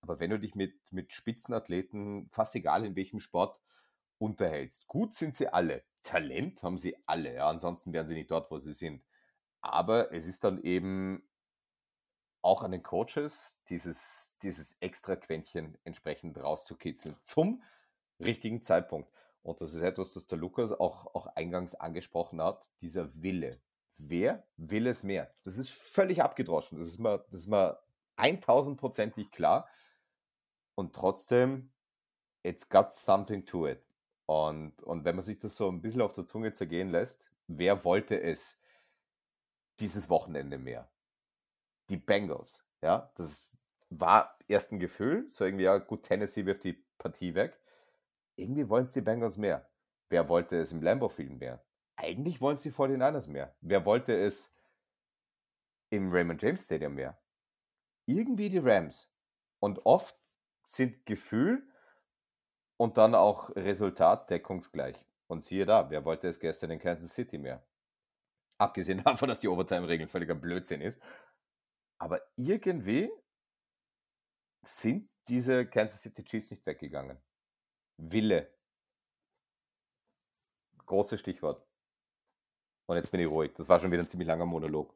Aber 0.00 0.20
wenn 0.20 0.30
du 0.30 0.38
dich 0.38 0.54
mit, 0.54 0.74
mit 0.92 1.12
Spitzenathleten, 1.12 2.28
fast 2.30 2.54
egal 2.54 2.84
in 2.84 2.96
welchem 2.96 3.20
Sport, 3.20 3.58
unterhältst, 4.18 4.86
gut 4.86 5.14
sind 5.14 5.34
sie 5.34 5.48
alle. 5.48 5.82
Talent 6.04 6.62
haben 6.62 6.78
sie 6.78 6.96
alle, 7.06 7.34
ja, 7.34 7.48
ansonsten 7.48 7.92
wären 7.92 8.06
sie 8.06 8.14
nicht 8.14 8.30
dort, 8.30 8.50
wo 8.50 8.58
sie 8.58 8.72
sind. 8.72 9.02
Aber 9.60 10.12
es 10.12 10.26
ist 10.26 10.44
dann 10.44 10.62
eben 10.62 11.26
auch 12.42 12.62
an 12.62 12.72
den 12.72 12.82
Coaches 12.82 13.58
dieses, 13.70 14.36
dieses 14.42 14.76
extra 14.80 15.16
Quäntchen 15.16 15.78
entsprechend 15.84 16.36
rauszukitzeln 16.38 17.16
zum 17.22 17.62
richtigen 18.20 18.62
Zeitpunkt. 18.62 19.10
Und 19.42 19.60
das 19.60 19.74
ist 19.74 19.82
etwas, 19.82 20.12
das 20.12 20.26
der 20.26 20.38
Lukas 20.38 20.70
auch, 20.72 21.14
auch 21.14 21.26
eingangs 21.28 21.74
angesprochen 21.74 22.40
hat, 22.42 22.70
dieser 22.82 23.22
Wille. 23.22 23.60
Wer 23.96 24.46
will 24.56 24.86
es 24.86 25.02
mehr? 25.02 25.34
Das 25.44 25.58
ist 25.58 25.70
völlig 25.70 26.22
abgedroschen. 26.22 26.78
Das 26.78 26.88
ist 26.88 26.98
mir, 26.98 27.24
das 27.30 27.42
ist 27.42 27.48
mir 27.48 27.78
1000%ig 28.16 29.30
klar. 29.30 29.68
Und 30.74 30.94
trotzdem, 30.94 31.72
it's 32.42 32.68
got 32.68 32.92
something 32.92 33.46
to 33.46 33.66
it. 33.66 33.82
Und, 34.26 34.82
und 34.82 35.04
wenn 35.04 35.16
man 35.16 35.24
sich 35.24 35.38
das 35.38 35.56
so 35.56 35.68
ein 35.68 35.82
bisschen 35.82 36.00
auf 36.00 36.12
der 36.12 36.26
Zunge 36.26 36.52
zergehen 36.52 36.90
lässt, 36.90 37.30
wer 37.46 37.84
wollte 37.84 38.20
es 38.20 38.60
dieses 39.80 40.08
Wochenende 40.08 40.58
mehr? 40.58 40.88
Die 41.90 41.96
Bengals. 41.96 42.64
Ja, 42.80 43.10
das 43.16 43.50
war 43.90 44.38
erst 44.48 44.72
ein 44.72 44.78
Gefühl, 44.78 45.26
so 45.30 45.44
irgendwie, 45.44 45.64
ja, 45.64 45.78
gut, 45.78 46.04
Tennessee 46.04 46.46
wirft 46.46 46.64
die 46.64 46.84
Partie 46.98 47.34
weg. 47.34 47.60
Irgendwie 48.36 48.68
wollen 48.68 48.84
es 48.84 48.92
die 48.92 49.00
Bengals 49.00 49.36
mehr. 49.36 49.68
Wer 50.08 50.28
wollte 50.28 50.56
es 50.56 50.72
im 50.72 50.82
Lambeau 50.82 51.08
Field 51.08 51.38
mehr? 51.38 51.62
Eigentlich 51.96 52.40
wollen 52.40 52.56
es 52.56 52.62
die 52.62 52.72
49ers 52.72 53.28
mehr. 53.28 53.54
Wer 53.60 53.84
wollte 53.86 54.16
es 54.16 54.52
im 55.90 56.10
Raymond 56.10 56.42
James 56.42 56.64
Stadium 56.64 56.94
mehr? 56.94 57.18
Irgendwie 58.06 58.48
die 58.48 58.58
Rams. 58.58 59.10
Und 59.60 59.86
oft 59.86 60.16
sind 60.64 61.06
Gefühl 61.06 61.66
und 62.76 62.96
dann 62.96 63.14
auch 63.14 63.50
Resultat 63.56 64.30
deckungsgleich. 64.30 64.96
Und 65.26 65.42
siehe 65.44 65.66
da, 65.66 65.88
wer 65.90 66.04
wollte 66.04 66.28
es 66.28 66.38
gestern 66.38 66.70
in 66.70 66.78
Kansas 66.78 67.14
City 67.14 67.38
mehr? 67.38 67.64
Abgesehen 68.58 69.02
davon, 69.04 69.28
dass 69.28 69.40
die 69.40 69.48
Overtime-Regel 69.48 70.08
völliger 70.08 70.34
Blödsinn 70.34 70.80
ist. 70.80 71.00
Aber 71.98 72.20
irgendwie 72.36 73.10
sind 74.62 75.08
diese 75.28 75.66
Kansas 75.66 76.02
City 76.02 76.24
Chiefs 76.24 76.50
nicht 76.50 76.66
weggegangen. 76.66 77.18
Wille. 77.96 78.52
Großes 80.86 81.20
Stichwort. 81.20 81.66
Und 82.86 82.96
jetzt 82.96 83.10
bin 83.10 83.20
ich 83.20 83.28
ruhig. 83.28 83.52
Das 83.54 83.68
war 83.68 83.80
schon 83.80 83.90
wieder 83.90 84.02
ein 84.02 84.08
ziemlich 84.08 84.28
langer 84.28 84.46
Monolog. 84.46 84.94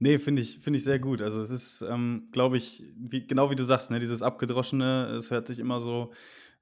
Nee, 0.00 0.18
finde 0.18 0.42
ich, 0.42 0.58
find 0.58 0.76
ich 0.76 0.84
sehr 0.84 0.98
gut. 0.98 1.22
Also 1.22 1.40
es 1.40 1.50
ist, 1.50 1.82
ähm, 1.82 2.28
glaube 2.32 2.56
ich, 2.56 2.84
wie, 2.96 3.26
genau 3.26 3.50
wie 3.50 3.54
du 3.54 3.64
sagst, 3.64 3.90
ne, 3.90 3.98
dieses 4.00 4.22
Abgedroschene, 4.22 5.06
es 5.16 5.30
hört 5.30 5.46
sich 5.46 5.58
immer 5.58 5.80
so, 5.80 6.12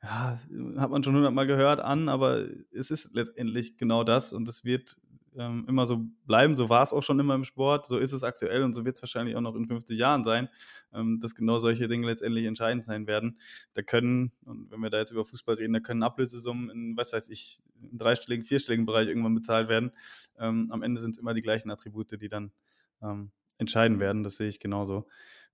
ja, 0.02 0.38
hat 0.76 0.90
man 0.90 1.02
schon 1.02 1.14
hundertmal 1.14 1.46
gehört 1.46 1.80
an, 1.80 2.08
aber 2.08 2.46
es 2.72 2.90
ist 2.90 3.14
letztendlich 3.14 3.76
genau 3.76 4.04
das 4.04 4.32
und 4.32 4.48
es 4.48 4.64
wird 4.64 4.96
ähm, 5.36 5.64
immer 5.68 5.86
so 5.86 6.04
bleiben. 6.26 6.54
So 6.54 6.68
war 6.68 6.82
es 6.82 6.92
auch 6.92 7.02
schon 7.02 7.18
immer 7.20 7.34
im 7.34 7.44
Sport, 7.44 7.86
so 7.86 7.96
ist 7.98 8.12
es 8.12 8.22
aktuell 8.22 8.64
und 8.64 8.74
so 8.74 8.84
wird 8.84 8.96
es 8.96 9.02
wahrscheinlich 9.02 9.34
auch 9.36 9.40
noch 9.40 9.54
in 9.54 9.66
50 9.66 9.96
Jahren 9.98 10.24
sein, 10.24 10.48
ähm, 10.92 11.18
dass 11.20 11.34
genau 11.34 11.58
solche 11.58 11.88
Dinge 11.88 12.06
letztendlich 12.06 12.44
entscheidend 12.44 12.84
sein 12.84 13.06
werden. 13.06 13.38
Da 13.74 13.82
können, 13.82 14.32
und 14.44 14.70
wenn 14.70 14.80
wir 14.80 14.90
da 14.90 14.98
jetzt 14.98 15.12
über 15.12 15.24
Fußball 15.24 15.54
reden, 15.56 15.72
da 15.72 15.80
können 15.80 16.02
Ablösesummen 16.02 16.68
in, 16.70 16.96
was 16.96 17.12
weiß 17.12 17.28
ich, 17.30 17.60
im 17.90 17.96
dreistelligen, 17.98 18.44
vierstelligen 18.44 18.86
Bereich 18.86 19.08
irgendwann 19.08 19.34
bezahlt 19.34 19.68
werden. 19.68 19.92
Ähm, 20.38 20.68
am 20.70 20.82
Ende 20.82 21.00
sind 21.00 21.12
es 21.12 21.18
immer 21.18 21.34
die 21.34 21.42
gleichen 21.42 21.70
Attribute, 21.70 22.20
die 22.20 22.28
dann 22.28 22.52
ähm, 23.02 23.32
entscheiden 23.58 24.00
werden. 24.00 24.22
Das 24.22 24.36
sehe 24.36 24.48
ich 24.48 24.60
genauso. 24.60 25.06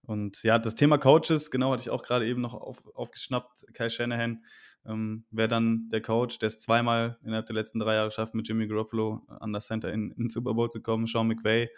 Und 0.02 0.42
ja, 0.42 0.58
das 0.58 0.74
Thema 0.74 0.96
Coaches, 0.96 1.50
genau, 1.50 1.72
hatte 1.72 1.82
ich 1.82 1.90
auch 1.90 2.02
gerade 2.02 2.26
eben 2.26 2.40
noch 2.40 2.54
auf, 2.54 2.78
aufgeschnappt. 2.94 3.66
Kai 3.74 3.90
Shanahan 3.90 4.42
ähm, 4.86 5.26
wäre 5.30 5.48
dann 5.48 5.88
der 5.90 6.00
Coach, 6.00 6.38
der 6.38 6.46
es 6.46 6.58
zweimal 6.58 7.18
innerhalb 7.22 7.46
der 7.46 7.54
letzten 7.56 7.78
drei 7.78 7.94
Jahre 7.94 8.10
schafft, 8.10 8.34
mit 8.34 8.48
Jimmy 8.48 8.66
Garoppolo 8.68 9.22
an 9.28 9.52
das 9.52 9.66
Center 9.66 9.92
in, 9.92 10.10
in 10.12 10.24
den 10.24 10.30
Super 10.30 10.54
Bowl 10.54 10.70
zu 10.70 10.80
kommen. 10.80 11.06
Sean 11.06 11.28
McVay, 11.28 11.68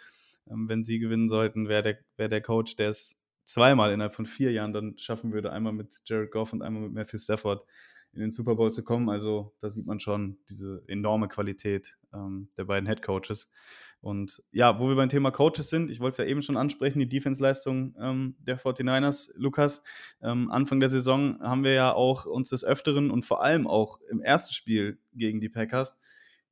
ähm, 0.49 0.69
wenn 0.69 0.85
sie 0.85 0.99
gewinnen 0.99 1.27
sollten, 1.27 1.67
wäre 1.67 1.81
der, 1.81 1.97
wär 2.15 2.29
der 2.29 2.41
Coach, 2.41 2.75
der 2.77 2.89
es 2.89 3.19
zweimal 3.43 3.91
innerhalb 3.91 4.15
von 4.15 4.25
vier 4.25 4.51
Jahren 4.51 4.71
dann 4.71 4.97
schaffen 4.97 5.33
würde. 5.33 5.51
Einmal 5.51 5.73
mit 5.73 6.01
Jared 6.05 6.31
Goff 6.31 6.53
und 6.53 6.61
einmal 6.61 6.83
mit 6.83 6.93
Matthew 6.93 7.17
Stafford 7.17 7.65
in 8.13 8.21
den 8.21 8.31
Super 8.31 8.55
Bowl 8.55 8.71
zu 8.71 8.83
kommen. 8.83 9.09
Also 9.09 9.53
da 9.59 9.69
sieht 9.69 9.85
man 9.85 9.99
schon 9.99 10.37
diese 10.49 10.83
enorme 10.87 11.27
Qualität 11.27 11.97
ähm, 12.13 12.49
der 12.57 12.65
beiden 12.65 12.87
Head 12.87 13.01
Coaches. 13.01 13.49
Und 14.01 14.41
ja, 14.51 14.79
wo 14.79 14.89
wir 14.89 14.95
beim 14.95 15.09
Thema 15.09 15.29
Coaches 15.29 15.69
sind, 15.69 15.91
ich 15.91 15.99
wollte 15.99 16.13
es 16.13 16.17
ja 16.17 16.25
eben 16.25 16.41
schon 16.41 16.57
ansprechen, 16.57 16.99
die 16.99 17.07
Defense-Leistung 17.07 17.95
ähm, 17.99 18.35
der 18.39 18.59
49ers. 18.59 19.29
Lukas, 19.35 19.83
ähm, 20.23 20.49
Anfang 20.49 20.79
der 20.79 20.89
Saison 20.89 21.39
haben 21.39 21.63
wir 21.63 21.73
ja 21.73 21.93
auch 21.93 22.25
uns 22.25 22.49
des 22.49 22.63
Öfteren 22.63 23.11
und 23.11 23.25
vor 23.25 23.43
allem 23.43 23.67
auch 23.67 23.99
im 24.09 24.19
ersten 24.19 24.53
Spiel 24.53 24.99
gegen 25.13 25.39
die 25.39 25.49
Packers 25.49 25.99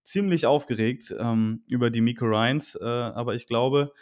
ziemlich 0.03 0.45
aufgeregt 0.45 1.13
ähm, 1.17 1.63
über 1.67 1.89
die 1.89 2.01
Miko 2.01 2.25
Ryans. 2.25 2.75
Äh, 2.75 2.85
aber 2.85 3.33
ich 3.33 3.47
glaube, 3.47 3.93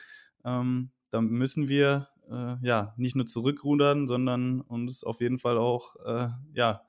ähm, 0.43 0.91
da 1.09 1.21
müssen 1.21 1.69
wir 1.69 2.09
äh, 2.29 2.55
ja 2.61 2.93
nicht 2.97 3.15
nur 3.15 3.25
zurückrudern, 3.25 4.07
sondern 4.07 4.59
uns 4.61 5.05
auf 5.05 5.21
jeden 5.21 5.39
Fall 5.39 5.57
auch 5.57 5.95
äh, 6.05 6.27
ja, 6.53 6.81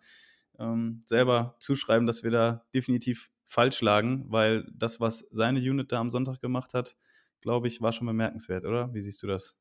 ähm, 0.58 1.02
selber 1.06 1.56
zuschreiben, 1.60 2.06
dass 2.06 2.24
wir 2.24 2.30
da 2.30 2.64
definitiv 2.74 3.30
falsch 3.48 3.80
lagen, 3.80 4.26
weil 4.28 4.66
das, 4.72 5.00
was 5.00 5.26
seine 5.32 5.58
Unit 5.60 5.90
da 5.90 6.00
am 6.00 6.10
Sonntag 6.10 6.40
gemacht 6.40 6.74
hat, 6.74 6.96
glaube 7.40 7.66
ich, 7.68 7.80
war 7.80 7.92
schon 7.92 8.06
bemerkenswert, 8.06 8.64
oder? 8.64 8.92
Wie 8.94 9.02
siehst 9.02 9.22
du 9.22 9.26
das? 9.26 9.56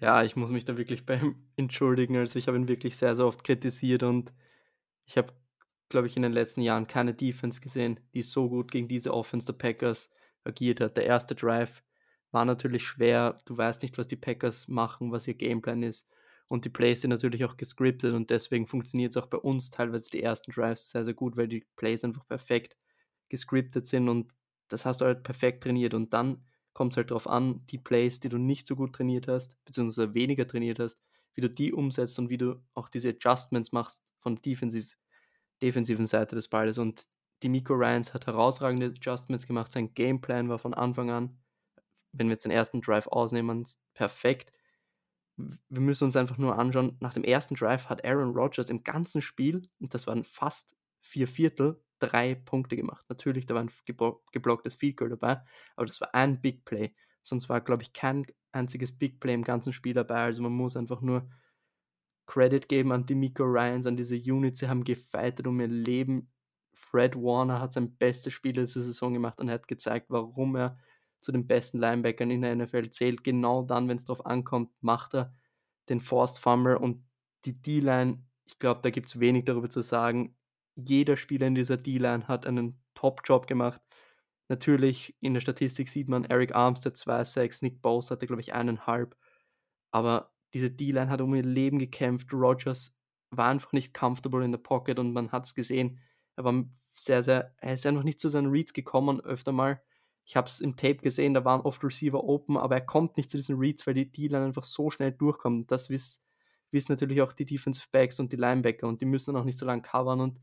Ja, 0.00 0.22
ich 0.22 0.36
muss 0.36 0.52
mich 0.52 0.64
da 0.64 0.76
wirklich 0.76 1.06
beim 1.06 1.36
entschuldigen. 1.56 2.16
Also 2.16 2.38
ich 2.38 2.48
habe 2.48 2.56
ihn 2.58 2.68
wirklich 2.68 2.96
sehr, 2.96 3.16
sehr 3.16 3.26
oft 3.26 3.44
kritisiert 3.44 4.02
und 4.02 4.32
ich 5.06 5.16
habe, 5.18 5.34
glaube 5.88 6.06
ich, 6.06 6.16
in 6.16 6.22
den 6.22 6.32
letzten 6.32 6.62
Jahren 6.62 6.86
keine 6.86 7.14
Defense 7.14 7.60
gesehen, 7.60 8.00
die 8.14 8.22
so 8.22 8.48
gut 8.48 8.70
gegen 8.70 8.88
diese 8.88 9.14
Offense 9.14 9.46
der 9.46 9.54
Packers 9.54 10.10
agiert 10.44 10.80
hat. 10.80 10.96
Der 10.96 11.06
erste 11.06 11.34
Drive 11.34 11.82
war 12.30 12.44
natürlich 12.44 12.86
schwer. 12.86 13.40
Du 13.46 13.56
weißt 13.56 13.82
nicht, 13.82 13.98
was 13.98 14.08
die 14.08 14.16
Packers 14.16 14.68
machen, 14.68 15.12
was 15.12 15.26
ihr 15.28 15.34
Gameplan 15.34 15.82
ist. 15.82 16.10
Und 16.48 16.64
die 16.64 16.70
Plays 16.70 17.00
sind 17.00 17.10
natürlich 17.10 17.44
auch 17.44 17.56
gescriptet 17.56 18.14
und 18.14 18.30
deswegen 18.30 18.66
funktioniert 18.66 19.12
es 19.12 19.16
auch 19.16 19.26
bei 19.26 19.38
uns 19.38 19.70
teilweise 19.70 20.10
die 20.10 20.22
ersten 20.22 20.52
Drives 20.52 20.90
sehr, 20.90 21.04
sehr 21.04 21.14
gut, 21.14 21.36
weil 21.36 21.48
die 21.48 21.64
Plays 21.76 22.04
einfach 22.04 22.26
perfekt 22.26 22.76
gescriptet 23.28 23.86
sind 23.86 24.08
und 24.08 24.32
das 24.68 24.84
hast 24.84 25.00
du 25.00 25.06
halt 25.06 25.24
perfekt 25.24 25.64
trainiert. 25.64 25.94
Und 25.94 26.12
dann 26.12 26.44
kommt 26.72 26.92
es 26.92 26.96
halt 26.98 27.10
darauf 27.10 27.26
an, 27.26 27.66
die 27.66 27.78
Plays, 27.78 28.20
die 28.20 28.28
du 28.28 28.38
nicht 28.38 28.66
so 28.66 28.76
gut 28.76 28.94
trainiert 28.94 29.28
hast, 29.28 29.56
beziehungsweise 29.64 30.14
weniger 30.14 30.46
trainiert 30.46 30.78
hast, 30.78 31.00
wie 31.34 31.40
du 31.40 31.50
die 31.50 31.72
umsetzt 31.72 32.18
und 32.18 32.30
wie 32.30 32.38
du 32.38 32.62
auch 32.74 32.88
diese 32.88 33.10
Adjustments 33.10 33.72
machst 33.72 34.02
von 34.20 34.36
defensiv, 34.36 34.96
defensiven 35.62 36.06
Seite 36.06 36.36
des 36.36 36.48
Balles. 36.48 36.78
Und 36.78 37.06
die 37.42 37.48
Miko 37.48 37.74
Ryans 37.74 38.14
hat 38.14 38.26
herausragende 38.26 38.86
Adjustments 38.86 39.46
gemacht. 39.46 39.72
Sein 39.72 39.94
Gameplan 39.94 40.48
war 40.48 40.58
von 40.58 40.74
Anfang 40.74 41.10
an, 41.10 41.38
wenn 42.12 42.28
wir 42.28 42.32
jetzt 42.32 42.44
den 42.44 42.52
ersten 42.52 42.80
Drive 42.80 43.08
ausnehmen, 43.08 43.64
perfekt 43.94 44.52
wir 45.36 45.80
müssen 45.80 46.04
uns 46.04 46.16
einfach 46.16 46.38
nur 46.38 46.58
anschauen, 46.58 46.96
nach 47.00 47.12
dem 47.12 47.24
ersten 47.24 47.54
Drive 47.54 47.86
hat 47.86 48.04
Aaron 48.04 48.34
Rodgers 48.34 48.70
im 48.70 48.82
ganzen 48.82 49.20
Spiel, 49.22 49.62
und 49.80 49.92
das 49.92 50.06
waren 50.06 50.24
fast 50.24 50.76
vier 51.00 51.28
Viertel, 51.28 51.82
drei 51.98 52.34
Punkte 52.34 52.76
gemacht. 52.76 53.04
Natürlich, 53.08 53.46
da 53.46 53.54
war 53.54 53.62
ein 53.62 53.70
geblocktes 54.32 54.74
Field 54.74 54.96
Goal 54.96 55.10
dabei, 55.10 55.42
aber 55.76 55.86
das 55.86 56.00
war 56.00 56.14
ein 56.14 56.40
Big 56.40 56.64
Play. 56.64 56.94
Sonst 57.22 57.48
war, 57.48 57.60
glaube 57.60 57.82
ich, 57.82 57.92
kein 57.92 58.26
einziges 58.52 58.96
Big 58.96 59.20
Play 59.20 59.34
im 59.34 59.44
ganzen 59.44 59.72
Spiel 59.72 59.94
dabei. 59.94 60.22
Also 60.22 60.42
man 60.42 60.52
muss 60.52 60.76
einfach 60.76 61.00
nur 61.00 61.28
Credit 62.26 62.68
geben 62.68 62.92
an 62.92 63.06
die 63.06 63.14
Miko 63.14 63.44
Ryans, 63.44 63.86
an 63.86 63.96
diese 63.96 64.16
Units. 64.16 64.60
Sie 64.60 64.68
haben 64.68 64.84
gefeitet 64.84 65.46
um 65.46 65.60
ihr 65.60 65.68
Leben. 65.68 66.30
Fred 66.74 67.16
Warner 67.16 67.60
hat 67.60 67.72
sein 67.72 67.96
bestes 67.96 68.32
Spiel 68.32 68.52
dieser 68.52 68.82
Saison 68.82 69.12
gemacht 69.12 69.40
und 69.40 69.50
hat 69.50 69.66
gezeigt, 69.66 70.06
warum 70.10 70.56
er 70.56 70.78
zu 71.20 71.32
den 71.32 71.46
besten 71.46 71.78
Linebackern 71.78 72.30
in 72.30 72.42
der 72.42 72.54
NFL 72.54 72.90
zählt. 72.90 73.24
Genau 73.24 73.62
dann, 73.62 73.88
wenn 73.88 73.96
es 73.96 74.04
darauf 74.04 74.24
ankommt, 74.26 74.70
macht 74.80 75.14
er 75.14 75.34
den 75.88 76.00
Forced 76.00 76.38
Fumble 76.38 76.78
und 76.78 77.04
die 77.44 77.60
D-Line, 77.60 78.24
ich 78.46 78.58
glaube, 78.58 78.80
da 78.82 78.90
gibt 78.90 79.06
es 79.06 79.20
wenig 79.20 79.44
darüber 79.44 79.70
zu 79.70 79.82
sagen. 79.82 80.36
Jeder 80.76 81.16
Spieler 81.16 81.46
in 81.46 81.54
dieser 81.54 81.76
D-Line 81.76 82.28
hat 82.28 82.46
einen 82.46 82.80
Top-Job 82.94 83.46
gemacht. 83.46 83.80
Natürlich, 84.48 85.16
in 85.20 85.34
der 85.34 85.40
Statistik 85.40 85.88
sieht 85.88 86.08
man, 86.08 86.24
Eric 86.24 86.54
Armstead 86.54 86.96
2,6, 86.96 87.58
Nick 87.62 87.82
Bosa 87.82 88.14
hatte, 88.14 88.26
glaube 88.26 88.42
ich, 88.42 88.54
eineinhalb. 88.54 89.16
Aber 89.90 90.32
diese 90.54 90.70
D-Line 90.70 91.08
hat 91.08 91.20
um 91.20 91.34
ihr 91.34 91.42
Leben 91.42 91.78
gekämpft. 91.78 92.32
Rogers 92.32 92.96
war 93.30 93.48
einfach 93.48 93.72
nicht 93.72 93.94
comfortable 93.94 94.44
in 94.44 94.52
der 94.52 94.58
Pocket 94.58 94.98
und 94.98 95.12
man 95.12 95.32
hat 95.32 95.46
es 95.46 95.54
gesehen. 95.54 95.98
Er 96.36 96.44
war 96.44 96.64
sehr, 96.92 97.22
sehr, 97.22 97.54
er 97.58 97.74
ist 97.74 97.86
einfach 97.86 98.04
nicht 98.04 98.20
zu 98.20 98.28
seinen 98.28 98.50
Reads 98.50 98.72
gekommen, 98.72 99.20
öfter 99.20 99.52
mal. 99.52 99.82
Ich 100.26 100.36
habe 100.36 100.48
es 100.48 100.60
im 100.60 100.76
Tape 100.76 100.96
gesehen, 100.96 101.34
da 101.34 101.44
waren 101.44 101.60
oft 101.60 101.82
Receiver 101.84 102.22
open, 102.22 102.56
aber 102.56 102.74
er 102.74 102.84
kommt 102.84 103.16
nicht 103.16 103.30
zu 103.30 103.36
diesen 103.36 103.56
Reads, 103.58 103.86
weil 103.86 103.94
die 103.94 104.10
D-Line 104.10 104.46
einfach 104.46 104.64
so 104.64 104.90
schnell 104.90 105.12
durchkommt. 105.12 105.70
Das 105.70 105.88
wissen 105.88 106.24
natürlich 106.88 107.22
auch 107.22 107.32
die 107.32 107.44
Defensive 107.44 107.86
Backs 107.92 108.18
und 108.18 108.32
die 108.32 108.36
Linebacker 108.36 108.88
und 108.88 109.00
die 109.00 109.06
müssen 109.06 109.32
dann 109.32 109.40
auch 109.40 109.46
nicht 109.46 109.56
so 109.58 109.64
lange 109.64 109.82
covern 109.82 110.20
und 110.20 110.40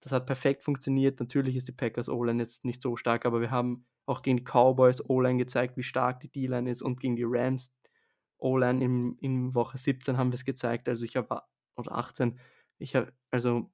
das 0.00 0.12
hat 0.12 0.26
perfekt 0.26 0.64
funktioniert. 0.64 1.20
Natürlich 1.20 1.56
ist 1.56 1.68
die 1.68 1.72
Packers 1.72 2.08
O-Line 2.08 2.42
jetzt 2.42 2.64
nicht 2.64 2.82
so 2.82 2.96
stark, 2.96 3.26
aber 3.26 3.40
wir 3.40 3.50
haben 3.50 3.86
auch 4.06 4.22
gegen 4.22 4.38
die 4.38 4.44
Cowboys 4.44 5.08
O-Line 5.08 5.38
gezeigt, 5.38 5.76
wie 5.76 5.82
stark 5.82 6.20
die 6.20 6.32
D-Line 6.32 6.68
ist 6.68 6.82
und 6.82 6.98
gegen 6.98 7.14
die 7.14 7.24
Rams 7.26 7.72
O-Line 8.38 8.82
in, 8.82 9.16
in 9.18 9.54
Woche 9.54 9.78
17 9.78 10.16
haben 10.16 10.32
wir 10.32 10.36
es 10.36 10.44
gezeigt. 10.44 10.88
Also 10.88 11.04
ich 11.04 11.16
habe, 11.16 11.42
oder 11.76 11.92
18, 11.92 12.40
ich 12.78 12.96
habe, 12.96 13.12
also 13.30 13.70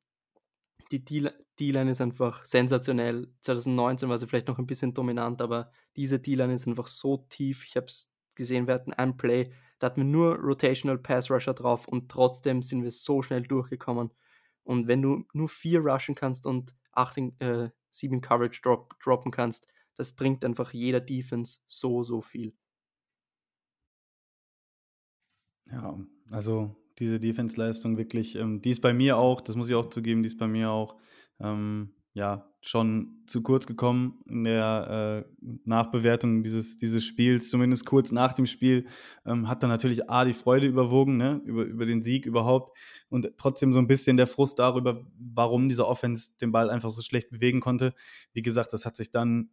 die 0.90 1.04
D-Line 1.04 1.90
ist 1.90 2.00
einfach 2.00 2.44
sensationell. 2.44 3.32
2019 3.42 4.08
war 4.08 4.18
sie 4.18 4.26
vielleicht 4.26 4.48
noch 4.48 4.58
ein 4.58 4.66
bisschen 4.66 4.94
dominant, 4.94 5.42
aber 5.42 5.70
diese 5.96 6.18
D-Line 6.18 6.54
ist 6.54 6.66
einfach 6.66 6.86
so 6.86 7.26
tief. 7.28 7.64
Ich 7.64 7.76
habe 7.76 7.86
es 7.86 8.10
gesehen, 8.34 8.66
wir 8.66 8.74
hatten 8.74 8.92
ein 8.92 9.16
Play, 9.16 9.52
da 9.78 9.86
hatten 9.86 10.00
wir 10.00 10.04
nur 10.04 10.36
Rotational 10.36 10.98
Pass 10.98 11.30
Rusher 11.30 11.54
drauf 11.54 11.86
und 11.86 12.10
trotzdem 12.10 12.62
sind 12.62 12.82
wir 12.82 12.90
so 12.90 13.22
schnell 13.22 13.42
durchgekommen. 13.42 14.10
Und 14.64 14.86
wenn 14.86 15.02
du 15.02 15.24
nur 15.32 15.48
vier 15.48 15.80
rushen 15.80 16.14
kannst 16.14 16.46
und 16.46 16.74
acht 16.92 17.18
äh, 17.38 17.70
sieben 17.90 18.20
Coverage 18.20 18.60
drop, 18.62 18.98
droppen 19.02 19.32
kannst, 19.32 19.66
das 19.94 20.12
bringt 20.12 20.44
einfach 20.44 20.72
jeder 20.72 21.00
Defense 21.00 21.60
so, 21.66 22.02
so 22.04 22.22
viel. 22.22 22.54
Ja, 25.66 25.98
also 26.30 26.76
diese 26.98 27.20
Defense-Leistung 27.20 27.96
wirklich, 27.96 28.36
ähm, 28.36 28.60
die 28.62 28.70
ist 28.70 28.80
bei 28.80 28.92
mir 28.92 29.16
auch, 29.16 29.40
das 29.40 29.56
muss 29.56 29.68
ich 29.68 29.74
auch 29.74 29.86
zugeben, 29.86 30.22
die 30.22 30.28
ist 30.28 30.38
bei 30.38 30.48
mir 30.48 30.70
auch 30.70 30.96
ähm, 31.40 31.92
ja, 32.18 32.50
schon 32.60 33.22
zu 33.26 33.42
kurz 33.42 33.66
gekommen 33.66 34.20
in 34.28 34.42
der 34.42 35.24
äh, 35.24 35.48
Nachbewertung 35.64 36.42
dieses, 36.42 36.76
dieses 36.76 37.04
Spiels, 37.04 37.48
zumindest 37.48 37.86
kurz 37.86 38.10
nach 38.10 38.32
dem 38.32 38.46
Spiel, 38.46 38.86
ähm, 39.24 39.48
hat 39.48 39.62
dann 39.62 39.70
natürlich 39.70 40.10
A, 40.10 40.24
die 40.24 40.32
Freude 40.32 40.66
überwogen, 40.66 41.16
ne, 41.16 41.40
über, 41.44 41.64
über 41.64 41.86
den 41.86 42.02
Sieg 42.02 42.26
überhaupt 42.26 42.76
und 43.08 43.30
trotzdem 43.36 43.72
so 43.72 43.78
ein 43.78 43.86
bisschen 43.86 44.16
der 44.16 44.26
Frust 44.26 44.58
darüber, 44.58 45.06
warum 45.16 45.68
dieser 45.68 45.86
Offense 45.86 46.30
den 46.40 46.50
Ball 46.50 46.70
einfach 46.70 46.90
so 46.90 47.02
schlecht 47.02 47.30
bewegen 47.30 47.60
konnte. 47.60 47.94
Wie 48.32 48.42
gesagt, 48.42 48.72
das 48.72 48.84
hat 48.84 48.96
sich 48.96 49.12
dann, 49.12 49.50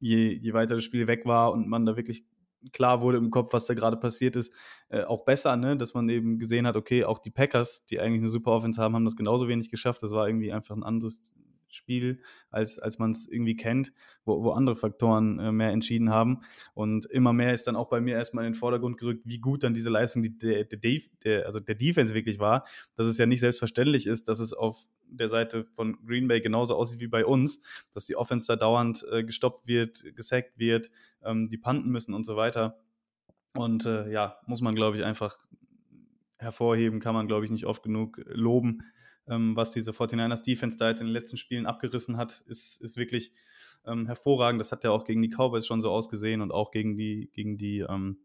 je, 0.00 0.32
je 0.32 0.52
weiter 0.52 0.74
das 0.74 0.84
Spiel 0.84 1.06
weg 1.06 1.26
war 1.26 1.52
und 1.52 1.68
man 1.68 1.86
da 1.86 1.96
wirklich 1.96 2.24
klar 2.72 3.02
wurde 3.02 3.18
im 3.18 3.30
Kopf, 3.30 3.52
was 3.52 3.66
da 3.66 3.74
gerade 3.74 3.96
passiert 3.96 4.36
ist, 4.36 4.52
äh, 4.88 5.02
auch 5.02 5.24
besser, 5.24 5.56
ne? 5.56 5.76
dass 5.76 5.94
man 5.94 6.08
eben 6.08 6.38
gesehen 6.38 6.66
hat, 6.66 6.76
okay, 6.76 7.04
auch 7.04 7.18
die 7.18 7.30
Packers, 7.30 7.84
die 7.84 8.00
eigentlich 8.00 8.20
eine 8.20 8.28
super 8.28 8.52
Offense 8.52 8.80
haben, 8.80 8.94
haben 8.94 9.04
das 9.04 9.16
genauso 9.16 9.48
wenig 9.48 9.70
geschafft. 9.70 10.02
Das 10.02 10.12
war 10.12 10.28
irgendwie 10.28 10.52
einfach 10.52 10.76
ein 10.76 10.82
anderes 10.82 11.32
Spiel, 11.72 12.20
als, 12.50 12.78
als 12.78 12.98
man 12.98 13.12
es 13.12 13.28
irgendwie 13.28 13.56
kennt, 13.56 13.92
wo, 14.24 14.42
wo 14.42 14.50
andere 14.50 14.76
Faktoren 14.76 15.38
äh, 15.38 15.52
mehr 15.52 15.70
entschieden 15.70 16.10
haben. 16.10 16.40
Und 16.74 17.06
immer 17.06 17.32
mehr 17.32 17.54
ist 17.54 17.66
dann 17.66 17.76
auch 17.76 17.88
bei 17.88 18.00
mir 18.00 18.16
erstmal 18.16 18.44
in 18.44 18.52
den 18.52 18.58
Vordergrund 18.58 18.98
gerückt, 18.98 19.22
wie 19.24 19.38
gut 19.38 19.62
dann 19.62 19.74
diese 19.74 19.90
Leistung 19.90 20.22
die, 20.22 20.36
der, 20.36 20.64
der, 20.64 20.78
der, 21.24 21.46
also 21.46 21.60
der 21.60 21.74
Defense 21.74 22.14
wirklich 22.14 22.38
war. 22.38 22.66
Dass 22.96 23.06
es 23.06 23.18
ja 23.18 23.26
nicht 23.26 23.40
selbstverständlich 23.40 24.06
ist, 24.06 24.28
dass 24.28 24.40
es 24.40 24.52
auf 24.52 24.86
der 25.16 25.28
Seite 25.28 25.64
von 25.64 25.98
Green 26.06 26.28
Bay 26.28 26.40
genauso 26.40 26.76
aussieht 26.76 27.00
wie 27.00 27.08
bei 27.08 27.24
uns, 27.24 27.60
dass 27.92 28.04
die 28.04 28.16
Offense 28.16 28.46
da 28.46 28.56
dauernd 28.56 29.04
äh, 29.10 29.24
gestoppt 29.24 29.66
wird, 29.66 30.16
gesackt 30.16 30.58
wird, 30.58 30.90
ähm, 31.22 31.48
die 31.48 31.58
panten 31.58 31.90
müssen 31.90 32.14
und 32.14 32.24
so 32.24 32.36
weiter. 32.36 32.78
Und 33.54 33.84
äh, 33.84 34.10
ja, 34.10 34.38
muss 34.46 34.60
man, 34.60 34.74
glaube 34.74 34.96
ich, 34.96 35.04
einfach 35.04 35.36
hervorheben, 36.38 37.00
kann 37.00 37.14
man, 37.14 37.26
glaube 37.26 37.44
ich, 37.44 37.50
nicht 37.50 37.66
oft 37.66 37.82
genug 37.82 38.20
loben, 38.26 38.82
ähm, 39.28 39.54
was 39.56 39.70
diese 39.70 39.92
49ers 39.92 40.42
Defense 40.42 40.76
da 40.76 40.88
jetzt 40.88 41.00
in 41.00 41.06
den 41.06 41.14
letzten 41.14 41.36
Spielen 41.36 41.66
abgerissen 41.66 42.16
hat, 42.16 42.42
ist, 42.46 42.80
ist 42.80 42.96
wirklich 42.96 43.32
ähm, 43.86 44.06
hervorragend. 44.06 44.60
Das 44.60 44.72
hat 44.72 44.84
ja 44.84 44.90
auch 44.90 45.04
gegen 45.04 45.22
die 45.22 45.30
Cowboys 45.30 45.66
schon 45.66 45.80
so 45.80 45.90
ausgesehen 45.90 46.40
und 46.40 46.52
auch 46.52 46.70
gegen 46.70 46.96
die, 46.96 47.30
gegen 47.32 47.56
die, 47.56 47.80
ähm, 47.80 48.18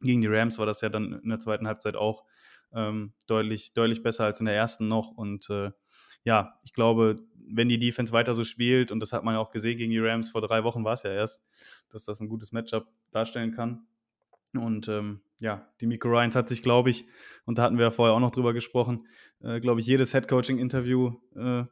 gegen 0.00 0.22
die 0.22 0.28
Rams 0.28 0.58
war 0.58 0.66
das 0.66 0.80
ja 0.80 0.88
dann 0.88 1.20
in 1.22 1.28
der 1.28 1.38
zweiten 1.38 1.66
Halbzeit 1.66 1.96
auch 1.96 2.24
ähm, 2.72 3.12
deutlich, 3.26 3.74
deutlich 3.74 4.02
besser 4.02 4.24
als 4.24 4.40
in 4.40 4.46
der 4.46 4.54
ersten 4.54 4.88
noch. 4.88 5.10
Und 5.10 5.50
äh, 5.50 5.70
ja, 6.28 6.60
ich 6.62 6.74
glaube, 6.74 7.16
wenn 7.50 7.70
die 7.70 7.78
Defense 7.78 8.12
weiter 8.12 8.34
so 8.34 8.44
spielt, 8.44 8.92
und 8.92 9.00
das 9.00 9.14
hat 9.14 9.24
man 9.24 9.32
ja 9.32 9.40
auch 9.40 9.50
gesehen 9.50 9.78
gegen 9.78 9.90
die 9.90 9.98
Rams, 9.98 10.30
vor 10.30 10.42
drei 10.42 10.62
Wochen 10.62 10.84
war 10.84 10.92
es 10.92 11.02
ja 11.04 11.10
erst, 11.10 11.42
dass 11.88 12.04
das 12.04 12.20
ein 12.20 12.28
gutes 12.28 12.52
Matchup 12.52 12.86
darstellen 13.10 13.52
kann. 13.52 13.86
Und 14.52 14.88
ähm, 14.88 15.22
ja, 15.38 15.66
die 15.80 15.86
Miko 15.86 16.08
Ryans 16.08 16.36
hat 16.36 16.50
sich, 16.50 16.62
glaube 16.62 16.90
ich, 16.90 17.06
und 17.46 17.56
da 17.56 17.62
hatten 17.62 17.78
wir 17.78 17.86
ja 17.86 17.90
vorher 17.90 18.14
auch 18.14 18.20
noch 18.20 18.30
drüber 18.30 18.52
gesprochen, 18.52 19.06
äh, 19.40 19.58
glaube 19.58 19.80
ich, 19.80 19.86
jedes 19.86 20.12
Headcoaching-Interview 20.12 21.14
äh, 21.34 21.64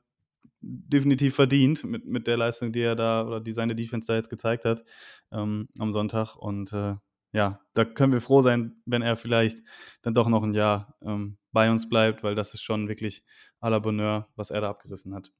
definitiv 0.63 1.35
verdient 1.35 1.85
mit, 1.85 2.07
mit 2.07 2.27
der 2.27 2.39
Leistung, 2.39 2.73
die 2.73 2.81
er 2.81 2.97
da 2.97 3.27
oder 3.27 3.41
die 3.41 3.53
seine 3.53 3.75
Defense 3.75 4.07
da 4.07 4.15
jetzt 4.15 4.31
gezeigt 4.31 4.65
hat 4.65 4.85
ähm, 5.33 5.69
am 5.79 5.93
Sonntag. 5.93 6.35
Und 6.37 6.73
äh, 6.73 6.95
ja, 7.33 7.61
da 7.75 7.85
können 7.85 8.15
wir 8.15 8.23
froh 8.23 8.41
sein, 8.41 8.81
wenn 8.87 9.03
er 9.03 9.17
vielleicht 9.17 9.59
dann 10.01 10.15
doch 10.15 10.29
noch 10.29 10.43
ein 10.43 10.55
Jahr 10.55 10.97
ähm, 11.03 11.37
bei 11.53 11.71
uns 11.71 11.89
bleibt, 11.89 12.23
weil 12.23 12.35
das 12.35 12.55
ist 12.55 12.63
schon 12.63 12.89
wirklich 12.89 13.25
à 13.67 13.71
la 13.71 13.81
Bonheur, 13.81 14.29
was 14.37 14.51
er 14.51 14.61
da 14.61 14.71
abgerissen 14.71 15.15
hat 15.15 15.33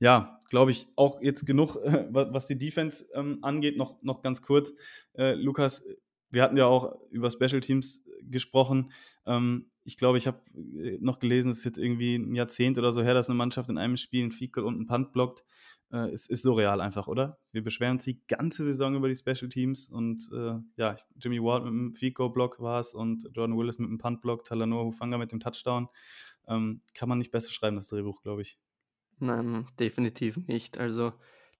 ja, 0.00 0.40
glaube 0.48 0.70
ich, 0.70 0.88
auch 0.96 1.20
jetzt 1.22 1.46
genug, 1.46 1.76
äh, 1.76 2.06
was 2.10 2.46
die 2.46 2.58
Defense 2.58 3.06
ähm, 3.14 3.38
angeht. 3.42 3.76
Noch, 3.76 4.02
noch 4.02 4.22
ganz 4.22 4.42
kurz, 4.42 4.72
äh, 5.12 5.34
Lukas, 5.34 5.84
wir 6.30 6.42
hatten 6.42 6.56
ja 6.56 6.66
auch 6.66 6.96
über 7.10 7.30
Special 7.30 7.60
Teams 7.60 8.02
gesprochen. 8.22 8.92
Ähm, 9.26 9.70
ich 9.84 9.96
glaube, 9.96 10.18
ich 10.18 10.26
habe 10.26 10.40
äh, 10.54 10.98
noch 11.00 11.18
gelesen, 11.18 11.50
es 11.50 11.58
ist 11.58 11.64
jetzt 11.64 11.78
irgendwie 11.78 12.16
ein 12.16 12.34
Jahrzehnt 12.34 12.78
oder 12.78 12.92
so 12.92 13.02
her, 13.02 13.14
dass 13.14 13.28
eine 13.28 13.36
Mannschaft 13.36 13.68
in 13.70 13.78
einem 13.78 13.96
Spiel 13.96 14.22
einen 14.22 14.32
Fecal 14.32 14.64
und 14.64 14.74
einen 14.76 14.86
Punt 14.86 15.12
blockt. 15.12 15.44
Äh, 15.92 16.10
es 16.10 16.28
ist 16.28 16.42
surreal 16.42 16.80
einfach, 16.80 17.08
oder? 17.08 17.38
Wir 17.52 17.62
beschweren 17.62 17.94
uns 17.94 18.04
die 18.04 18.20
ganze 18.26 18.64
Saison 18.64 18.94
über 18.94 19.08
die 19.08 19.16
Special 19.16 19.48
Teams 19.48 19.88
und 19.88 20.30
äh, 20.32 20.54
ja, 20.76 20.96
Jimmy 21.16 21.42
Ward 21.42 21.64
mit 21.64 21.72
dem 21.72 21.94
Fico-Block 21.94 22.60
war 22.60 22.80
es 22.80 22.94
und 22.94 23.28
Jordan 23.34 23.58
Willis 23.58 23.78
mit 23.78 23.90
dem 23.90 23.98
Punt-Block, 23.98 24.44
Talanoa 24.44 24.84
Hufanga 24.84 25.18
mit 25.18 25.32
dem 25.32 25.40
Touchdown. 25.40 25.88
Ähm, 26.50 26.82
kann 26.94 27.08
man 27.08 27.18
nicht 27.18 27.30
besser 27.30 27.50
schreiben, 27.50 27.76
das 27.76 27.88
Drehbuch, 27.88 28.22
glaube 28.22 28.42
ich. 28.42 28.58
Nein, 29.18 29.66
definitiv 29.78 30.36
nicht. 30.48 30.78
Also 30.78 31.12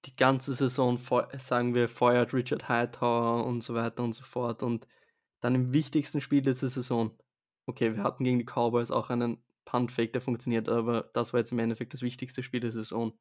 die 0.05 0.17
ganze 0.17 0.55
Saison, 0.55 0.99
sagen 1.39 1.75
wir, 1.75 1.89
feuert 1.89 2.35
Richard 2.35 2.69
Hightower 2.69 3.47
und 3.47 3.63
so 3.63 3.75
weiter 3.75 4.03
und 4.03 4.15
so 4.15 4.25
fort. 4.25 4.63
Und 4.63 4.87
dann 5.41 5.55
im 5.55 5.73
wichtigsten 5.73 6.21
Spiel 6.21 6.43
dieser 6.43 6.69
Saison, 6.69 7.17
okay, 7.67 7.95
wir 7.95 8.03
hatten 8.03 8.25
gegen 8.25 8.39
die 8.39 8.47
Cowboys 8.47 8.91
auch 8.91 9.11
einen 9.11 9.43
Punt-Fake, 9.65 10.13
der 10.13 10.23
funktioniert, 10.23 10.69
aber 10.69 11.11
das 11.15 11.33
war 11.33 11.41
jetzt 11.41 11.53
im 11.53 11.59
Endeffekt 11.61 11.95
das 11.95 12.03
wichtigste 12.03 12.43
Spiel 12.43 12.61
der 12.61 12.73
Saison. 12.73 13.13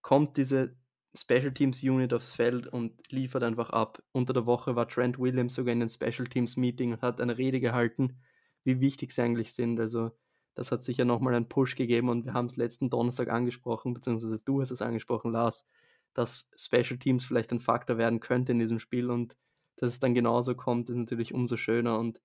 Kommt 0.00 0.36
diese 0.38 0.76
Special 1.14 1.52
Teams 1.52 1.82
Unit 1.82 2.14
aufs 2.14 2.32
Feld 2.32 2.68
und 2.68 3.12
liefert 3.12 3.42
einfach 3.42 3.70
ab. 3.70 4.02
Unter 4.12 4.32
der 4.32 4.46
Woche 4.46 4.76
war 4.76 4.88
Trent 4.88 5.18
Williams 5.18 5.54
sogar 5.54 5.72
in 5.72 5.82
einem 5.82 5.88
Special 5.88 6.26
Teams 6.26 6.56
Meeting 6.56 6.92
und 6.92 7.02
hat 7.02 7.20
eine 7.20 7.36
Rede 7.36 7.60
gehalten, 7.60 8.20
wie 8.64 8.80
wichtig 8.80 9.10
sie 9.10 9.22
eigentlich 9.22 9.52
sind. 9.52 9.78
Also 9.80 10.12
das 10.60 10.72
hat 10.72 10.84
sicher 10.84 11.06
nochmal 11.06 11.34
einen 11.34 11.48
Push 11.48 11.74
gegeben 11.74 12.10
und 12.10 12.26
wir 12.26 12.34
haben 12.34 12.44
es 12.44 12.56
letzten 12.56 12.90
Donnerstag 12.90 13.30
angesprochen, 13.30 13.94
beziehungsweise 13.94 14.38
du 14.44 14.60
hast 14.60 14.70
es 14.70 14.82
angesprochen, 14.82 15.32
Lars, 15.32 15.66
dass 16.12 16.50
Special 16.54 16.98
Teams 16.98 17.24
vielleicht 17.24 17.50
ein 17.50 17.60
Faktor 17.60 17.96
werden 17.96 18.20
könnte 18.20 18.52
in 18.52 18.58
diesem 18.58 18.78
Spiel 18.78 19.10
und 19.10 19.38
dass 19.76 19.88
es 19.88 20.00
dann 20.00 20.12
genauso 20.12 20.54
kommt, 20.54 20.90
ist 20.90 20.96
natürlich 20.96 21.32
umso 21.32 21.56
schöner 21.56 21.98
und 21.98 22.20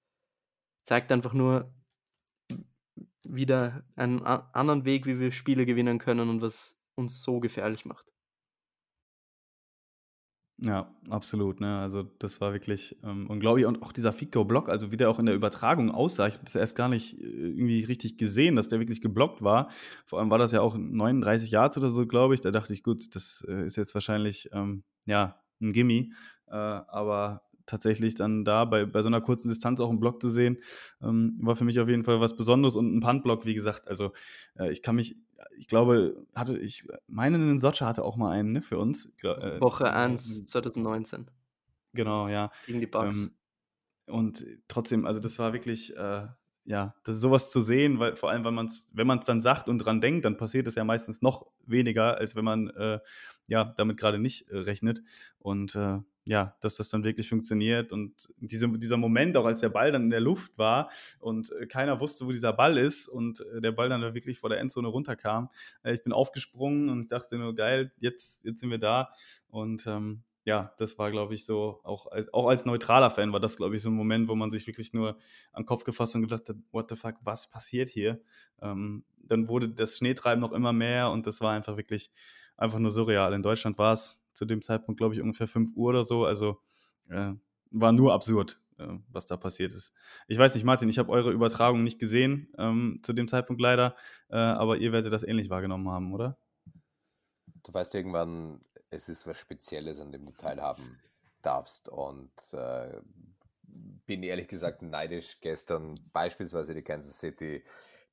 zeigt 0.84 1.14
einfach 1.14 1.32
nur 1.32 1.74
wieder 3.24 3.86
einen 3.96 4.22
anderen 4.22 4.84
Weg, 4.84 5.06
wie 5.06 5.18
wir 5.18 5.32
Spiele 5.32 5.66
gewinnen 5.66 5.98
können 5.98 6.30
und 6.30 6.42
was 6.42 6.78
uns 6.96 7.22
so 7.22 7.40
gefährlich 7.40 7.86
macht. 7.86 8.12
Ja, 10.58 10.89
absolut. 11.10 11.60
Ne? 11.60 11.80
Also 11.80 12.03
das 12.20 12.39
war 12.39 12.53
wirklich 12.53 12.95
ähm, 13.03 13.30
unglaublich. 13.30 13.66
Und 13.66 13.84
auch 13.84 13.91
dieser 13.91 14.14
Fico-Block, 14.14 14.70
also 14.70 14.89
wie 14.91 14.97
der 14.97 15.10
auch 15.10 15.20
in 15.20 15.26
der 15.26 15.36
Übertragung 15.36 15.91
aussah, 15.91 16.28
ich 16.28 16.36
habe 16.36 16.45
das 16.45 16.56
erst 16.56 16.78
gar 16.78 16.88
nicht 16.88 17.20
äh, 17.20 17.26
irgendwie 17.26 17.84
richtig 17.84 18.18
gesehen, 18.18 18.56
dass 18.56 18.70
der 18.70 18.80
wirklich 18.80 19.01
geblockt 19.01 19.41
war. 19.41 19.70
Vor 20.06 20.20
allem 20.20 20.30
war 20.30 20.38
das 20.38 20.53
ja 20.53 20.62
auch 20.62 20.76
39 20.78 21.51
Yards 21.51 21.78
oder 21.78 21.89
so, 21.89 22.08
glaube 22.08 22.36
ich. 22.36 22.41
Da 22.41 22.51
dachte 22.51 22.74
ich, 22.74 22.84
gut, 22.84 23.16
das 23.16 23.45
äh, 23.49 23.66
ist 23.66 23.76
jetzt 23.76 23.93
wahrscheinlich 23.95 24.49
ähm, 24.53 24.84
ja 25.06 25.41
ein 25.62 25.74
Gimme. 25.74 26.10
Äh, 26.47 26.56
aber 26.56 27.41
tatsächlich 27.66 28.16
dann 28.16 28.45
da 28.45 28.66
bei, 28.66 28.86
bei 28.86 29.01
so 29.01 29.07
einer 29.07 29.22
kurzen 29.22 29.49
Distanz 29.49 29.80
auch 29.80 29.89
einen 29.89 29.99
Block 29.99 30.22
zu 30.22 30.30
sehen, 30.30 30.57
ähm, 31.01 31.38
war 31.41 31.55
für 31.55 31.66
mich 31.66 31.80
auf 31.80 31.89
jeden 31.89 32.03
Fall 32.03 32.20
was 32.20 32.36
Besonderes 32.36 32.76
und 32.76 32.95
ein 32.95 32.99
Puntblock, 32.99 33.45
wie 33.45 33.55
gesagt. 33.55 33.88
Also 33.88 34.11
äh, 34.57 34.72
ich 34.72 34.82
kann 34.82 34.95
mich 34.95 35.18
ich 35.57 35.68
glaube, 35.68 36.26
hatte 36.36 36.57
ich 36.57 36.88
meine, 37.07 37.38
ein 37.38 37.59
Socha 37.59 37.86
hatte 37.86 38.03
auch 38.03 38.18
mal 38.18 38.32
einen 38.32 38.53
ne, 38.53 38.61
für 38.61 38.78
uns. 38.78 39.11
Äh, 39.24 39.59
Woche 39.59 39.91
1 39.91 40.45
2019. 40.45 41.28
Genau, 41.93 42.28
ja. 42.28 42.51
Gegen 42.66 42.80
die 42.80 42.88
Bugs. 42.88 43.18
Ähm, 43.18 43.32
und 44.07 44.45
trotzdem, 44.68 45.05
also 45.05 45.20
das 45.20 45.39
war 45.39 45.53
wirklich, 45.53 45.95
äh, 45.95 46.28
ja, 46.66 46.95
das, 47.03 47.18
sowas 47.18 47.51
zu 47.51 47.61
sehen, 47.61 47.99
weil 47.99 48.16
vor 48.16 48.30
allem, 48.30 48.43
wenn 48.43 48.53
man 48.53 48.68
es, 48.68 48.89
wenn 48.93 49.07
man 49.07 49.20
es 49.20 49.26
dann 49.26 49.39
sagt 49.39 49.70
und 49.70 49.80
dran 49.80 50.01
denkt, 50.01 50.26
dann 50.26 50.38
passiert 50.38 50.68
es 50.68 50.76
ja 50.76 50.84
meistens 50.84 51.22
noch 51.22 51.47
weniger, 51.66 52.18
als 52.18 52.36
wenn 52.36 52.45
man 52.45 52.70
äh, 52.70 52.99
ja 53.47 53.63
damit 53.78 53.97
gerade 53.97 54.20
nicht 54.20 54.49
äh, 54.49 54.57
rechnet. 54.57 55.01
Und 55.39 55.76
äh, 55.76 55.99
ja, 56.26 56.56
dass 56.60 56.76
das 56.76 56.90
dann 56.90 57.04
wirklich 57.04 57.30
funktioniert 57.30 57.92
und 57.92 58.30
diese, 58.38 58.68
dieser 58.68 58.98
Moment, 58.98 59.38
auch 59.38 59.46
als 59.46 59.60
der 59.60 59.70
Ball 59.70 59.92
dann 59.92 60.04
in 60.04 60.10
der 60.10 60.20
Luft 60.20 60.58
war 60.58 60.90
und 61.20 61.52
äh, 61.52 61.68
keiner 61.68 62.00
wusste, 62.00 62.26
wo 62.26 62.32
dieser 62.32 62.52
Ball 62.52 62.78
ist 62.78 63.08
und 63.08 63.42
äh, 63.42 63.62
der 63.62 63.72
Ball 63.72 63.90
dann 63.90 64.02
da 64.02 64.14
wirklich 64.16 64.40
vor 64.40 64.50
der 64.50 64.60
Endzone 64.60 64.88
runterkam. 64.88 65.50
Äh, 65.84 65.94
ich 65.94 66.04
bin 66.04 66.14
aufgesprungen 66.14 66.90
und 66.90 67.12
dachte 67.12 67.38
nur, 67.38 67.54
geil, 67.54 67.92
jetzt, 68.00 68.44
jetzt 68.44 68.60
sind 68.60 68.72
wir 68.72 68.80
da. 68.80 69.12
Und 69.50 69.86
ähm, 69.86 70.24
ja, 70.46 70.74
das 70.78 70.98
war, 70.98 71.12
glaube 71.12 71.36
ich, 71.36 71.46
so, 71.46 71.80
auch 71.84 72.08
als, 72.08 72.34
auch 72.34 72.48
als 72.48 72.66
neutraler 72.66 73.12
Fan 73.12 73.32
war 73.32 73.40
das, 73.40 73.58
glaube 73.58 73.76
ich, 73.76 73.84
so 73.84 73.90
ein 73.90 73.96
Moment, 73.96 74.28
wo 74.28 74.36
man 74.36 74.50
sich 74.50 74.66
wirklich 74.66 74.94
nur 74.94 75.18
an 75.52 75.64
den 75.64 75.66
Kopf 75.66 75.84
gefasst 75.84 76.16
und 76.16 76.22
gedacht 76.22 76.50
hat, 76.50 76.58
what 76.72 76.90
the 76.90 76.96
fuck, 76.96 77.16
was 77.22 77.50
passiert 77.50 77.90
hier? 77.90 78.22
Ähm, 78.62 79.06
dann 79.20 79.48
wurde 79.48 79.70
das 79.70 79.98
Schneetreiben 79.98 80.42
noch 80.42 80.52
immer 80.52 80.74
mehr 80.74 81.12
und 81.12 81.28
das 81.28 81.42
war 81.42 81.54
einfach 81.54 81.78
wirklich 81.78 82.12
einfach 82.58 82.80
nur 82.80 82.92
surreal. 82.92 83.34
In 83.34 83.44
Deutschland 83.44 83.78
war 83.78 83.94
es 83.94 84.25
zu 84.36 84.46
dem 84.46 84.62
Zeitpunkt, 84.62 85.00
glaube 85.00 85.16
ich, 85.16 85.22
ungefähr 85.22 85.48
5 85.48 85.76
Uhr 85.76 85.90
oder 85.90 86.06
so. 86.06 86.26
Also 86.26 86.60
äh, 87.10 87.34
war 87.72 87.92
nur 87.92 88.14
absurd, 88.14 88.60
äh, 88.78 88.88
was 89.10 89.26
da 89.26 89.38
passiert 89.38 89.74
ist. 89.74 89.94
Ich 90.28 90.38
weiß 90.38 90.54
nicht, 90.56 90.64
Martin, 90.64 90.90
ich 90.90 91.00
habe 91.00 91.12
eure 91.12 91.32
Übertragung 91.32 91.84
nicht 91.84 92.00
gesehen 92.00 92.54
ähm, 92.58 93.00
zu 93.04 93.14
dem 93.14 93.28
Zeitpunkt 93.28 93.62
leider, 93.62 93.96
äh, 94.30 94.36
aber 94.36 94.78
ihr 94.78 94.92
werdet 94.92 95.12
das 95.12 95.24
ähnlich 95.24 95.50
wahrgenommen 95.50 95.90
haben, 95.90 96.14
oder? 96.14 96.38
Du 97.64 97.74
weißt 97.74 97.96
irgendwann, 97.96 98.62
es 98.92 99.10
ist 99.10 99.26
was 99.26 99.40
Spezielles, 99.40 100.00
an 100.00 100.12
dem 100.12 100.26
du 100.26 100.32
teilhaben 100.34 101.00
darfst. 101.42 101.90
Und 101.90 102.32
äh, 102.54 103.00
bin 104.06 104.24
ehrlich 104.24 104.48
gesagt 104.48 104.82
neidisch, 104.82 105.40
gestern 105.42 105.96
beispielsweise 106.14 106.74
die 106.74 106.84
Kansas 106.84 107.20
City 107.20 107.64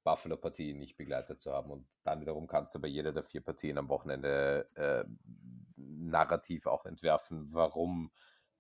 Buffalo-Partie 0.04 0.74
nicht 0.74 0.96
begleitet 0.96 1.40
zu 1.40 1.52
haben. 1.52 1.70
Und 1.70 1.86
dann 2.04 2.20
wiederum 2.20 2.46
kannst 2.46 2.74
du 2.74 2.80
bei 2.80 2.88
jeder 2.88 3.12
der 3.12 3.22
vier 3.22 3.40
Partien 3.40 3.78
am 3.78 3.88
Wochenende 3.88 4.68
äh, 4.74 5.04
narrativ 5.86 6.66
auch 6.66 6.86
entwerfen, 6.86 7.52
warum 7.52 8.10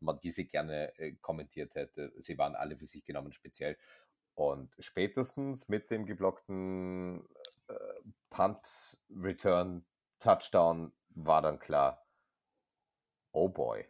man 0.00 0.18
diese 0.20 0.44
gerne 0.44 0.96
äh, 0.98 1.12
kommentiert 1.20 1.74
hätte. 1.74 2.12
Sie 2.20 2.36
waren 2.38 2.54
alle 2.54 2.76
für 2.76 2.86
sich 2.86 3.04
genommen 3.04 3.32
speziell. 3.32 3.76
Und 4.34 4.74
spätestens 4.78 5.68
mit 5.68 5.90
dem 5.90 6.06
geblockten 6.06 7.24
äh, 7.68 7.74
Punt, 8.30 8.96
Return, 9.10 9.84
Touchdown 10.18 10.92
war 11.10 11.42
dann 11.42 11.58
klar, 11.58 12.04
oh 13.32 13.48
boy, 13.48 13.84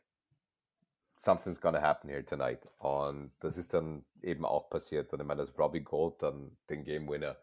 something's 1.17 1.61
gonna 1.61 1.81
happen 1.81 2.09
here 2.09 2.25
tonight. 2.25 2.67
Und 2.79 3.33
das 3.41 3.57
ist 3.57 3.75
dann 3.75 4.05
eben 4.21 4.45
auch 4.45 4.69
passiert. 4.69 5.13
Und 5.13 5.21
ich 5.21 5.27
meine, 5.27 5.41
dass 5.41 5.59
Robbie 5.59 5.83
Gold 5.83 6.23
dann 6.23 6.57
den 6.69 6.85
Game 6.85 7.09
Winner 7.09 7.37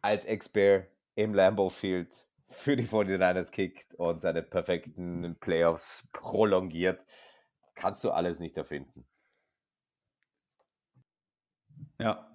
als 0.00 0.24
Ex-Bear 0.24 0.86
im 1.14 1.34
Lambeau 1.34 1.68
Field 1.68 2.26
für 2.52 2.76
die 2.76 2.86
49ers 2.86 3.50
kickt 3.50 3.94
und 3.94 4.20
seine 4.20 4.42
perfekten 4.42 5.36
Playoffs 5.40 6.06
prolongiert, 6.12 7.04
kannst 7.74 8.04
du 8.04 8.10
alles 8.10 8.38
nicht 8.40 8.56
erfinden. 8.56 9.06
Ja, 11.98 12.28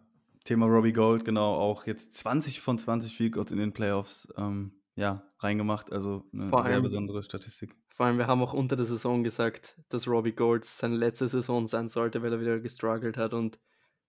Thema 0.44 0.66
Robbie 0.66 0.94
Gold, 0.94 1.26
genau, 1.26 1.56
auch 1.56 1.86
jetzt 1.86 2.14
20 2.14 2.62
von 2.62 2.78
20 2.78 3.16
Field 3.16 3.34
Goals 3.34 3.52
in 3.52 3.58
den 3.58 3.74
Playoffs 3.74 4.28
ähm, 4.38 4.82
ja, 4.96 5.24
reingemacht, 5.40 5.92
also 5.92 6.24
eine 6.34 6.50
Vor 6.50 6.64
sehr 6.64 6.74
allem- 6.74 6.84
besondere 6.84 7.24
Statistik. 7.24 7.76
Vor 7.94 8.06
allem, 8.06 8.18
wir 8.20 8.28
haben 8.28 8.44
auch 8.44 8.54
unter 8.54 8.76
der 8.76 8.86
Saison 8.86 9.24
gesagt, 9.24 9.76
dass 9.90 10.08
Robbie 10.08 10.34
Gold 10.34 10.64
seine 10.66 10.96
letzte 10.96 11.28
Saison 11.28 11.66
sein 11.66 11.88
sollte, 11.88 12.22
weil 12.22 12.32
er 12.32 12.40
wieder 12.40 12.60
gestruggelt 12.60 13.18
hat 13.18 13.34
und 13.34 13.60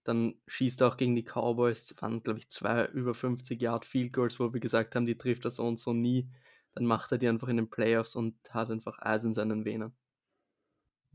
dann 0.08 0.34
schießt 0.46 0.80
er 0.80 0.88
auch 0.88 0.96
gegen 0.96 1.14
die 1.14 1.22
Cowboys, 1.22 1.94
waren 2.00 2.22
glaube 2.22 2.38
ich 2.38 2.48
zwei 2.48 2.86
über 2.86 3.12
50 3.12 3.60
Yard 3.60 3.84
Field 3.84 4.14
Goals, 4.14 4.40
wo 4.40 4.52
wir 4.52 4.60
gesagt 4.60 4.94
haben, 4.94 5.04
die 5.04 5.18
trifft 5.18 5.44
er 5.44 5.50
so 5.50 5.66
und 5.66 5.78
so 5.78 5.92
nie. 5.92 6.28
Dann 6.74 6.86
macht 6.86 7.12
er 7.12 7.18
die 7.18 7.28
einfach 7.28 7.48
in 7.48 7.58
den 7.58 7.68
Playoffs 7.68 8.16
und 8.16 8.34
hat 8.48 8.70
einfach 8.70 8.98
Eis 9.00 9.24
in 9.24 9.34
seinen 9.34 9.66
Venen. 9.66 9.92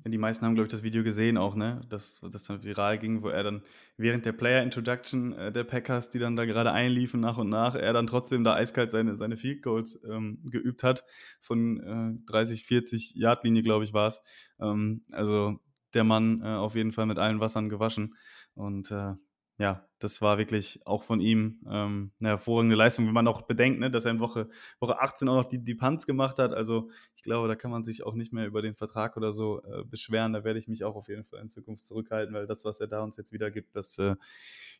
Die 0.05 0.17
meisten 0.17 0.45
haben, 0.45 0.53
glaube 0.53 0.67
ich, 0.67 0.71
das 0.71 0.83
Video 0.83 1.01
gesehen 1.01 1.37
auch, 1.37 1.55
ne? 1.55 1.81
Das, 1.89 2.19
das 2.29 2.43
dann 2.43 2.63
viral 2.63 2.99
ging, 2.99 3.23
wo 3.23 3.29
er 3.29 3.43
dann 3.43 3.63
während 3.95 4.25
der 4.25 4.33
Player 4.33 4.61
Introduction 4.61 5.33
äh, 5.33 5.51
der 5.51 5.63
Packers, 5.63 6.09
die 6.09 6.19
dann 6.19 6.35
da 6.35 6.45
gerade 6.45 6.71
einliefen 6.71 7.21
nach 7.21 7.37
und 7.37 7.49
nach, 7.49 7.75
er 7.75 7.93
dann 7.93 8.07
trotzdem 8.07 8.43
da 8.43 8.55
eiskalt 8.55 8.91
seine, 8.91 9.15
seine 9.15 9.37
Field 9.37 9.63
Goals 9.63 9.99
ähm, 10.07 10.39
geübt 10.43 10.83
hat. 10.83 11.05
Von 11.39 11.79
äh, 11.79 12.31
30, 12.31 12.65
40 12.65 13.15
Yard 13.15 13.43
Linie, 13.45 13.63
glaube 13.63 13.85
ich, 13.85 13.93
war 13.93 14.09
es. 14.09 14.21
Ähm, 14.59 15.05
also 15.11 15.59
der 15.93 16.03
Mann 16.03 16.41
äh, 16.41 16.47
auf 16.47 16.75
jeden 16.75 16.91
Fall 16.91 17.05
mit 17.05 17.17
allen 17.17 17.39
Wassern 17.39 17.69
gewaschen. 17.69 18.15
Und 18.55 18.91
äh, 18.91 19.15
ja, 19.59 19.87
das 19.99 20.21
war 20.21 20.37
wirklich 20.37 20.81
auch 20.85 21.03
von 21.03 21.21
ihm 21.21 21.61
ähm, 21.69 22.11
eine 22.19 22.29
hervorragende 22.29 22.75
Leistung, 22.75 23.05
wenn 23.05 23.13
man 23.13 23.27
auch 23.27 23.43
bedenkt, 23.43 23.79
ne, 23.79 23.91
dass 23.91 24.05
er 24.05 24.11
in 24.11 24.19
Woche, 24.19 24.49
Woche 24.79 24.99
18 24.99 25.29
auch 25.29 25.35
noch 25.35 25.47
die, 25.47 25.63
die 25.63 25.75
Punts 25.75 26.07
gemacht 26.07 26.39
hat. 26.39 26.53
Also 26.53 26.89
ich 27.15 27.23
glaube, 27.23 27.47
da 27.47 27.55
kann 27.55 27.71
man 27.71 27.83
sich 27.83 28.03
auch 28.03 28.15
nicht 28.15 28.33
mehr 28.33 28.47
über 28.47 28.61
den 28.61 28.75
Vertrag 28.75 29.15
oder 29.15 29.31
so 29.31 29.61
äh, 29.63 29.83
beschweren. 29.83 30.33
Da 30.33 30.43
werde 30.43 30.59
ich 30.59 30.67
mich 30.67 30.83
auch 30.83 30.95
auf 30.95 31.07
jeden 31.07 31.23
Fall 31.23 31.39
in 31.39 31.49
Zukunft 31.49 31.85
zurückhalten, 31.85 32.33
weil 32.33 32.47
das, 32.47 32.65
was 32.65 32.79
er 32.79 32.87
da 32.87 33.01
uns 33.03 33.15
jetzt 33.15 33.31
wieder 33.31 33.51
gibt, 33.51 33.75
das 33.75 33.97
äh, 33.99 34.15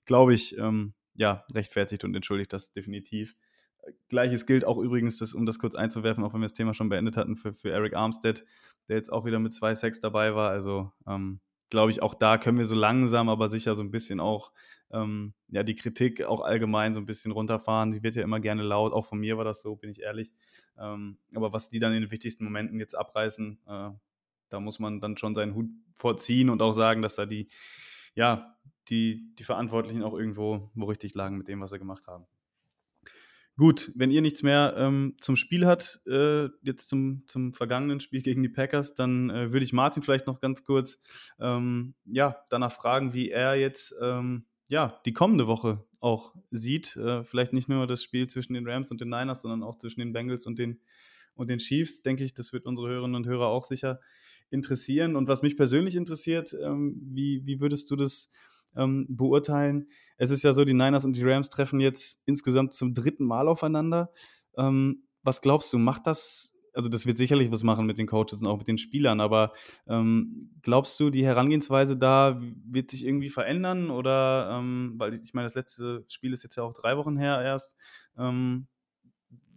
glaube 0.06 0.34
ich, 0.34 0.58
ähm, 0.58 0.94
ja, 1.16 1.46
rechtfertigt 1.54 2.04
und 2.04 2.16
entschuldigt 2.16 2.52
das 2.52 2.72
definitiv. 2.72 3.36
Gleiches 4.08 4.46
gilt 4.46 4.66
auch 4.66 4.78
übrigens, 4.78 5.18
das, 5.18 5.34
um 5.34 5.46
das 5.46 5.60
kurz 5.60 5.76
einzuwerfen, 5.76 6.24
auch 6.24 6.34
wenn 6.34 6.42
wir 6.42 6.46
das 6.46 6.54
Thema 6.54 6.74
schon 6.74 6.90
beendet 6.90 7.18
hatten, 7.18 7.36
für, 7.36 7.54
für 7.54 7.70
Eric 7.70 7.96
Armstead, 7.96 8.44
der 8.88 8.96
jetzt 8.96 9.12
auch 9.12 9.26
wieder 9.26 9.40
mit 9.40 9.54
zwei 9.54 9.76
Sacks 9.76 10.00
dabei 10.00 10.36
war. 10.36 10.50
Also 10.50 10.92
ähm, 11.06 11.42
glaube 11.74 11.90
ich, 11.90 12.04
auch 12.04 12.14
da 12.14 12.38
können 12.38 12.60
wir 12.60 12.68
so 12.68 12.76
langsam, 12.76 13.30
aber 13.30 13.50
sicher 13.50 13.76
so 13.76 13.82
ein 13.82 13.90
bisschen 13.90 14.20
auch 14.20 14.52
ähm, 14.92 15.34
ja, 15.48 15.64
die 15.64 15.74
Kritik 15.74 16.22
auch 16.22 16.42
allgemein 16.42 16.94
so 16.94 17.00
ein 17.00 17.08
bisschen 17.08 17.32
runterfahren. 17.32 17.92
Die 17.92 18.04
wird 18.04 18.14
ja 18.14 18.22
immer 18.22 18.40
gerne 18.40 18.62
laut, 18.62 18.94
auch 18.94 19.08
von 19.08 19.18
mir 19.18 19.38
war 19.38 19.44
das 19.44 19.64
so, 19.64 19.76
bin 19.76 19.90
ich 19.90 20.02
ehrlich. 20.02 20.32
Ähm, 20.78 21.18
aber 21.34 21.52
was 21.52 21.72
die 21.72 21.80
dann 21.80 21.94
in 21.94 22.02
den 22.02 22.12
wichtigsten 22.12 22.44
Momenten 22.44 22.80
jetzt 22.80 22.96
abreißen, 22.96 23.58
äh, 23.66 23.90
da 24.50 24.60
muss 24.60 24.78
man 24.78 25.02
dann 25.02 25.18
schon 25.18 25.34
seinen 25.34 25.56
Hut 25.56 25.72
vorziehen 25.96 26.52
und 26.52 26.62
auch 26.62 26.74
sagen, 26.74 27.02
dass 27.02 27.16
da 27.16 27.26
die, 27.26 27.48
ja, 28.14 28.56
die, 28.90 29.34
die 29.40 29.44
Verantwortlichen 29.44 30.04
auch 30.04 30.14
irgendwo 30.14 30.70
wo 30.76 30.86
richtig 30.86 31.16
lagen 31.16 31.40
mit 31.40 31.48
dem, 31.48 31.60
was 31.60 31.72
sie 31.72 31.80
gemacht 31.80 32.06
haben. 32.06 32.28
Gut, 33.56 33.92
wenn 33.94 34.10
ihr 34.10 34.22
nichts 34.22 34.42
mehr 34.42 34.74
ähm, 34.78 35.16
zum 35.20 35.36
Spiel 35.36 35.68
hat, 35.68 36.02
äh, 36.08 36.46
jetzt 36.64 36.90
zum, 36.90 37.24
zum 37.28 37.54
vergangenen 37.54 38.00
Spiel 38.00 38.24
gegen 38.24 38.42
die 38.42 38.50
Packers, 38.50 38.96
dann 38.96 39.30
äh, 39.30 39.52
würde 39.52 39.64
ich 39.64 39.74
Martin 39.74 40.02
vielleicht 40.02 40.26
noch 40.26 40.40
ganz 40.40 40.64
kurz 40.64 41.00
ähm, 41.40 41.94
ja, 42.06 42.38
danach 42.50 42.72
fragen, 42.72 43.14
wie 43.14 43.30
er 43.30 43.54
jetzt 43.54 43.94
ähm, 44.02 44.46
ja, 44.70 45.00
die 45.06 45.14
kommende 45.14 45.46
Woche 45.46 45.86
auch 46.00 46.34
sieht. 46.50 46.96
Äh, 46.96 47.24
vielleicht 47.24 47.54
nicht 47.54 47.70
nur 47.70 47.86
das 47.86 48.02
Spiel 48.02 48.28
zwischen 48.28 48.56
den 48.56 48.68
Rams 48.68 48.90
und 48.90 49.00
den 49.00 49.10
Niners, 49.10 49.44
sondern 49.44 49.62
auch 49.62 49.78
zwischen 49.78 50.00
den 50.00 50.14
Bengals 50.14 50.48
und 50.48 50.58
den, 50.58 50.80
und 51.36 51.52
den 51.52 51.60
Chiefs, 51.60 52.02
denke 52.02 52.24
ich, 52.24 52.34
das 52.34 52.54
wird 52.54 52.66
unsere 52.66 52.90
Hörerinnen 52.90 53.16
und 53.16 53.28
Hörer 53.28 53.48
auch 53.48 53.66
sicher 53.66 54.00
interessieren. 54.50 55.16
Und 55.16 55.28
was 55.28 55.44
mich 55.44 55.58
persönlich 55.58 55.96
interessiert, 55.96 56.56
ähm, 56.60 57.00
wie, 57.04 57.46
wie 57.46 57.60
würdest 57.60 57.92
du 57.92 57.96
das 57.96 58.32
ähm, 58.76 59.06
beurteilen? 59.10 59.90
Es 60.18 60.32
ist 60.32 60.44
ja 60.44 60.54
so, 60.54 60.66
die 60.66 60.74
Niners 60.74 61.06
und 61.06 61.14
die 61.14 61.24
Rams 61.24 61.50
treffen 61.50 61.80
jetzt 61.80 62.20
insgesamt 62.26 62.74
zum 62.74 62.94
dritten 62.94 63.26
Mal 63.26 63.48
aufeinander. 63.48 64.12
Ähm, 64.58 65.04
was 65.24 65.42
glaubst 65.42 65.72
du, 65.74 65.78
macht 65.78 66.06
das, 66.08 66.54
also 66.74 66.90
das 66.90 67.06
wird 67.06 67.18
sicherlich 67.18 67.52
was 67.52 67.64
machen 67.64 67.86
mit 67.86 67.98
den 67.98 68.08
Coaches 68.08 68.42
und 68.42 68.48
auch 68.48 68.58
mit 68.58 68.68
den 68.68 68.78
Spielern, 68.78 69.22
aber 69.22 69.54
ähm, 69.88 70.52
glaubst 70.62 71.00
du, 71.00 71.10
die 71.10 71.26
Herangehensweise 71.26 71.98
da 71.98 72.40
wird 72.42 72.92
sich 72.92 73.06
irgendwie 73.06 73.30
verändern 73.30 73.90
oder, 73.90 74.50
ähm, 74.52 74.96
weil 74.98 75.14
ich 75.14 75.34
meine, 75.34 75.46
das 75.46 75.56
letzte 75.56 76.06
Spiel 76.10 76.34
ist 76.34 76.44
jetzt 76.44 76.56
ja 76.56 76.64
auch 76.64 76.74
drei 76.74 76.98
Wochen 76.98 77.18
her 77.18 77.42
erst. 77.42 77.76
Ähm, 78.18 78.68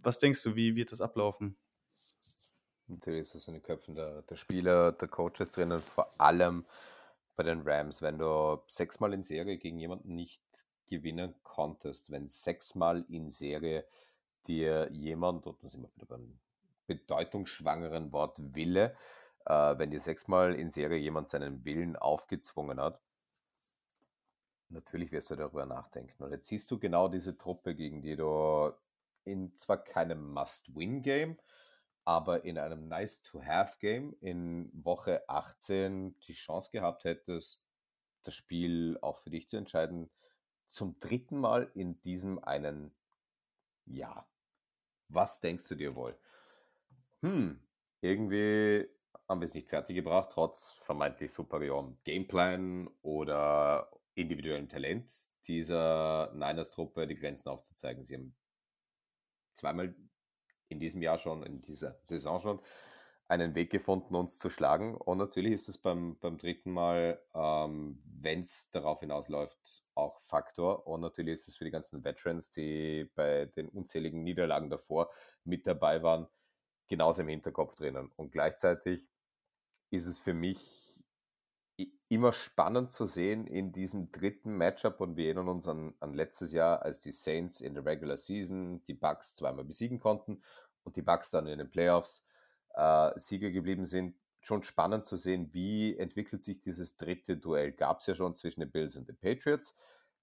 was 0.01 0.19
denkst 0.19 0.41
du, 0.43 0.55
wie 0.55 0.75
wird 0.75 0.91
das 0.91 1.01
ablaufen? 1.01 1.57
Natürlich 2.87 3.21
ist 3.21 3.35
das 3.35 3.47
in 3.47 3.55
den 3.55 3.63
Köpfen 3.63 3.95
der, 3.95 4.21
der 4.21 4.37
Spieler, 4.37 4.93
der 4.93 5.09
Coaches 5.09 5.51
drinnen, 5.51 5.79
vor 5.79 6.09
allem 6.21 6.65
bei 7.37 7.43
den 7.43 7.61
Rams, 7.61 8.01
wenn 8.01 8.17
du 8.17 8.61
sechsmal 8.67 9.13
in 9.13 9.23
Serie 9.23 9.57
gegen 9.57 9.79
jemanden 9.79 10.15
nicht 10.15 10.41
gewinnen 10.87 11.35
konntest, 11.43 12.11
wenn 12.11 12.27
sechsmal 12.27 13.05
in 13.07 13.29
Serie 13.29 13.85
dir 14.47 14.89
jemand, 14.91 15.45
und 15.45 15.63
da 15.63 15.69
sind 15.69 15.83
wir 15.83 15.95
wieder 15.95 16.07
beim 16.07 16.39
bedeutungsschwangeren 16.87 18.11
Wort 18.11 18.37
Wille, 18.55 18.97
äh, 19.45 19.77
wenn 19.77 19.91
dir 19.91 19.99
sechsmal 19.99 20.55
in 20.55 20.71
Serie 20.71 20.97
jemand 20.97 21.29
seinen 21.29 21.63
Willen 21.63 21.95
aufgezwungen 21.95 22.79
hat, 22.79 22.99
natürlich 24.69 25.11
wirst 25.11 25.29
du 25.29 25.35
darüber 25.35 25.65
nachdenken. 25.65 26.23
Und 26.23 26.31
jetzt 26.31 26.47
siehst 26.47 26.71
du 26.71 26.79
genau 26.79 27.07
diese 27.07 27.37
Truppe, 27.37 27.75
gegen 27.75 28.01
die 28.01 28.15
du 28.15 28.71
in 29.25 29.55
zwar 29.57 29.77
keinem 29.77 30.33
Must-Win-Game, 30.33 31.37
aber 32.07 32.45
in 32.45 32.57
einem 32.57 32.87
Nice-to-Have-Game 32.87 34.15
in 34.21 34.71
Woche 34.71 35.27
18 35.27 36.17
die 36.21 36.31
Chance 36.31 36.71
gehabt 36.71 37.03
hättest, 37.03 37.61
das 38.23 38.33
Spiel 38.33 38.97
auch 39.01 39.17
für 39.17 39.29
dich 39.29 39.49
zu 39.49 39.57
entscheiden, 39.57 40.09
zum 40.67 40.97
dritten 40.99 41.37
Mal 41.37 41.69
in 41.73 41.99
diesem 42.03 42.41
einen 42.41 42.95
Jahr. 43.83 44.31
Was 45.09 45.41
denkst 45.41 45.67
du 45.67 45.75
dir 45.75 45.95
wohl? 45.95 46.17
Hm, 47.23 47.59
irgendwie 47.99 48.87
haben 49.27 49.41
wir 49.41 49.45
es 49.45 49.53
nicht 49.53 49.67
fertiggebracht, 49.67 50.29
trotz 50.31 50.77
vermeintlich 50.79 51.33
superiorem 51.33 51.97
Gameplan 52.05 52.89
oder 53.01 53.91
individuellem 54.15 54.69
Talent 54.69 55.11
dieser 55.45 56.31
Niners-Truppe 56.33 57.05
die 57.05 57.15
Grenzen 57.17 57.49
aufzuzeigen. 57.49 58.05
Sie 58.05 58.15
haben 58.15 58.33
zweimal 59.55 59.93
in 60.69 60.79
diesem 60.79 61.01
Jahr 61.01 61.17
schon, 61.17 61.43
in 61.43 61.61
dieser 61.61 61.97
Saison 62.01 62.39
schon, 62.39 62.59
einen 63.29 63.55
Weg 63.55 63.71
gefunden, 63.71 64.15
uns 64.15 64.39
zu 64.39 64.49
schlagen. 64.49 64.95
Und 64.95 65.17
natürlich 65.17 65.53
ist 65.53 65.69
es 65.69 65.77
beim, 65.77 66.17
beim 66.19 66.37
dritten 66.37 66.71
Mal, 66.71 67.21
ähm, 67.35 68.01
wenn 68.05 68.39
es 68.39 68.71
darauf 68.71 69.01
hinausläuft, 69.01 69.83
auch 69.95 70.19
Faktor. 70.19 70.87
Und 70.87 71.01
natürlich 71.01 71.35
ist 71.35 71.47
es 71.49 71.57
für 71.57 71.65
die 71.65 71.71
ganzen 71.71 72.03
Veterans, 72.03 72.51
die 72.51 73.09
bei 73.15 73.45
den 73.45 73.67
unzähligen 73.67 74.23
Niederlagen 74.23 74.69
davor 74.69 75.11
mit 75.43 75.67
dabei 75.67 76.03
waren, 76.03 76.27
genauso 76.87 77.21
im 77.21 77.27
Hinterkopf 77.27 77.75
drinnen. 77.75 78.11
Und 78.15 78.31
gleichzeitig 78.31 79.05
ist 79.89 80.07
es 80.07 80.19
für 80.19 80.33
mich 80.33 80.86
immer 82.09 82.31
spannend 82.31 82.91
zu 82.91 83.05
sehen 83.05 83.47
in 83.47 83.71
diesem 83.71 84.11
dritten 84.11 84.55
Matchup 84.55 85.01
und 85.01 85.17
wir 85.17 85.25
erinnern 85.25 85.49
uns 85.49 85.67
an, 85.67 85.93
an 85.99 86.13
letztes 86.13 86.53
Jahr, 86.53 86.81
als 86.81 86.99
die 86.99 87.11
Saints 87.11 87.59
in 87.59 87.73
der 87.73 87.85
Regular 87.85 88.17
Season 88.17 88.81
die 88.85 88.93
Bucks 88.93 89.35
zweimal 89.35 89.65
besiegen 89.65 89.99
konnten 89.99 90.41
und 90.83 90.95
die 90.95 91.01
Bucks 91.01 91.31
dann 91.31 91.47
in 91.47 91.57
den 91.57 91.69
Playoffs 91.69 92.25
äh, 92.75 93.11
Sieger 93.17 93.51
geblieben 93.51 93.85
sind. 93.85 94.15
Schon 94.39 94.63
spannend 94.63 95.05
zu 95.05 95.17
sehen, 95.17 95.49
wie 95.51 95.97
entwickelt 95.97 96.43
sich 96.43 96.61
dieses 96.61 96.95
dritte 96.95 97.35
Duell. 97.35 97.73
Gab 97.73 97.99
es 97.99 98.07
ja 98.07 98.15
schon 98.15 98.35
zwischen 98.35 98.61
den 98.61 98.71
Bills 98.71 98.95
und 98.95 99.09
den 99.09 99.17
Patriots. 99.17 99.75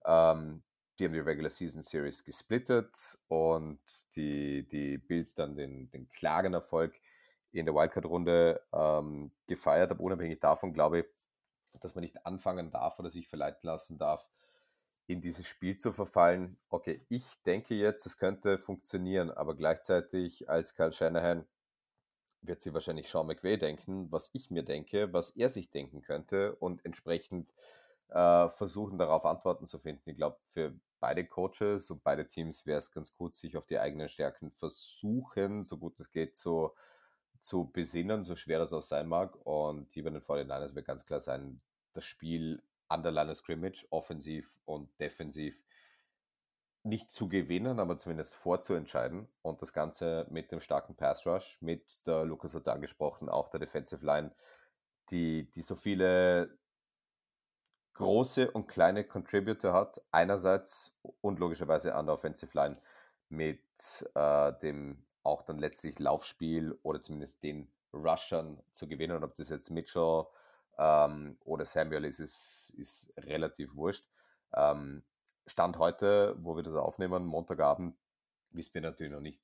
Ähm, 0.06 0.62
die 0.98 1.04
haben 1.04 1.12
die 1.12 1.20
Regular 1.20 1.50
Season 1.50 1.82
Series 1.82 2.24
gesplittet 2.24 3.18
und 3.28 3.80
die, 4.14 4.66
die 4.68 4.96
Bills 4.96 5.34
dann 5.34 5.56
den, 5.56 5.90
den 5.90 6.08
klaren 6.10 6.54
Erfolg 6.54 6.94
in 7.52 7.66
der 7.66 7.74
Wildcard-Runde 7.74 8.62
ähm, 8.72 9.32
gefeiert. 9.46 9.90
Aber 9.90 10.02
unabhängig 10.02 10.40
davon 10.40 10.72
glaube 10.72 11.00
ich, 11.00 11.06
dass 11.80 11.94
man 11.94 12.02
nicht 12.02 12.26
anfangen 12.26 12.70
darf 12.70 12.98
oder 12.98 13.10
sich 13.10 13.28
verleiten 13.28 13.66
lassen 13.66 13.98
darf, 13.98 14.28
in 15.06 15.20
dieses 15.20 15.46
Spiel 15.46 15.76
zu 15.76 15.92
verfallen. 15.92 16.56
Okay, 16.70 17.04
ich 17.08 17.24
denke 17.42 17.74
jetzt, 17.74 18.06
es 18.06 18.16
könnte 18.18 18.58
funktionieren, 18.58 19.30
aber 19.30 19.54
gleichzeitig 19.54 20.48
als 20.48 20.74
Kyle 20.74 20.92
Shanahan 20.92 21.46
wird 22.40 22.60
sie 22.60 22.74
wahrscheinlich 22.74 23.08
Sean 23.08 23.26
McVay 23.26 23.56
denken, 23.56 24.10
was 24.12 24.30
ich 24.32 24.50
mir 24.50 24.62
denke, 24.62 25.12
was 25.12 25.30
er 25.30 25.48
sich 25.48 25.70
denken 25.70 26.02
könnte 26.02 26.54
und 26.56 26.84
entsprechend 26.84 27.52
äh, 28.08 28.48
versuchen, 28.48 28.98
darauf 28.98 29.24
Antworten 29.24 29.66
zu 29.66 29.78
finden. 29.78 30.10
Ich 30.10 30.16
glaube, 30.16 30.38
für 30.48 30.74
beide 31.00 31.26
Coaches 31.26 31.90
und 31.90 32.02
beide 32.02 32.26
Teams 32.26 32.66
wäre 32.66 32.78
es 32.78 32.90
ganz 32.90 33.14
gut, 33.14 33.34
sich 33.34 33.56
auf 33.56 33.66
die 33.66 33.78
eigenen 33.78 34.08
Stärken 34.08 34.50
versuchen, 34.50 35.64
so 35.64 35.78
gut 35.78 35.98
es 36.00 36.10
geht, 36.10 36.36
zu, 36.36 36.72
zu 37.44 37.70
besinnen, 37.70 38.24
so 38.24 38.36
schwer 38.36 38.58
das 38.58 38.72
auch 38.72 38.82
sein 38.82 39.06
mag. 39.06 39.36
Und 39.44 39.94
die 39.94 40.02
bei 40.02 40.10
den 40.10 40.22
49ers 40.22 40.74
wird 40.74 40.86
ganz 40.86 41.04
klar 41.04 41.20
sein, 41.20 41.60
das 41.92 42.04
Spiel 42.04 42.62
an 42.88 43.02
der 43.02 43.12
Line 43.12 43.30
of 43.30 43.36
Scrimmage, 43.38 43.86
offensiv 43.90 44.58
und 44.64 44.88
defensiv, 44.98 45.62
nicht 46.82 47.12
zu 47.12 47.28
gewinnen, 47.28 47.80
aber 47.80 47.98
zumindest 47.98 48.34
vorzuentscheiden. 48.34 49.28
Und 49.42 49.60
das 49.60 49.72
Ganze 49.72 50.26
mit 50.30 50.52
dem 50.52 50.60
starken 50.60 50.94
Pass 50.94 51.26
Rush, 51.26 51.58
mit 51.60 52.06
der, 52.06 52.24
Lukas 52.24 52.54
hat 52.54 52.62
es 52.62 52.68
angesprochen, 52.68 53.28
auch 53.28 53.48
der 53.48 53.60
Defensive 53.60 54.04
Line, 54.04 54.34
die, 55.10 55.50
die 55.50 55.62
so 55.62 55.76
viele 55.76 56.58
große 57.94 58.50
und 58.50 58.68
kleine 58.68 59.04
Contributor 59.04 59.72
hat, 59.72 60.00
einerseits 60.10 60.96
und 61.20 61.38
logischerweise 61.38 61.94
an 61.94 62.06
der 62.06 62.14
Offensive 62.14 62.56
Line 62.56 62.78
mit 63.28 63.60
äh, 64.14 64.52
dem 64.60 65.04
auch 65.24 65.42
dann 65.42 65.58
letztlich 65.58 65.98
Laufspiel 65.98 66.78
oder 66.82 67.00
zumindest 67.00 67.42
den 67.42 67.68
Rushern 67.92 68.62
zu 68.72 68.86
gewinnen. 68.86 69.16
Und 69.16 69.24
ob 69.24 69.34
das 69.34 69.48
jetzt 69.48 69.70
Mitchell 69.70 70.26
ähm, 70.78 71.38
oder 71.44 71.64
Samuel 71.64 72.04
ist, 72.04 72.20
ist, 72.20 72.74
ist 72.76 73.12
relativ 73.18 73.74
wurscht. 73.74 74.06
Ähm, 74.54 75.02
Stand 75.46 75.78
heute, 75.78 76.36
wo 76.38 76.56
wir 76.56 76.62
das 76.62 76.74
aufnehmen, 76.74 77.26
Montagabend, 77.26 77.96
wissen 78.50 78.74
wir 78.74 78.80
natürlich 78.80 79.12
noch 79.12 79.20
nicht, 79.20 79.40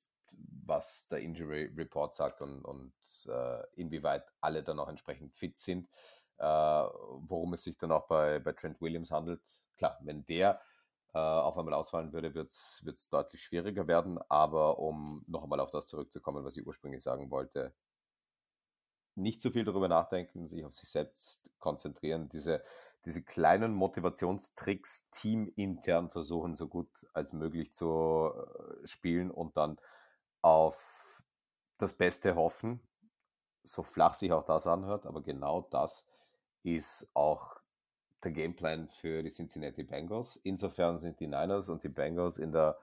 was 0.65 1.07
der 1.09 1.19
Injury 1.19 1.71
Report 1.75 2.15
sagt 2.15 2.41
und, 2.41 2.63
und 2.63 2.93
äh, 3.27 3.63
inwieweit 3.75 4.31
alle 4.39 4.63
dann 4.63 4.79
auch 4.79 4.87
entsprechend 4.87 5.35
fit 5.35 5.57
sind, 5.57 5.87
äh, 6.37 6.43
worum 6.45 7.53
es 7.53 7.63
sich 7.63 7.77
dann 7.77 7.91
auch 7.91 8.07
bei, 8.07 8.39
bei 8.39 8.53
Trent 8.53 8.81
Williams 8.81 9.11
handelt. 9.11 9.41
Klar, 9.77 9.99
wenn 10.01 10.25
der 10.25 10.61
äh, 11.13 11.19
auf 11.19 11.57
einmal 11.57 11.73
ausfallen 11.73 12.13
würde, 12.13 12.33
wird 12.33 12.49
es 12.51 13.09
deutlich 13.09 13.41
schwieriger 13.41 13.87
werden. 13.87 14.19
Aber 14.29 14.79
um 14.79 15.23
noch 15.27 15.43
einmal 15.43 15.59
auf 15.59 15.71
das 15.71 15.87
zurückzukommen, 15.87 16.43
was 16.45 16.57
ich 16.57 16.65
ursprünglich 16.65 17.03
sagen 17.03 17.31
wollte, 17.31 17.73
nicht 19.15 19.41
zu 19.41 19.51
viel 19.51 19.65
darüber 19.65 19.87
nachdenken, 19.87 20.47
sich 20.47 20.63
auf 20.63 20.73
sich 20.73 20.89
selbst 20.89 21.49
konzentrieren, 21.59 22.29
diese, 22.29 22.63
diese 23.05 23.23
kleinen 23.23 23.73
Motivationstricks 23.73 25.09
teamintern 25.11 26.09
versuchen, 26.09 26.55
so 26.55 26.67
gut 26.67 27.07
als 27.13 27.33
möglich 27.33 27.73
zu 27.73 28.31
äh, 28.33 28.87
spielen 28.87 29.31
und 29.31 29.57
dann 29.57 29.79
auf 30.41 31.23
das 31.77 31.93
Beste 31.93 32.35
hoffen, 32.35 32.79
so 33.63 33.83
flach 33.83 34.13
sich 34.13 34.31
auch 34.31 34.43
das 34.43 34.67
anhört, 34.67 35.05
aber 35.05 35.21
genau 35.21 35.61
das 35.71 36.07
ist 36.63 37.09
auch 37.13 37.60
der 38.23 38.31
Gameplan 38.31 38.89
für 38.89 39.23
die 39.23 39.29
Cincinnati 39.29 39.83
Bengals. 39.83 40.37
Insofern 40.43 40.99
sind 40.99 41.19
die 41.19 41.27
Niners 41.27 41.69
und 41.69 41.83
die 41.83 41.89
Bengals 41.89 42.37
in 42.37 42.51
der, 42.51 42.77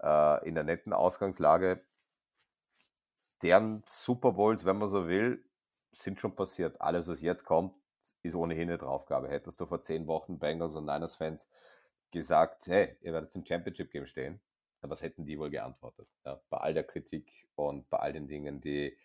äh, 0.00 0.48
in 0.48 0.54
der 0.54 0.64
netten 0.64 0.92
Ausgangslage. 0.92 1.84
Deren 3.42 3.82
Super 3.86 4.32
Bowls, 4.32 4.64
wenn 4.64 4.78
man 4.78 4.88
so 4.88 5.08
will, 5.08 5.44
sind 5.92 6.20
schon 6.20 6.34
passiert. 6.34 6.80
Alles, 6.80 7.08
was 7.08 7.20
jetzt 7.20 7.44
kommt, 7.44 7.74
ist 8.22 8.34
ohnehin 8.34 8.68
eine 8.68 8.78
Draufgabe. 8.78 9.28
Hättest 9.28 9.60
du 9.60 9.66
vor 9.66 9.80
zehn 9.80 10.06
Wochen 10.06 10.38
Bengals 10.38 10.76
und 10.76 10.84
Niners-Fans 10.84 11.48
gesagt, 12.10 12.66
hey, 12.66 12.96
ihr 13.00 13.12
werdet 13.12 13.34
im 13.34 13.44
Championship-Game 13.44 14.06
stehen, 14.06 14.40
was 14.80 15.02
hätten 15.02 15.24
die 15.26 15.38
wohl 15.38 15.50
geantwortet? 15.50 16.08
Ja, 16.24 16.40
bei 16.48 16.58
all 16.58 16.74
der 16.74 16.84
Kritik 16.84 17.48
und 17.56 17.88
bei 17.90 17.98
all 17.98 18.12
den 18.12 18.28
Dingen, 18.28 18.60
die, 18.60 18.96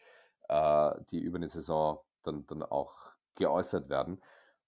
äh, 0.48 0.92
die 1.10 1.20
über 1.20 1.38
eine 1.38 1.48
Saison 1.48 2.00
dann, 2.24 2.46
dann 2.48 2.64
auch 2.64 2.96
geäußert 3.36 3.90
werden. 3.90 4.22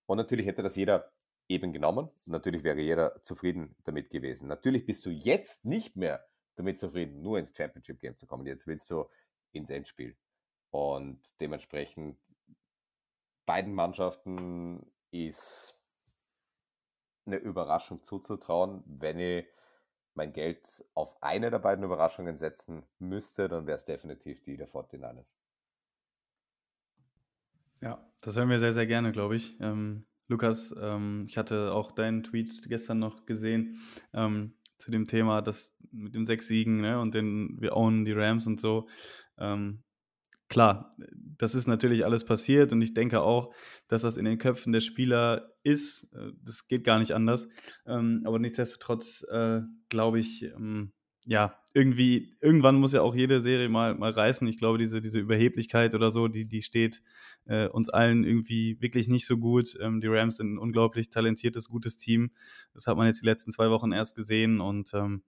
Und 0.06 0.18
natürlich 0.18 0.46
hätte 0.46 0.64
das 0.64 0.76
jeder 0.76 1.12
eben 1.48 1.74
genommen. 1.74 2.10
Natürlich 2.26 2.64
wäre 2.64 2.80
jeder 2.80 3.22
zufrieden 3.24 3.76
damit 3.84 4.10
gewesen. 4.10 4.48
Natürlich 4.48 4.86
bist 4.86 5.06
du 5.06 5.10
jetzt 5.10 5.66
nicht 5.66 5.96
mehr 5.96 6.26
damit 6.56 6.80
zufrieden, 6.80 7.22
nur 7.22 7.40
ins 7.40 7.56
Championship 7.56 8.00
Game 8.00 8.18
zu 8.18 8.28
kommen. 8.28 8.46
Jetzt 8.46 8.68
willst 8.68 8.90
du 8.90 9.10
ins 9.52 9.70
Endspiel. 9.70 10.16
Und 10.72 11.20
dementsprechend 11.40 12.18
beiden 13.46 13.74
Mannschaften 13.74 14.92
ist 15.12 15.78
eine 17.26 17.38
Überraschung 17.38 18.04
zuzutrauen. 18.04 18.84
Wenn 18.86 19.20
ich 19.20 19.46
mein 20.16 20.34
Geld 20.34 20.86
auf 20.94 21.22
eine 21.22 21.50
der 21.50 21.60
beiden 21.60 21.84
Überraschungen 21.84 22.38
setzen 22.38 22.86
müsste, 23.00 23.48
dann 23.48 23.68
wäre 23.68 23.78
es 23.78 23.86
definitiv 23.86 24.44
die 24.44 24.58
der 24.58 24.68
49ers. 24.68 25.34
Ja, 27.84 28.02
das 28.22 28.38
hören 28.38 28.50
wir 28.50 28.60
sehr, 28.60 28.72
sehr 28.72 28.88
gerne, 28.88 29.12
glaube 29.12 29.36
ich. 29.36 29.58
Ähm, 29.60 30.06
Lukas, 30.30 30.74
ähm, 30.80 31.26
ich 31.28 31.38
hatte 31.38 31.74
auch 31.74 31.92
deinen 31.92 32.24
Tweet 32.24 32.62
gestern 32.70 33.00
noch 33.00 33.26
gesehen 33.26 33.82
ähm, 34.14 34.54
zu 34.78 34.90
dem 34.90 35.06
Thema, 35.06 35.42
das 35.42 35.76
mit 35.92 36.16
den 36.16 36.26
sechs 36.26 36.48
Siegen 36.48 36.80
ne, 36.80 37.02
und 37.02 37.14
den 37.14 37.58
wir 37.60 37.76
ownen 37.76 38.06
die 38.06 38.14
Rams 38.14 38.48
und 38.48 38.62
so. 38.62 38.88
Ähm, 39.38 39.84
klar, 40.48 40.96
das 41.38 41.56
ist 41.56 41.68
natürlich 41.68 42.06
alles 42.06 42.24
passiert 42.24 42.72
und 42.72 42.82
ich 42.82 42.94
denke 42.94 43.20
auch, 43.20 43.54
dass 43.90 44.04
das 44.04 44.16
in 44.16 44.24
den 44.24 44.38
Köpfen 44.38 44.72
der 44.72 44.80
Spieler 44.80 45.52
ist. 45.64 46.06
Äh, 46.14 46.32
das 46.42 46.70
geht 46.70 46.86
gar 46.86 47.00
nicht 47.00 47.12
anders. 47.12 47.50
Ähm, 47.86 48.24
aber 48.24 48.40
nichtsdestotrotz 48.40 49.26
äh, 49.30 49.60
glaube 49.90 50.20
ich, 50.20 50.44
ähm, 50.44 50.94
ja, 51.26 51.58
irgendwie, 51.74 52.38
irgendwann 52.42 52.76
muss 52.76 52.94
ja 52.94 53.02
auch 53.02 53.16
jede 53.16 53.42
Serie 53.42 53.70
mal, 53.70 53.96
mal 53.96 54.12
reißen. 54.12 54.48
Ich 54.48 54.58
glaube, 54.58 54.78
diese, 54.78 55.02
diese 55.02 55.20
Überheblichkeit 55.20 55.96
oder 55.96 56.12
so, 56.12 56.28
die, 56.28 56.46
die 56.46 56.62
steht 56.62 57.02
äh, 57.46 57.68
uns 57.68 57.90
allen 57.90 58.24
irgendwie 58.24 58.80
wirklich 58.80 59.08
nicht 59.08 59.26
so 59.26 59.38
gut. 59.38 59.76
Ähm, 59.82 60.02
die 60.02 60.08
Rams 60.08 60.38
sind 60.38 60.54
ein 60.54 60.58
unglaublich 60.58 61.10
talentiertes, 61.10 61.70
gutes 61.70 61.98
Team. 61.98 62.32
Das 62.74 62.88
hat 62.88 62.98
man 62.98 63.08
jetzt 63.08 63.22
die 63.22 63.26
letzten 63.26 63.52
zwei 63.52 63.70
Wochen 63.70 63.92
erst 63.92 64.16
gesehen 64.16 64.62
und 64.62 64.94
ähm, 64.94 65.24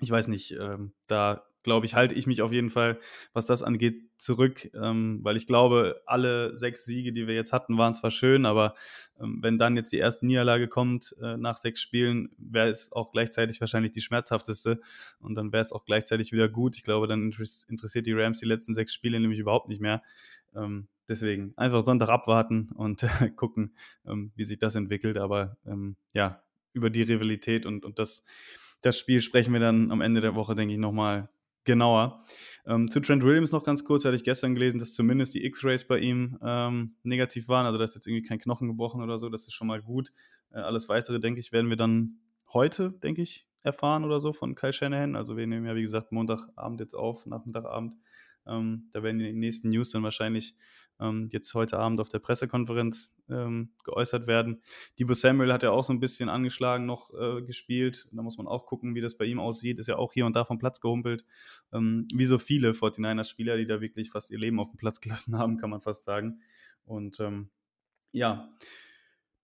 ich 0.00 0.10
weiß 0.10 0.28
nicht, 0.28 0.52
ähm, 0.52 0.92
da 1.06 1.44
glaube 1.62 1.86
ich, 1.86 1.94
halte 1.94 2.14
ich 2.14 2.26
mich 2.26 2.42
auf 2.42 2.52
jeden 2.52 2.70
Fall, 2.70 2.98
was 3.32 3.46
das 3.46 3.62
angeht, 3.62 4.10
zurück, 4.16 4.70
ähm, 4.74 5.20
weil 5.22 5.36
ich 5.36 5.46
glaube, 5.46 6.02
alle 6.06 6.56
sechs 6.56 6.84
Siege, 6.84 7.12
die 7.12 7.26
wir 7.26 7.34
jetzt 7.34 7.52
hatten, 7.52 7.76
waren 7.76 7.94
zwar 7.94 8.10
schön, 8.10 8.46
aber 8.46 8.74
ähm, 9.20 9.38
wenn 9.42 9.58
dann 9.58 9.76
jetzt 9.76 9.92
die 9.92 9.98
erste 9.98 10.26
Niederlage 10.26 10.68
kommt 10.68 11.14
äh, 11.20 11.36
nach 11.36 11.56
sechs 11.56 11.80
Spielen, 11.80 12.30
wäre 12.38 12.68
es 12.68 12.92
auch 12.92 13.10
gleichzeitig 13.10 13.60
wahrscheinlich 13.60 13.92
die 13.92 14.00
schmerzhafteste 14.00 14.80
und 15.18 15.34
dann 15.34 15.52
wäre 15.52 15.62
es 15.62 15.72
auch 15.72 15.84
gleichzeitig 15.84 16.32
wieder 16.32 16.48
gut. 16.48 16.76
Ich 16.76 16.84
glaube, 16.84 17.08
dann 17.08 17.32
interessiert 17.68 18.06
die 18.06 18.12
Rams 18.12 18.40
die 18.40 18.46
letzten 18.46 18.74
sechs 18.74 18.94
Spiele 18.94 19.18
nämlich 19.18 19.40
überhaupt 19.40 19.68
nicht 19.68 19.80
mehr. 19.80 20.02
Ähm, 20.54 20.88
deswegen 21.08 21.52
einfach 21.56 21.84
Sonntag 21.84 22.08
abwarten 22.08 22.70
und 22.74 23.02
äh, 23.02 23.08
gucken, 23.36 23.74
ähm, 24.06 24.32
wie 24.34 24.44
sich 24.44 24.58
das 24.58 24.74
entwickelt. 24.74 25.18
Aber 25.18 25.56
ähm, 25.66 25.96
ja, 26.14 26.42
über 26.72 26.90
die 26.90 27.02
Rivalität 27.02 27.66
und, 27.66 27.84
und 27.84 27.98
das, 27.98 28.24
das 28.80 28.98
Spiel 28.98 29.20
sprechen 29.20 29.52
wir 29.52 29.60
dann 29.60 29.90
am 29.90 30.00
Ende 30.00 30.20
der 30.20 30.34
Woche, 30.34 30.54
denke 30.54 30.74
ich, 30.74 30.80
nochmal 30.80 31.28
genauer. 31.64 32.24
Ähm, 32.66 32.90
zu 32.90 33.00
Trent 33.00 33.24
Williams 33.24 33.52
noch 33.52 33.64
ganz 33.64 33.84
kurz, 33.84 34.04
hatte 34.04 34.16
ich 34.16 34.24
gestern 34.24 34.54
gelesen, 34.54 34.78
dass 34.78 34.94
zumindest 34.94 35.34
die 35.34 35.44
X-Rays 35.44 35.86
bei 35.86 35.98
ihm 35.98 36.38
ähm, 36.42 36.94
negativ 37.02 37.48
waren. 37.48 37.66
Also 37.66 37.78
da 37.78 37.84
ist 37.84 37.94
jetzt 37.94 38.06
irgendwie 38.06 38.26
kein 38.26 38.38
Knochen 38.38 38.68
gebrochen 38.68 39.02
oder 39.02 39.18
so, 39.18 39.28
das 39.28 39.42
ist 39.46 39.54
schon 39.54 39.66
mal 39.68 39.82
gut. 39.82 40.12
Äh, 40.52 40.58
alles 40.58 40.88
weitere, 40.88 41.20
denke 41.20 41.40
ich, 41.40 41.52
werden 41.52 41.70
wir 41.70 41.76
dann 41.76 42.18
heute, 42.52 42.92
denke 43.02 43.22
ich, 43.22 43.46
erfahren 43.62 44.04
oder 44.04 44.20
so 44.20 44.32
von 44.32 44.54
Kyle 44.54 44.72
Shanahan. 44.72 45.16
Also 45.16 45.36
wir 45.36 45.46
nehmen 45.46 45.66
ja, 45.66 45.74
wie 45.74 45.82
gesagt, 45.82 46.12
Montagabend 46.12 46.80
jetzt 46.80 46.94
auf, 46.94 47.26
Nachmittagabend. 47.26 47.94
Ähm, 48.46 48.88
da 48.92 49.02
werden 49.02 49.18
die 49.18 49.32
nächsten 49.32 49.70
News 49.70 49.90
dann 49.90 50.02
wahrscheinlich 50.02 50.54
ähm, 51.00 51.28
jetzt 51.32 51.52
heute 51.54 51.78
Abend 51.78 52.00
auf 52.00 52.08
der 52.08 52.18
Pressekonferenz 52.18 53.14
ähm, 53.28 53.70
geäußert 53.84 54.26
werden. 54.26 54.62
Debo 54.98 55.14
Samuel 55.14 55.52
hat 55.52 55.62
ja 55.62 55.70
auch 55.70 55.84
so 55.84 55.92
ein 55.92 56.00
bisschen 56.00 56.28
angeschlagen 56.28 56.86
noch 56.86 57.12
äh, 57.14 57.42
gespielt. 57.42 58.08
Da 58.12 58.22
muss 58.22 58.38
man 58.38 58.46
auch 58.46 58.66
gucken, 58.66 58.94
wie 58.94 59.00
das 59.00 59.16
bei 59.16 59.24
ihm 59.24 59.40
aussieht. 59.40 59.78
Ist 59.78 59.88
ja 59.88 59.96
auch 59.96 60.12
hier 60.12 60.26
und 60.26 60.36
da 60.36 60.44
vom 60.44 60.58
Platz 60.58 60.80
gehumpelt. 60.80 61.24
Ähm, 61.72 62.06
wie 62.14 62.24
so 62.24 62.38
viele 62.38 62.72
49ers-Spieler, 62.72 63.56
die 63.56 63.66
da 63.66 63.80
wirklich 63.80 64.10
fast 64.10 64.30
ihr 64.30 64.38
Leben 64.38 64.60
auf 64.60 64.70
dem 64.70 64.76
Platz 64.76 65.00
gelassen 65.00 65.38
haben, 65.38 65.56
kann 65.56 65.70
man 65.70 65.80
fast 65.80 66.04
sagen. 66.04 66.40
Und 66.84 67.20
ähm, 67.20 67.50
ja, 68.12 68.52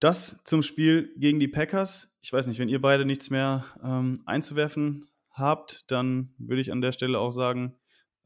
das 0.01 0.43
zum 0.45 0.63
Spiel 0.63 1.13
gegen 1.17 1.41
die 1.41 1.49
Packers. 1.49 2.17
Ich 2.21 2.33
weiß 2.33 2.47
nicht, 2.47 2.59
wenn 2.59 2.69
ihr 2.69 2.81
beide 2.81 3.05
nichts 3.05 3.31
mehr 3.31 3.65
ähm, 3.83 4.23
einzuwerfen 4.27 5.07
habt, 5.31 5.91
dann 5.91 6.35
würde 6.39 6.61
ich 6.61 6.71
an 6.71 6.81
der 6.81 6.93
Stelle 6.93 7.19
auch 7.19 7.33
sagen, 7.33 7.77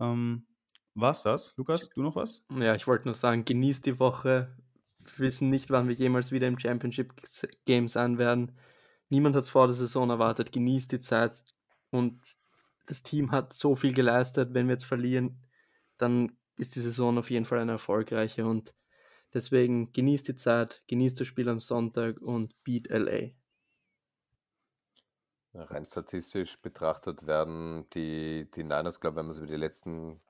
ähm, 0.01 0.47
war's 0.95 1.22
das? 1.22 1.55
Lukas, 1.57 1.88
du 1.90 2.03
noch 2.03 2.16
was? 2.16 2.45
Ja, 2.51 2.74
ich 2.74 2.86
wollte 2.86 3.07
nur 3.07 3.14
sagen, 3.14 3.45
genießt 3.45 3.86
die 3.86 3.99
Woche. 3.99 4.57
Wir 4.99 5.26
wissen 5.26 5.51
nicht, 5.51 5.70
wann 5.70 5.88
wir 5.88 5.95
jemals 5.95 6.32
wieder 6.32 6.49
im 6.49 6.59
Championship 6.59 7.12
Game 7.64 7.88
sein 7.88 8.18
werden. 8.18 8.53
Niemand 9.09 9.36
hat 9.36 9.45
es 9.45 9.51
vor 9.51 9.66
der 9.66 9.74
Saison 9.74 10.11
erwartet. 10.11 10.53
Genießt 10.53 10.93
die 10.93 11.01
Zeit 11.01 11.45
und 11.90 12.20
das 12.86 13.03
Team 13.03 13.30
hat 13.30 13.53
so 13.53 13.76
viel 13.76 13.93
geleistet. 13.93 14.55
Wenn 14.55 14.66
wir 14.66 14.74
jetzt 14.74 14.84
verlieren, 14.84 15.43
dann 15.99 16.36
ist 16.57 16.76
die 16.76 16.80
Saison 16.80 17.18
auf 17.18 17.30
jeden 17.30 17.45
Fall 17.45 17.59
eine 17.59 17.72
erfolgreiche 17.72 18.47
und 18.47 18.74
deswegen 19.34 19.93
genießt 19.93 20.28
die 20.28 20.36
Zeit, 20.36 20.82
genießt 20.88 21.20
das 21.20 21.26
Spiel 21.26 21.49
am 21.49 21.61
Sonntag 21.61 22.20
und 22.20 22.55
beat 22.64 22.88
LA. 22.88 23.30
Rein 25.55 25.84
statistisch 25.84 26.59
betrachtet 26.61 27.26
werden 27.26 27.86
die, 27.90 28.49
die 28.55 28.64
Niners, 28.64 29.01
glaube 29.01 29.14
ich, 29.14 29.18
wenn 29.18 29.26
man 29.26 29.32
es 29.32 29.38
über 29.38 29.47
die 29.47 29.57
letzten 29.57 30.20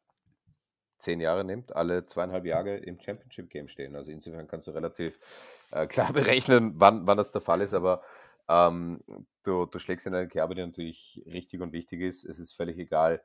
zehn 1.03 1.20
Jahre 1.20 1.44
nimmt, 1.44 1.74
alle 1.74 2.05
zweieinhalb 2.05 2.44
Jahre 2.44 2.76
im 2.76 3.00
Championship 3.00 3.50
Game 3.50 3.68
stehen. 3.68 3.96
Also 3.96 4.11
insofern 4.11 4.48
kannst 4.48 4.68
du 4.68 4.70
relativ 4.70 5.18
äh, 5.72 5.86
klar 5.86 6.12
berechnen, 6.12 6.74
wann, 6.76 7.07
wann 7.07 7.18
das 7.18 7.32
der 7.32 7.40
Fall 7.40 7.61
ist, 7.61 7.74
aber 7.74 8.03
ähm, 8.48 9.03
du, 9.42 9.66
du 9.66 9.78
schlägst 9.78 10.07
in 10.07 10.14
eine 10.14 10.28
Kerbe, 10.28 10.55
die 10.55 10.64
natürlich 10.64 11.22
richtig 11.26 11.61
und 11.61 11.72
wichtig 11.72 12.00
ist. 12.00 12.24
Es 12.24 12.38
ist 12.38 12.53
völlig 12.53 12.78
egal, 12.78 13.22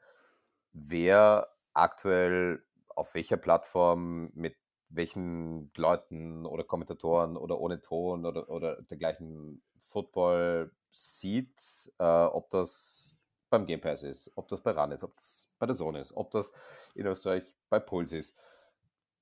wer 0.74 1.50
aktuell 1.74 2.64
auf 2.90 3.14
welcher 3.14 3.38
Plattform 3.38 4.32
mit 4.34 4.56
welchen 4.90 5.72
Leuten 5.76 6.46
oder 6.46 6.64
Kommentatoren 6.64 7.38
oder 7.38 7.60
ohne 7.60 7.82
Ton 7.82 8.26
oder, 8.26 8.50
oder 8.50 8.82
dergleichen 8.84 9.62
Football 9.78 10.72
sieht, 10.92 11.92
äh, 12.00 12.04
ob 12.04 12.50
das 12.50 13.07
beim 13.50 13.66
Game 13.66 13.82
Pass 13.82 14.04
ist, 14.04 14.32
ob 14.36 14.48
das 14.48 14.62
bei 14.62 14.72
RAN 14.72 14.92
ist, 14.92 15.04
ob 15.04 15.16
das 15.16 15.50
bei 15.60 15.66
der 15.66 15.76
Zone 15.76 16.00
ist, 16.00 16.16
ob 16.16 16.32
das 16.32 16.52
in 16.96 17.06
Österreich 17.06 17.56
bei 17.70 17.80
Puls 17.80 18.12
ist. 18.12 18.38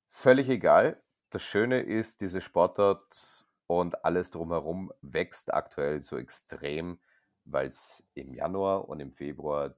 Völlig 0.08 0.50
egal. 0.50 1.02
Das 1.30 1.44
Schöne 1.44 1.82
ist, 1.82 2.22
diese 2.22 2.42
Sportart 2.42 3.46
und 3.68 4.06
alles 4.06 4.32
drumherum 4.32 4.94
wächst 5.02 5.54
aktuell 5.54 6.02
so 6.02 6.18
extrem, 6.18 7.00
weil 7.44 7.68
es 7.68 8.04
im 8.14 8.34
Januar 8.34 8.88
und 8.88 9.00
im 9.00 9.12
Februar 9.12 9.76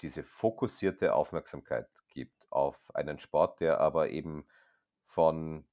diese 0.00 0.22
fokussierte 0.22 1.14
Aufmerksamkeit 1.14 1.88
gibt 2.08 2.50
auf 2.50 2.94
einen 2.94 3.18
Sport, 3.18 3.60
der 3.60 3.80
aber 3.80 4.10
eben 4.10 4.46
von 5.04 5.64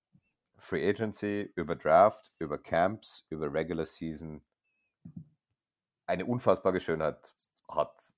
Free 0.58 0.88
Agency 0.88 1.52
über 1.56 1.76
Draft, 1.76 2.32
über 2.40 2.58
Camps, 2.58 3.26
über 3.30 3.54
Regular 3.54 3.86
Season 3.86 4.44
eine 6.08 6.26
unfassbare 6.26 6.80
Schönheit 6.80 7.34
hat. 7.70 8.14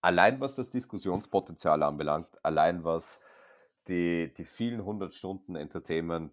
Allein 0.00 0.40
was 0.40 0.56
das 0.56 0.70
Diskussionspotenzial 0.70 1.82
anbelangt, 1.82 2.44
allein 2.44 2.84
was 2.84 3.20
die, 3.88 4.32
die 4.34 4.44
vielen 4.44 4.84
hundert 4.84 5.14
Stunden 5.14 5.56
Entertainment 5.56 6.32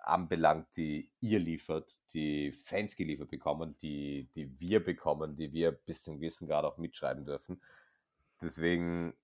anbelangt, 0.00 0.76
die 0.76 1.10
ihr 1.20 1.40
liefert, 1.40 1.98
die 2.14 2.52
Fans 2.52 2.96
geliefert 2.96 3.28
bekommen, 3.28 3.76
die, 3.78 4.28
die 4.34 4.58
wir 4.60 4.82
bekommen, 4.82 5.36
die 5.36 5.52
wir 5.52 5.72
bis 5.72 6.02
zum 6.04 6.20
gewissen 6.20 6.46
Grad 6.46 6.64
auch 6.64 6.78
mitschreiben 6.78 7.24
dürfen. 7.24 7.60
Deswegen, 8.40 9.14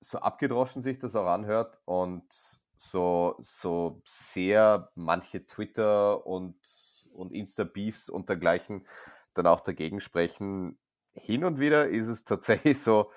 so 0.00 0.18
abgedroschen 0.18 0.82
sich 0.82 0.98
das 0.98 1.16
auch 1.16 1.26
anhört 1.26 1.80
und 1.84 2.24
so, 2.76 3.36
so 3.40 4.00
sehr 4.04 4.90
manche 4.94 5.46
Twitter 5.46 6.26
und, 6.26 6.56
und 7.12 7.32
Insta-Beefs 7.32 8.08
und 8.08 8.28
dergleichen 8.28 8.86
dann 9.34 9.46
auch 9.46 9.60
dagegen 9.60 10.00
sprechen, 10.00 10.78
hin 11.16 11.44
und 11.44 11.60
wieder 11.60 11.88
ist 11.88 12.08
es 12.08 12.24
tatsächlich 12.24 12.80
so, 12.80 13.10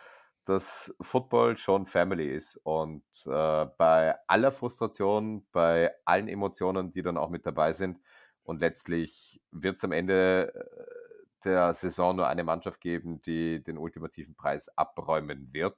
dass 0.45 0.93
Football 1.01 1.57
schon 1.57 1.85
Family 1.85 2.35
ist. 2.35 2.57
Und 2.63 3.03
äh, 3.25 3.65
bei 3.77 4.15
aller 4.27 4.51
Frustration, 4.51 5.45
bei 5.51 5.91
allen 6.05 6.27
Emotionen, 6.27 6.91
die 6.91 7.01
dann 7.01 7.17
auch 7.17 7.29
mit 7.29 7.45
dabei 7.45 7.73
sind, 7.73 7.99
und 8.43 8.61
letztlich 8.61 9.39
wird 9.51 9.77
es 9.77 9.83
am 9.83 9.91
Ende 9.91 10.51
äh, 10.55 11.43
der 11.43 11.73
Saison 11.75 12.15
nur 12.15 12.27
eine 12.27 12.43
Mannschaft 12.43 12.81
geben, 12.81 13.21
die 13.21 13.63
den 13.63 13.77
ultimativen 13.77 14.35
Preis 14.35 14.69
abräumen 14.75 15.53
wird. 15.53 15.77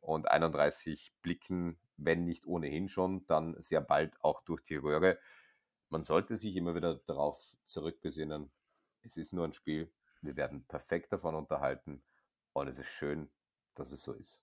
Und 0.00 0.28
31 0.28 1.12
blicken, 1.22 1.78
wenn 1.96 2.24
nicht 2.24 2.46
ohnehin 2.46 2.88
schon, 2.88 3.24
dann 3.26 3.54
sehr 3.60 3.80
bald 3.80 4.16
auch 4.20 4.42
durch 4.42 4.64
die 4.64 4.76
Röhre. 4.76 5.18
Man 5.90 6.02
sollte 6.02 6.36
sich 6.36 6.56
immer 6.56 6.74
wieder 6.74 6.96
darauf 7.06 7.56
zurückbesinnen, 7.64 8.50
es 9.02 9.16
ist 9.16 9.32
nur 9.32 9.44
ein 9.44 9.52
Spiel, 9.52 9.90
wir 10.22 10.36
werden 10.36 10.64
perfekt 10.66 11.12
davon 11.12 11.34
unterhalten 11.34 12.02
und 12.52 12.68
es 12.68 12.78
ist 12.78 12.88
schön, 12.88 13.30
dass 13.74 13.92
es 13.92 14.02
so 14.02 14.12
ist. 14.12 14.42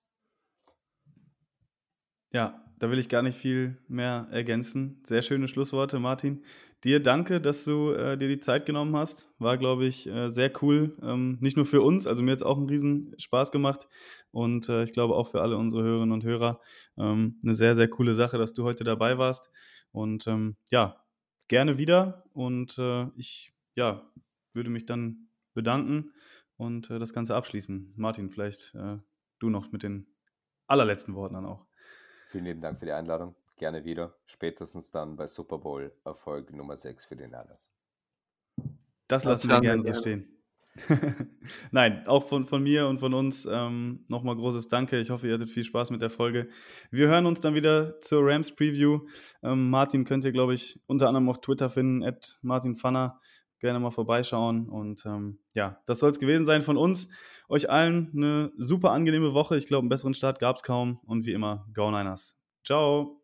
Ja, 2.32 2.62
da 2.78 2.90
will 2.90 2.98
ich 2.98 3.08
gar 3.08 3.22
nicht 3.22 3.38
viel 3.38 3.78
mehr 3.88 4.28
ergänzen. 4.30 5.00
Sehr 5.04 5.22
schöne 5.22 5.48
Schlussworte, 5.48 5.98
Martin. 5.98 6.44
Dir 6.84 7.02
danke, 7.02 7.40
dass 7.40 7.64
du 7.64 7.92
äh, 7.92 8.18
dir 8.18 8.28
die 8.28 8.40
Zeit 8.40 8.66
genommen 8.66 8.94
hast. 8.96 9.32
War, 9.38 9.56
glaube 9.56 9.86
ich, 9.86 10.06
äh, 10.06 10.28
sehr 10.28 10.52
cool. 10.62 10.96
Ähm, 11.02 11.38
nicht 11.40 11.56
nur 11.56 11.64
für 11.64 11.80
uns, 11.80 12.06
also 12.06 12.22
mir 12.22 12.32
hat 12.32 12.40
es 12.40 12.42
auch 12.44 12.58
einen 12.58 12.68
riesen 12.68 13.14
Spaß 13.18 13.50
gemacht. 13.52 13.88
Und 14.30 14.68
äh, 14.68 14.84
ich 14.84 14.92
glaube 14.92 15.14
auch 15.14 15.28
für 15.28 15.40
alle 15.40 15.56
unsere 15.56 15.82
Hörerinnen 15.84 16.12
und 16.12 16.24
Hörer 16.24 16.60
ähm, 16.98 17.40
eine 17.42 17.54
sehr, 17.54 17.74
sehr 17.76 17.88
coole 17.88 18.14
Sache, 18.14 18.36
dass 18.38 18.52
du 18.52 18.64
heute 18.64 18.84
dabei 18.84 19.16
warst. 19.16 19.50
Und 19.92 20.26
ähm, 20.26 20.56
ja, 20.70 21.02
gerne 21.48 21.78
wieder. 21.78 22.24
Und 22.34 22.76
äh, 22.78 23.06
ich 23.16 23.54
ja, 23.74 24.10
würde 24.52 24.70
mich 24.70 24.84
dann 24.84 25.25
bedanken 25.56 26.12
und 26.56 26.90
äh, 26.90 27.00
das 27.00 27.12
Ganze 27.12 27.34
abschließen. 27.34 27.94
Martin, 27.96 28.30
vielleicht 28.30 28.76
äh, 28.76 28.98
du 29.40 29.50
noch 29.50 29.72
mit 29.72 29.82
den 29.82 30.06
allerletzten 30.68 31.14
Worten 31.16 31.34
dann 31.34 31.46
auch. 31.46 31.66
Vielen 32.28 32.44
lieben 32.44 32.60
Dank 32.60 32.78
für 32.78 32.86
die 32.86 32.92
Einladung. 32.92 33.34
Gerne 33.56 33.84
wieder. 33.84 34.14
Spätestens 34.26 34.90
dann 34.90 35.16
bei 35.16 35.26
Super 35.26 35.58
Bowl 35.58 35.92
Erfolg 36.04 36.52
Nummer 36.52 36.76
6 36.76 37.06
für 37.06 37.16
den 37.16 37.30
Niners. 37.30 37.72
Das, 39.08 39.22
das 39.22 39.24
lassen 39.24 39.48
wir 39.48 39.60
gerne 39.60 39.82
so 39.82 39.94
stehen. 39.94 40.36
Nein, 41.70 42.06
auch 42.06 42.28
von, 42.28 42.44
von 42.44 42.62
mir 42.62 42.86
und 42.86 42.98
von 42.98 43.14
uns 43.14 43.46
ähm, 43.50 44.04
nochmal 44.08 44.36
großes 44.36 44.68
Danke. 44.68 44.98
Ich 44.98 45.10
hoffe, 45.10 45.26
ihr 45.26 45.34
hattet 45.34 45.50
viel 45.50 45.64
Spaß 45.64 45.90
mit 45.90 46.02
der 46.02 46.10
Folge. 46.10 46.48
Wir 46.90 47.08
hören 47.08 47.26
uns 47.26 47.40
dann 47.40 47.54
wieder 47.54 47.98
zur 48.00 48.26
Rams 48.26 48.54
Preview. 48.54 49.00
Ähm, 49.42 49.70
Martin 49.70 50.04
könnt 50.04 50.24
ihr, 50.24 50.32
glaube 50.32 50.54
ich, 50.54 50.80
unter 50.86 51.08
anderem 51.08 51.28
auf 51.28 51.40
Twitter 51.40 51.70
finden, 51.70 52.04
at 52.04 52.38
Martin 52.42 52.76
Pfanner 52.76 53.20
gerne 53.60 53.78
mal 53.80 53.90
vorbeischauen. 53.90 54.68
Und 54.68 55.04
ähm, 55.06 55.38
ja, 55.54 55.80
das 55.86 55.98
soll 55.98 56.10
es 56.10 56.18
gewesen 56.18 56.46
sein 56.46 56.62
von 56.62 56.76
uns. 56.76 57.08
Euch 57.48 57.70
allen 57.70 58.10
eine 58.14 58.52
super 58.58 58.90
angenehme 58.92 59.34
Woche. 59.34 59.56
Ich 59.56 59.66
glaube, 59.66 59.82
einen 59.82 59.88
besseren 59.88 60.14
Start 60.14 60.38
gab 60.38 60.56
es 60.56 60.62
kaum. 60.62 61.00
Und 61.06 61.26
wie 61.26 61.32
immer, 61.32 61.66
Go 61.74 61.90
Niners. 61.90 62.36
Ciao. 62.64 63.22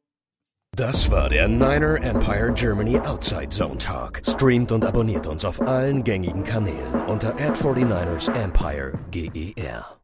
Das 0.75 1.11
war 1.11 1.29
der 1.29 1.49
Niner 1.49 2.03
Empire 2.03 2.51
Germany 2.55 2.99
Outside 2.99 3.51
Zone 3.51 3.77
Talk. 3.77 4.23
Streamt 4.27 4.73
und 4.73 4.87
abonniert 4.87 5.27
uns 5.27 5.45
auf 5.45 5.61
allen 5.61 6.03
gängigen 6.03 6.45
Kanälen 6.45 7.03
unter 7.09 7.35
ad 7.35 7.63
49 7.63 8.35
ersempire 8.35 8.99
GER. 9.11 10.02